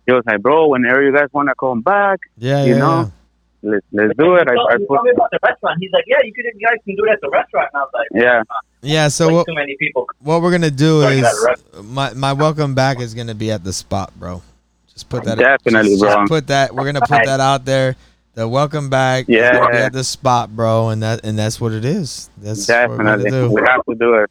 [0.08, 3.12] he was like, "Bro, whenever you guys want to come back, Yeah, you yeah, know,
[3.66, 5.78] let's let's do it." I, I put, about the restaurant.
[5.80, 7.70] He's like, yeah, you could, you guys can do it at the restaurant.
[7.74, 8.44] And I was like, yeah,
[8.82, 8.94] yeah.
[8.94, 9.08] Yeah.
[9.10, 10.08] So way what too many people.
[10.20, 11.26] what we're gonna do is
[11.84, 14.42] my my welcome back is gonna be at the spot, bro.
[14.94, 15.38] Just put that.
[15.38, 16.14] Definitely, just, bro.
[16.16, 16.74] Just put that.
[16.74, 17.96] We're gonna put that out there.
[18.36, 19.30] The welcome back.
[19.30, 19.54] is Yeah.
[19.54, 22.30] gonna be at the spot, bro, and that and that's what it is.
[22.38, 23.54] That's what we're definitely, gonna do.
[23.54, 24.30] we have to do it.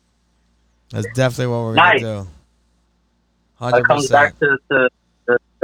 [0.90, 2.02] That's definitely what we're Nice.
[2.02, 2.28] gonna do.
[2.28, 2.28] It
[3.56, 4.90] Hundred comes back to, to the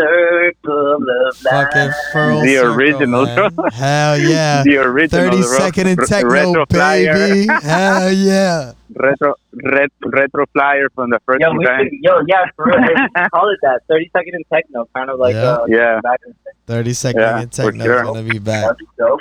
[0.01, 1.35] circle of life.
[1.73, 3.25] Fucking full The circle, original.
[3.27, 3.51] man.
[3.73, 4.63] Hell yeah.
[4.65, 7.47] The original 30 ro- second in techno, retro flyer, baby.
[7.63, 8.73] Hell yeah.
[8.95, 12.77] retro, ret, retro flyer from the first Yo, we should, yo, yeah, for real.
[13.35, 13.81] call it that.
[13.89, 15.41] 30 second in techno, kind of like Yeah.
[15.43, 16.01] uh, Yeah.
[16.03, 16.21] back
[16.67, 18.03] 30 second Yeah, in for techno is sure.
[18.05, 18.63] gonna be back.
[18.65, 19.21] That'd be dope.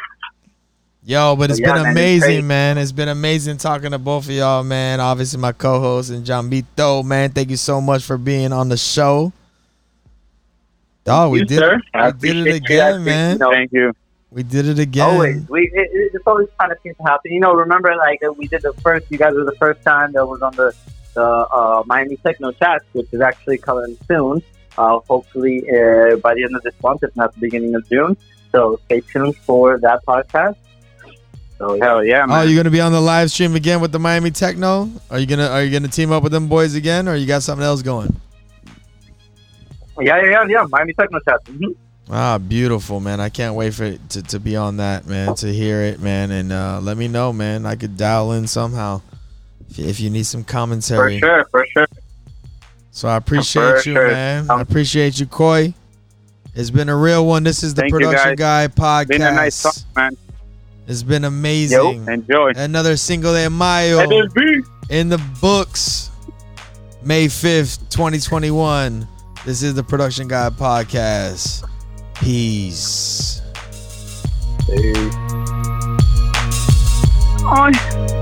[1.04, 2.44] Yo, but it's Yeah, been man, amazing, great.
[2.44, 2.78] man.
[2.78, 5.00] It's been amazing talking to both of y'all, man.
[5.00, 7.32] Obviously, my co-host and John Bito, man.
[7.32, 9.32] Thank you so much for being on the show.
[11.10, 11.82] Dog, we you, did sir.
[11.94, 12.56] I we did it.
[12.56, 13.34] Again, man.
[13.34, 13.94] You know, Thank you.
[14.32, 15.10] We did it again.
[15.10, 17.32] Always, we it, it, it's always kind of seems to happen.
[17.32, 19.08] You know, remember like we did the first.
[19.10, 20.70] You guys were the first time that was on the
[21.16, 24.44] the uh, Miami Techno Chat, which is actually coming soon.
[24.78, 28.16] Uh, hopefully uh, by the end of this month, if not the beginning of June.
[28.52, 30.58] So stay tuned for that podcast.
[31.58, 32.50] So yeah, Hell yeah, Oh, man.
[32.50, 34.90] you gonna be on the live stream again with the Miami Techno?
[35.10, 37.42] Are you gonna Are you gonna team up with them boys again, or you got
[37.42, 38.16] something else going?
[40.02, 40.66] Yeah, yeah, yeah, yeah.
[40.70, 41.46] Miami Techno Chats.
[41.48, 41.72] hmm
[42.12, 43.20] Ah, beautiful, man.
[43.20, 46.32] I can't wait for it to, to be on that, man, to hear it, man.
[46.32, 47.68] And uh, let me know, man.
[47.68, 49.02] I could dial in somehow
[49.70, 51.20] if, if you need some For commentary.
[51.20, 51.86] sure, for sure.
[52.90, 54.08] So I appreciate For you, sure.
[54.08, 54.50] man.
[54.50, 55.76] I Um, appreciate you, Koi.
[56.56, 57.44] It's been a real one.
[57.44, 59.08] This is the Thank Production Guy podcast.
[59.10, 60.18] Been a nice talk, man.
[60.88, 62.08] It's been amazing.
[62.08, 62.54] Enjoy.
[62.56, 64.00] Another Cinco de Mayo
[64.90, 66.10] in the books.
[67.04, 69.08] May 5th, 2021.
[69.46, 71.64] This is the Production Guy podcast.
[72.16, 73.42] Peace.
[74.68, 74.94] Hey.
[77.42, 78.19] Oh,